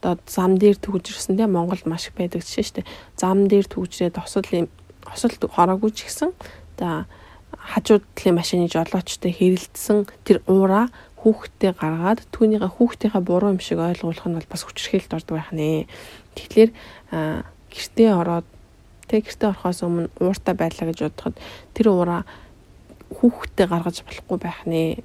Одоо 0.00 0.22
зам 0.26 0.54
дээр 0.58 0.78
төгжирсэн 0.78 1.36
тийм 1.36 1.52
Монголд 1.54 1.86
маш 1.86 2.08
их 2.08 2.14
байдаг 2.14 2.46
жишээ 2.46 2.64
шүү 2.64 2.76
дээ. 2.78 2.90
Зам 3.18 3.38
дээр 3.50 3.66
төгжрээд 3.66 4.16
осол 4.22 4.46
осол 5.06 5.34
хороогүй 5.34 5.90
ч 5.90 6.06
гэсэн 6.06 6.30
за 6.78 7.06
хажууд 7.52 8.04
талын 8.14 8.38
машины 8.38 8.70
жолоочтой 8.70 9.32
хэрэлдсэн 9.34 10.06
тэр 10.22 10.42
уураа 10.46 10.90
хүүхдтэй 11.26 11.74
гаргаад 11.74 12.22
түүнийгээ 12.30 12.70
хүүхдийнхээ 12.70 13.22
буруу 13.26 13.50
юм 13.54 13.58
шиг 13.58 13.82
ойлгуулах 13.82 14.26
нь 14.30 14.38
бол 14.38 14.50
бас 14.50 14.62
хүчрхийлэлд 14.62 15.16
ордог 15.18 15.34
байх 15.34 15.50
нэ. 15.50 15.90
Тэгэхээр 16.38 16.70
гэртээ 17.70 18.10
ороод 18.14 18.46
тэг 19.08 19.26
гэртээ 19.26 19.50
орохоос 19.50 19.80
өмнө 19.86 20.10
ууртай 20.20 20.54
байлаа 20.54 20.86
гэж 20.90 20.98
бодоход 21.06 21.36
тэр 21.74 21.86
уураа 21.90 22.22
хүүхдтэй 23.14 23.66
гаргаж 23.70 24.02
болохгүй 24.02 24.38
байх 24.38 24.60
нэ. 24.66 25.02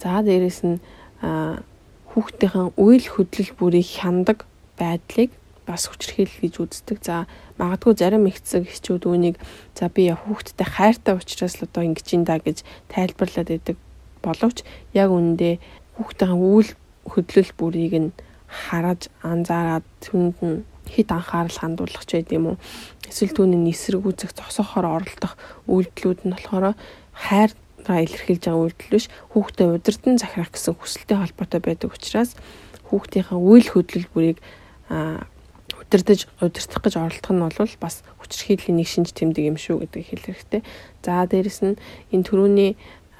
За 0.00 0.20
дээрэс 0.24 0.60
нь 0.64 0.80
хүүхдийн 1.20 2.72
үйл 2.80 3.06
хөдлөл 3.12 3.52
бүрийг 3.58 3.88
хяндаг 4.00 4.48
байдлыг 4.80 5.30
бас 5.68 5.90
хүчрхийлэл 5.90 6.40
гэж 6.48 6.54
үздэг. 6.64 6.98
За 7.04 7.26
магадгүй 7.60 7.92
зарим 7.98 8.24
ихцэг 8.30 8.64
хичүүд 8.64 9.04
үүнийг 9.04 9.36
за 9.76 9.92
би 9.92 10.08
хүүхдтэй 10.08 10.66
хайртай 10.66 11.14
учраас 11.18 11.60
л 11.60 11.66
одоо 11.68 11.82
ингэж 11.84 12.08
ин 12.16 12.24
да 12.24 12.38
гэж 12.40 12.64
тайлбарлаад 12.88 13.50
идэг 13.52 13.76
боловч 14.22 14.64
яг 14.94 15.10
үүндээ 15.12 15.60
хүүхдийн 15.98 16.34
үйл 16.38 16.70
хөдлөл 17.04 17.52
бүрийг 17.58 17.94
нь 18.00 18.10
хараж 18.46 19.10
анзаараад 19.20 19.84
түнд 20.00 20.36
нь 20.40 20.64
хит 20.90 21.10
анхаарал 21.12 21.58
хандуулах 21.58 22.04
ч 22.06 22.18
байд 22.18 22.30
юм 22.32 22.54
уу 22.54 22.56
эсвэл 23.06 23.34
түүний 23.36 23.60
нисргүүцэх 23.60 24.34
зогсоохоор 24.34 24.86
оролдох 25.06 25.34
үйлдэлүүд 25.70 26.20
нь 26.26 26.34
болохоор 26.34 26.74
хайраа 27.12 27.98
илэрхийлж 28.06 28.42
байгаа 28.46 28.62
үйлдэл 28.66 28.92
биш 28.94 29.06
хүүхдээ 29.34 29.66
удирдан 29.76 30.16
захирах 30.18 30.50
гэсэн 30.52 30.74
хүсэлтэй 30.74 31.16
холбоотой 31.18 31.60
байдаг 31.62 31.90
учраас 31.94 32.34
хүүхдийнхээ 32.90 33.38
үйл 33.38 33.68
хөдлөл 33.70 34.08
бүрийг 34.14 34.38
удирдах 34.88 36.26
удирдах 36.40 36.82
гэж 36.82 36.94
оролдох 36.98 37.32
нь 37.34 37.42
бол 37.42 37.74
бас 37.80 38.02
хүчирхийллийн 38.22 38.78
нэг 38.78 38.88
шинж 38.90 39.10
тэмдэг 39.14 39.44
юм 39.50 39.58
шүү 39.58 39.86
гэдгийг 39.86 40.06
хэлэх 40.06 40.26
хэрэгтэй. 40.26 40.62
За 41.02 41.26
дээрэс 41.26 41.60
нь 41.62 41.78
энэ 42.10 42.26
төрөүний 42.26 42.70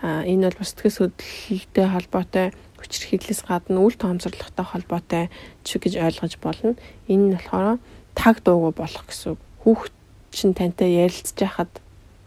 энэ 0.03 0.51
бол 0.51 0.59
бас 0.59 0.71
сэтгэл 0.75 1.11
хөдлөлтэй 1.11 1.87
холбоотой 1.87 2.47
хүчирхийллээс 2.81 3.43
гадна 3.49 3.81
үл 3.81 3.97
тоомсорлоготой 3.97 4.67
холбоотой 4.67 5.25
ч 5.65 5.69
гэж 5.81 5.97
ойлгож 5.97 6.35
болно. 6.41 6.77
Энэ 7.09 7.25
нь 7.25 7.35
болохоор 7.37 7.79
таг 8.15 8.37
дуугүй 8.45 8.73
болох 8.77 9.05
гэсэн 9.09 9.37
үг. 9.37 9.41
Хүүхд 9.65 9.93
чинь 10.33 10.57
тантай 10.57 10.93
ярилцж 11.05 11.37
байхад 11.37 11.73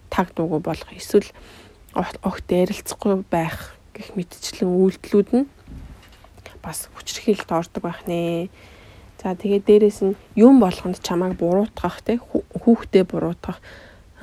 таг 0.10 0.34
дуугүй 0.34 0.62
болох 0.62 0.90
эсвэл 0.94 1.30
огт 1.94 2.48
ярилцахгүй 2.50 3.26
байх 3.30 3.78
гэх 3.94 4.14
мэтчлэн 4.18 4.70
үйлдэлүүд 4.70 5.30
нь 5.38 5.46
бас 6.62 6.90
хүчирхийлэлд 6.96 7.52
ордог 7.52 7.84
байх 7.84 8.04
нэ. 8.08 8.50
За 9.20 9.36
тэгээд 9.36 9.66
дээрэс 9.68 10.00
нь 10.04 10.16
юм 10.36 10.60
болгонд 10.60 11.00
чамайг 11.04 11.40
буруутгах 11.40 12.04
те 12.04 12.20
хүүхдээ 12.20 13.04
буруутгах 13.08 13.60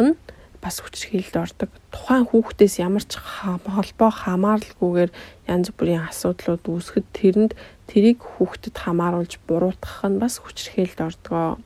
нь 0.00 0.16
бас 0.66 0.82
хүчирхийлэлд 0.82 1.36
ордог. 1.38 1.70
Тухайн 1.94 2.26
хүүхдээс 2.26 2.82
ямар 2.82 3.06
ч 3.06 3.22
холбоо 3.22 4.10
хамааралгүйгээр 4.10 5.10
янз 5.46 5.70
бүрийн 5.70 6.10
асуудлууд 6.10 6.66
үүсгэхэд 6.66 7.06
тэрэнд 7.14 7.52
тэрийг 7.86 8.18
хүүхдэд 8.18 8.74
хамааруулж 8.74 9.38
буруутгах 9.46 10.02
нь 10.10 10.18
бас 10.18 10.42
хүчирхийлэлд 10.42 11.00
ордог. 11.06 11.62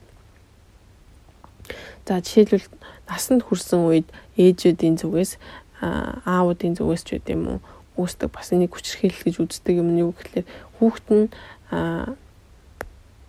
За 2.05 2.21
жишээлбэл 2.21 2.69
насанд 3.09 3.41
хүрсэн 3.49 3.81
үед 3.89 4.07
ээжүүдийн 4.37 5.01
зүгээс 5.01 5.41
аавуудын 5.81 6.77
зүгээс 6.77 7.01
ч 7.01 7.09
гэдэм 7.17 7.41
уу 7.49 7.59
үүсдэг 7.97 8.29
бас 8.29 8.53
энийг 8.53 8.77
хүчирхийлэл 8.77 9.25
гэж 9.25 9.35
үздэг 9.41 9.81
юм 9.81 9.97
нь 9.97 10.01
юу 10.05 10.13
гэхээр 10.13 10.45
хүүхэд 10.77 11.07
нь 11.09 11.25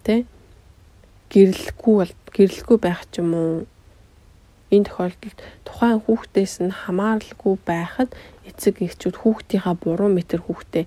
тэ 0.04 0.28
гэрлэхгүй 1.32 1.94
бол 1.96 2.12
гэрлэхгүй 2.36 2.78
байх 2.78 3.08
ч 3.08 3.24
юм 3.24 3.32
уу 3.32 3.52
Энэ 4.72 4.88
тохиолдолд 4.88 5.38
тухайн 5.68 6.00
хүүхдээс 6.00 6.54
нь 6.64 6.72
хамааралгүй 6.72 7.54
байхад 7.68 8.10
эцэг 8.48 8.80
эхчүүд 8.80 9.20
хүүхдийнхаа 9.20 9.76
буруу 9.76 10.08
мэтэр 10.08 10.40
хүүхдээ 10.48 10.84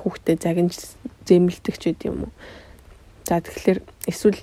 хүүхдээ 0.00 0.36
загинж 0.40 0.96
зэмлдэг 1.28 1.76
ч 1.76 1.92
гэдэм 1.92 2.24
юм. 2.24 2.32
За 3.28 3.44
тэгэхээр 3.44 3.78
эсвэл 4.08 4.40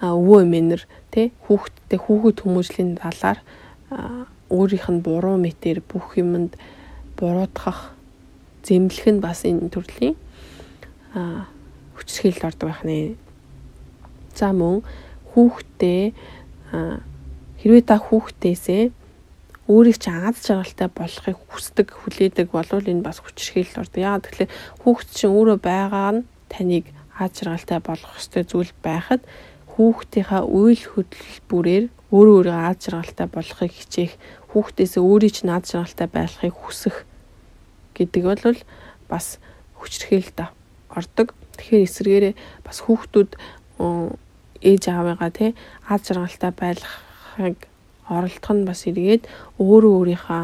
өвөө 0.00 0.38
эмээнэр 0.46 0.82
тий 1.10 1.32
хүүхдтэй 1.48 1.98
хүүхэд 1.98 2.38
хүмүүжлийн 2.44 3.00
талаар 3.00 3.42
өөрийнх 4.52 4.88
нь 4.92 5.02
буруу 5.02 5.40
мэтэр 5.40 5.82
бүх 5.82 6.14
юмд 6.20 6.54
буруутгах 7.16 7.96
зэмлэх 8.62 9.06
нь 9.08 9.24
бас 9.24 9.42
энэ 9.48 9.72
төрлийн 9.72 10.14
хүчрхийлэлд 11.96 12.44
ордог 12.44 12.68
байх 12.68 12.82
нэ. 12.84 13.16
За 14.36 14.52
мөн 14.52 14.84
хүүхдээ 15.36 16.02
хэрвээ 17.60 17.84
та 17.84 18.00
хүүхдээсээ 18.00 18.82
өөрийг 19.68 19.98
чи 20.00 20.08
аз 20.08 20.40
жаргалтай 20.46 20.88
болохыг 20.88 21.36
хүсдэг, 21.52 21.92
хүлээдэг 21.92 22.48
болвол 22.54 22.86
энэ 22.86 23.04
бас 23.04 23.20
хүчрхийлэл 23.20 23.82
ордог. 23.84 24.00
Яагаад 24.00 24.24
тэгэхээр 24.24 24.50
хүүхд 24.80 25.08
чинь 25.12 25.34
өөрөө 25.36 25.58
байгаа 25.60 26.10
нь 26.16 26.26
таныг 26.48 26.86
аз 27.18 27.34
жаргалтай 27.34 27.80
болгох 27.82 28.14
ёстой 28.16 28.44
зүйл 28.46 28.72
байхад 28.80 29.26
хүүхдийнхаа 29.74 30.46
үйл 30.46 30.82
хөдлөл 30.86 31.40
бүрээр 31.50 31.84
өөрөө 32.14 32.36
өөрийгөө 32.46 32.62
аз 32.70 32.78
жаргалтай 32.86 33.28
болохыг 33.28 33.72
хичээх, 33.74 34.12
хүүхдээсээ 34.54 35.02
өөрийг 35.02 35.34
чинь 35.34 35.50
аз 35.50 35.66
жаргалтай 35.68 36.08
байхыг 36.14 36.54
хүсэх 36.54 36.96
гэдэг 37.98 38.22
бол 38.22 38.60
бас 39.10 39.42
хүчрхийлэлд 39.82 40.38
ордог. 40.94 41.34
Тэгэхээр 41.58 41.86
эсвэргээрээ 41.90 42.34
бас 42.62 42.78
хүүхдүүд 42.86 43.30
ээж 44.62 44.82
аавыгаа 44.92 45.30
тий 45.30 45.50
аз 45.88 46.00
жаргалтай 46.06 46.52
байлгахыг 46.52 47.58
оролдох 48.08 48.52
нь 48.54 48.68
бас 48.68 48.86
эргээд 48.86 49.26
өөрөө 49.58 49.92
өөрийнхөө 49.98 50.42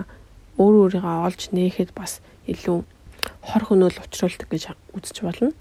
өөрөө 0.58 0.82
өөрийгөө 0.84 1.16
олж 1.26 1.40
нээхэд 1.54 1.90
бас 1.96 2.20
илүү 2.46 2.78
хор 3.42 3.62
хөнөөл 3.66 4.02
учруулдаг 4.02 4.48
гэж 4.50 4.74
үзэж 4.96 5.16
болно. 5.22 5.52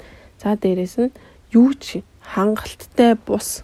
За 0.42 0.58
дээрэс 0.58 0.96
нь 0.98 1.16
юу 1.54 1.74
ч 1.78 2.02
хангалттай 2.22 3.14
бус 3.16 3.62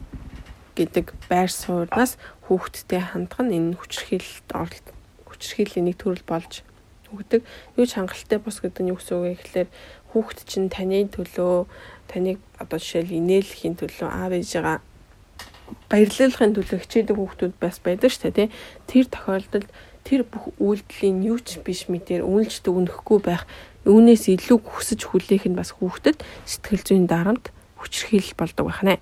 гэдэг 0.78 1.14
байр 1.30 1.50
сууриас 1.50 2.22
хүүхдтэй 2.46 3.02
хандах 3.02 3.42
нь 3.42 3.58
энэ 3.58 3.78
хүчрхийлэлд 3.82 4.50
оролт 4.54 4.88
хүчрхийллийн 5.26 5.90
нэг 5.90 5.98
төрөл 5.98 6.26
болж 6.30 6.62
өгдөг. 7.10 7.42
Юу 7.76 7.86
ч 7.90 7.98
хангалттай 7.98 8.38
бус 8.38 8.62
гэдэг 8.62 8.82
нь 8.86 8.92
юу 8.94 9.02
гэсэн 9.02 9.18
үг 9.18 9.26
вэ 9.26 9.34
гэхээр 9.42 9.70
хүүхд 10.14 10.40
чинь 10.46 10.70
таны 10.70 11.10
төлөө 11.10 11.66
таныг 12.08 12.40
одоо 12.58 12.80
жишээл 12.80 13.20
инээлхийн 13.20 13.76
төлөө 13.78 14.10
аав 14.10 14.32
ээжигаа 14.34 14.80
баярлуулахын 15.92 16.56
төлөө 16.56 16.80
хичээдэг 16.84 17.16
хүүхдүүд 17.16 17.54
бас 17.60 17.78
байдаг 17.84 18.12
шүү 18.12 18.32
дээ 18.32 18.36
тий. 18.36 18.48
Тэр 18.88 19.06
тохиолдолд 19.12 19.70
тэр 20.08 20.22
бүх 20.24 20.56
үйлдэлийн 20.60 21.28
юу 21.28 21.40
ч 21.44 21.60
биш 21.60 21.92
мэтэр 21.92 22.24
үнэлж 22.24 22.64
дүгнэхгүй 22.64 23.20
байх 23.24 23.44
үүнээс 23.84 24.32
илүү 24.32 24.60
хүсэж 24.64 25.00
хүлээх 25.04 25.48
нь 25.52 25.60
бас 25.60 25.76
хүүхдэд 25.76 26.24
сэтгэл 26.48 26.84
зүйн 26.88 27.06
дарамт 27.12 27.52
хүчрхийлэл 27.80 28.40
болдог 28.40 28.72
байна. 28.72 29.00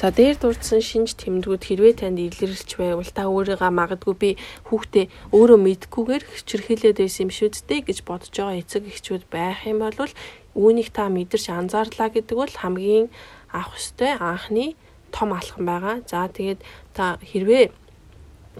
За 0.00 0.10
дээр 0.10 0.36
дурдсан 0.40 0.82
шинж 0.82 1.14
тэмдгүүд 1.20 1.62
хэрвээ 1.62 1.94
танд 2.02 2.18
илэрч 2.18 2.70
байвал 2.74 3.10
та 3.12 3.30
өөрийгөө 3.30 3.70
магадгүй 3.70 4.14
би 4.18 4.30
хүүхдээ 4.66 5.06
өөрөө 5.36 5.58
мэдгүйгээр 5.62 6.24
хичэрхийлээд 6.26 6.98
байсан 6.98 7.22
юм 7.26 7.30
шүү 7.30 7.48
дээ 7.70 7.80
гэж 7.86 7.98
бодож 8.02 8.34
байгаа 8.34 8.60
эцэг 8.62 8.82
эхчүүд 8.90 9.24
байх 9.30 9.62
юм 9.68 9.78
бол 9.84 10.12
үүнийг 10.58 10.88
та 10.92 11.08
мэдэрч 11.08 11.46
анзаарлаа 11.48 12.08
гэдэг 12.12 12.36
бол 12.36 12.54
хамгийн 12.60 13.06
авах 13.52 13.78
ёстой 13.78 14.12
анхны 14.18 14.76
том 15.12 15.32
алхам 15.32 15.64
байгаа. 15.68 16.02
За 16.08 16.28
тэгээд 16.28 16.60
та 16.96 17.16
хэрвээ 17.20 17.70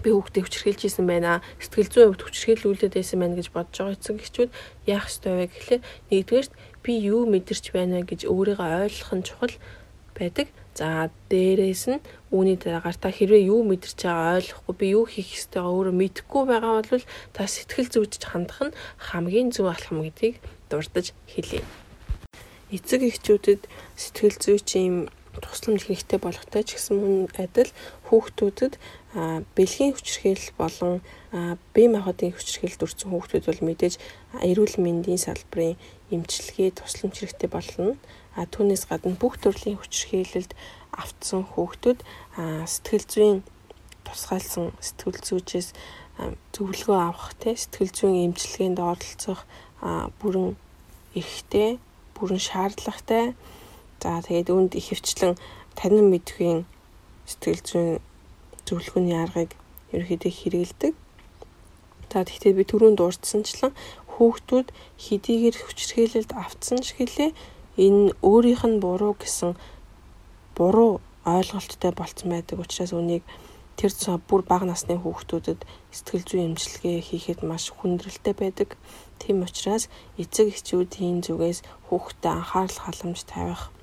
би 0.01 0.09
хүүхдээ 0.09 0.43
хүчрхийлж 0.45 0.81
исэн 0.89 1.05
байна. 1.05 1.41
Сэтгэл 1.61 1.89
зүйн 1.93 2.07
хувьд 2.13 2.23
хүчрхийлүүлээд 2.25 2.93
байсан 2.97 3.19
байна 3.21 3.37
гэж 3.37 3.47
бодож 3.53 3.77
байгаа 3.77 3.97
эцэг 3.97 4.17
эхчүүд 4.21 4.51
яах 4.89 5.05
ёстой 5.09 5.33
вэ 5.37 5.45
гэхлээр 5.53 5.81
нэгдүгээр 6.09 6.47
би 6.81 6.91
юу 7.13 7.21
мэдэрч 7.29 7.65
байна 7.73 8.01
гэж 8.01 8.25
өөрийгөө 8.25 8.89
ойлгох 8.89 9.11
нь 9.13 9.27
чухал 9.27 9.55
байдаг. 10.17 10.47
За 10.73 11.13
дээрээс 11.29 11.83
нь 11.93 12.03
үүний 12.33 12.57
дараагаар 12.57 12.97
та 12.97 13.13
хэрвээ 13.13 13.45
юу 13.53 13.61
мэдэрч 13.61 14.09
байгаа 14.09 14.41
ойлгохгүй 14.41 14.75
би 14.81 14.85
юу 14.97 15.05
хийх 15.05 15.29
ёстойгоо 15.37 15.69
өөрөө 15.69 15.95
мэдэхгүй 16.01 16.43
байгаа 16.49 16.73
бол 16.81 17.05
та 17.35 17.45
сэтгэл 17.45 17.93
зүйч 17.93 18.13
хандах 18.25 18.73
нь 18.73 18.77
хамгийн 18.97 19.53
зөв 19.53 19.69
алхам 19.69 20.01
гэдгийг 20.01 20.41
дурдж 20.73 21.13
хэлье. 21.29 21.61
Эцэг 22.73 23.05
эхчүүдэд 23.05 23.69
сэтгэл 24.01 24.37
зүйчийн 24.41 24.95
тусламж 25.41 25.85
хэрэгтэй 25.85 26.17
болохтой 26.21 26.65
ч 26.65 26.77
гэсэн 26.77 26.97
мөн 26.97 27.13
адил 27.37 27.69
хүүхдүүдэд 28.09 28.73
бэлгийн 29.53 29.93
хүчирхийлэл 29.93 30.57
болон 30.57 30.93
бие 31.73 31.89
махбодын 31.89 32.33
хүчирхийлэлд 32.33 32.85
өрцөн 32.85 33.09
хүүхдүүд 33.13 33.45
бол 33.49 33.61
мэдээж 33.65 33.95
эрүүл 34.41 34.77
мэндийн 34.81 35.21
салбарын 35.21 35.77
эмчилгээ 36.13 36.77
тусламж 36.77 37.15
хэрэгтэй 37.21 37.49
болно. 37.49 37.97
Түүнээс 38.33 38.89
гадна 38.89 39.13
бүх 39.13 39.37
төрлийн 39.37 39.77
хүчирхийлэлд 39.77 40.57
автсан 40.97 41.45
хүүхдүүд 41.53 41.99
сэтгэл 42.65 43.05
зүйн 43.13 43.37
тусгаалсан 44.05 44.73
сэтгэл 44.81 45.21
зүйчээс 45.21 45.69
зөвлөгөө 46.53 46.97
авах 46.97 47.37
те 47.37 47.53
сэтгэл 47.53 47.93
зүйн 47.93 48.15
эмчилгээнд 48.33 48.79
оролцох 48.81 49.45
бүрэн 50.21 50.57
эрхтэй 51.13 51.77
бүрэн 52.17 52.41
шаардлагатай. 52.41 53.37
За 54.01 54.19
тэгээд 54.25 54.49
үүнд 54.49 54.71
их 54.77 54.89
хвчлэн 54.91 55.37
танин 55.77 56.09
мэдхийн 56.09 56.65
сэтгэл 57.29 57.61
зүйн 57.69 57.89
зөвлөгөөний 58.65 59.17
аргыг 59.17 59.51
ерөөхдөө 59.93 60.31
хэрэгэлдэг. 60.33 60.93
За 62.11 62.21
тэгэхээр 62.25 62.57
би 62.57 62.63
түрүүнд 62.69 62.97
дурдсанчлан 62.97 63.73
хүүхдүүд 64.13 64.67
хэдийгээр 65.05 65.55
хүчирхээлэлд 65.57 66.31
автсан 66.37 66.79
ч 66.85 66.93
гэлээ 66.97 67.31
энэ 67.77 68.13
өөрийнх 68.21 68.63
нь 68.69 68.81
буруу 68.83 69.13
гэсэн 69.17 69.57
буруу 70.57 71.01
ойлголттой 71.25 71.91
болцсон 71.95 72.29
байдаг 72.29 72.59
учраас 72.59 72.93
үнийг 72.93 73.23
тэр 73.77 73.91
цаа 73.91 74.17
бүр 74.21 74.41
бага 74.45 74.65
насны 74.69 74.95
хүүхдүүдэд 74.99 75.65
сэтгэл 75.95 76.27
зүйн 76.29 76.47
эмчилгээ 76.53 76.97
хийхэд 77.01 77.39
маш 77.41 77.73
хүндрэлтэй 77.73 78.33
байдаг. 78.37 78.69
Тийм 79.17 79.41
учраас 79.41 79.89
эцэг 80.21 80.53
эхчүүдийн 80.53 81.25
зүгээс 81.25 81.59
хүүхдэд 81.89 82.25
анхаарал 82.29 82.79
халамж 82.85 83.19
тавих. 83.25 83.73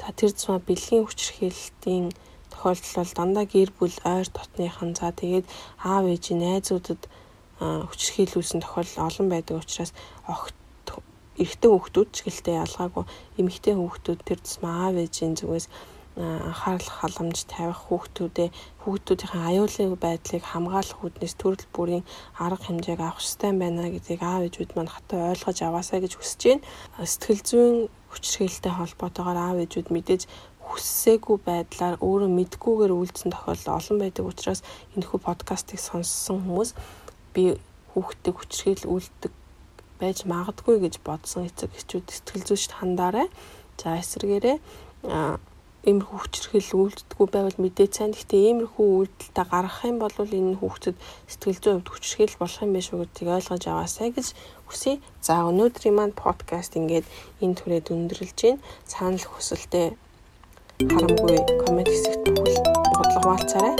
За 0.00 0.08
тэр 0.16 0.32
цаа 0.32 0.56
бэлгийн 0.64 1.04
хүчирхээлтийн 1.04 2.06
тохиолдол 2.48 2.94
бол 2.96 3.12
дандаа 3.18 3.44
гэр 3.44 3.70
бүл 3.76 3.96
ойр 4.08 4.28
дотныхан 4.32 4.96
за 4.96 5.12
тэгээд 5.12 5.46
аав 5.84 6.04
ээжийн 6.08 6.40
найзуудад 6.40 7.02
хүчирхийлүүлсэн 7.60 8.60
тохиолдол 8.64 9.06
олон 9.08 9.26
байдаг 9.28 9.56
учраас 9.60 9.92
огт 10.24 10.54
эрэгтэй 11.42 11.70
хүүхдүүд 11.70 12.08
ч 12.14 12.16
гэлтэй 12.26 12.56
ялгаагүй 12.64 13.04
эмэгтэй 13.40 13.74
хүүхдүүд 13.78 14.20
тэр 14.26 14.38
тусмаа 14.42 14.74
аав 14.90 14.96
ээжийн 15.02 15.34
зүгээс 15.38 15.66
анхаарал 16.18 16.90
халамж 16.98 17.46
тавих 17.46 17.78
хүүхдүүдээ 17.86 18.48
хүүхдүүдийн 18.82 19.38
аюулын 19.48 19.94
байдлыг 20.02 20.42
хамгаалах 20.42 20.98
үүднээс 20.98 21.34
төрөл 21.38 21.66
бүрийн 21.70 22.04
арга 22.42 22.66
хэмжээг 22.66 22.98
авах 22.98 23.22
хэрэгтэй 23.22 23.52
байна 23.54 23.86
гэдгийг 23.94 24.22
аав 24.26 24.42
ээжүүд 24.50 24.70
маань 24.74 24.90
хатаа 24.90 25.30
ойлгож 25.30 25.58
аваасаа 25.62 26.02
гэж 26.02 26.12
хүсэж 26.18 26.42
байна. 26.42 26.66
Сэтгэл 27.06 27.42
зүйн 27.46 27.76
хүчирхээлтэй 28.10 28.72
холбоотойгоор 28.74 29.38
аав 29.38 29.58
ээжүүд 29.62 29.88
мэдээж 29.94 30.22
хүссээгүй 30.66 31.38
байдлаар 31.46 31.96
өөрөө 32.02 32.30
мэдгүйгээр 32.34 32.92
үйлдсэн 32.98 33.30
тохиолдол 33.32 33.78
олон 33.78 33.96
байдаг 34.02 34.24
учраас 34.26 34.60
энэхүү 34.98 35.18
подкастыг 35.22 35.78
сонссон 35.78 36.42
хүмүүс 36.42 36.70
би 37.32 37.44
хүүхдтэй 37.94 38.32
хүчрхийл 38.34 38.84
үлддэг 38.90 39.32
байж 40.00 40.24
магадгүй 40.24 40.78
гэж 40.82 40.94
бодсон 41.04 41.50
эцэг 41.50 41.70
эхчүүд 41.74 42.06
сэтгэл 42.08 42.46
зүйчд 42.48 42.72
хандаарай. 42.78 43.28
За 43.78 43.98
эсвэргээрээ 43.98 44.56
иймэрхүү 45.88 46.18
хүчрхийл 46.18 46.70
үлддэггүй 46.74 47.26
байвал 47.30 47.58
мэдээ 47.62 47.88
цаана. 47.88 48.12
Гэхдээ 48.12 48.42
иймэрхүү 48.50 48.86
үйлдэлтэй 48.98 49.46
гаргах 49.46 49.84
юм 49.86 49.98
бол 50.02 50.12
энэ 50.18 50.58
хүүхдэд 50.58 50.96
сэтгэл 51.30 51.62
зүйн 51.62 51.76
хувьд 51.80 51.90
хүчрхийл 51.94 52.34
болох 52.42 52.60
юм 52.66 52.72
биш 52.74 52.88
үү 52.90 53.00
гэдгийг 53.06 53.30
ойлгож 53.38 53.64
аваасай 53.70 54.08
гэж 54.10 54.28
хүсье. 54.66 54.98
За 55.22 55.46
өнөөдрийн 55.46 55.94
маань 55.96 56.14
подкаст 56.18 56.74
ингээд 56.76 57.06
энэ 57.40 57.56
түрээд 57.56 57.94
өндөрлж 57.94 58.38
байна. 58.42 58.62
Санал 58.90 59.22
хүсэлтэд 59.22 59.96
харамгүй 60.78 61.38
комент 61.62 61.88
хэсэгт 61.88 62.26
бодлого 62.26 63.22
хуваалцаарай. 63.22 63.74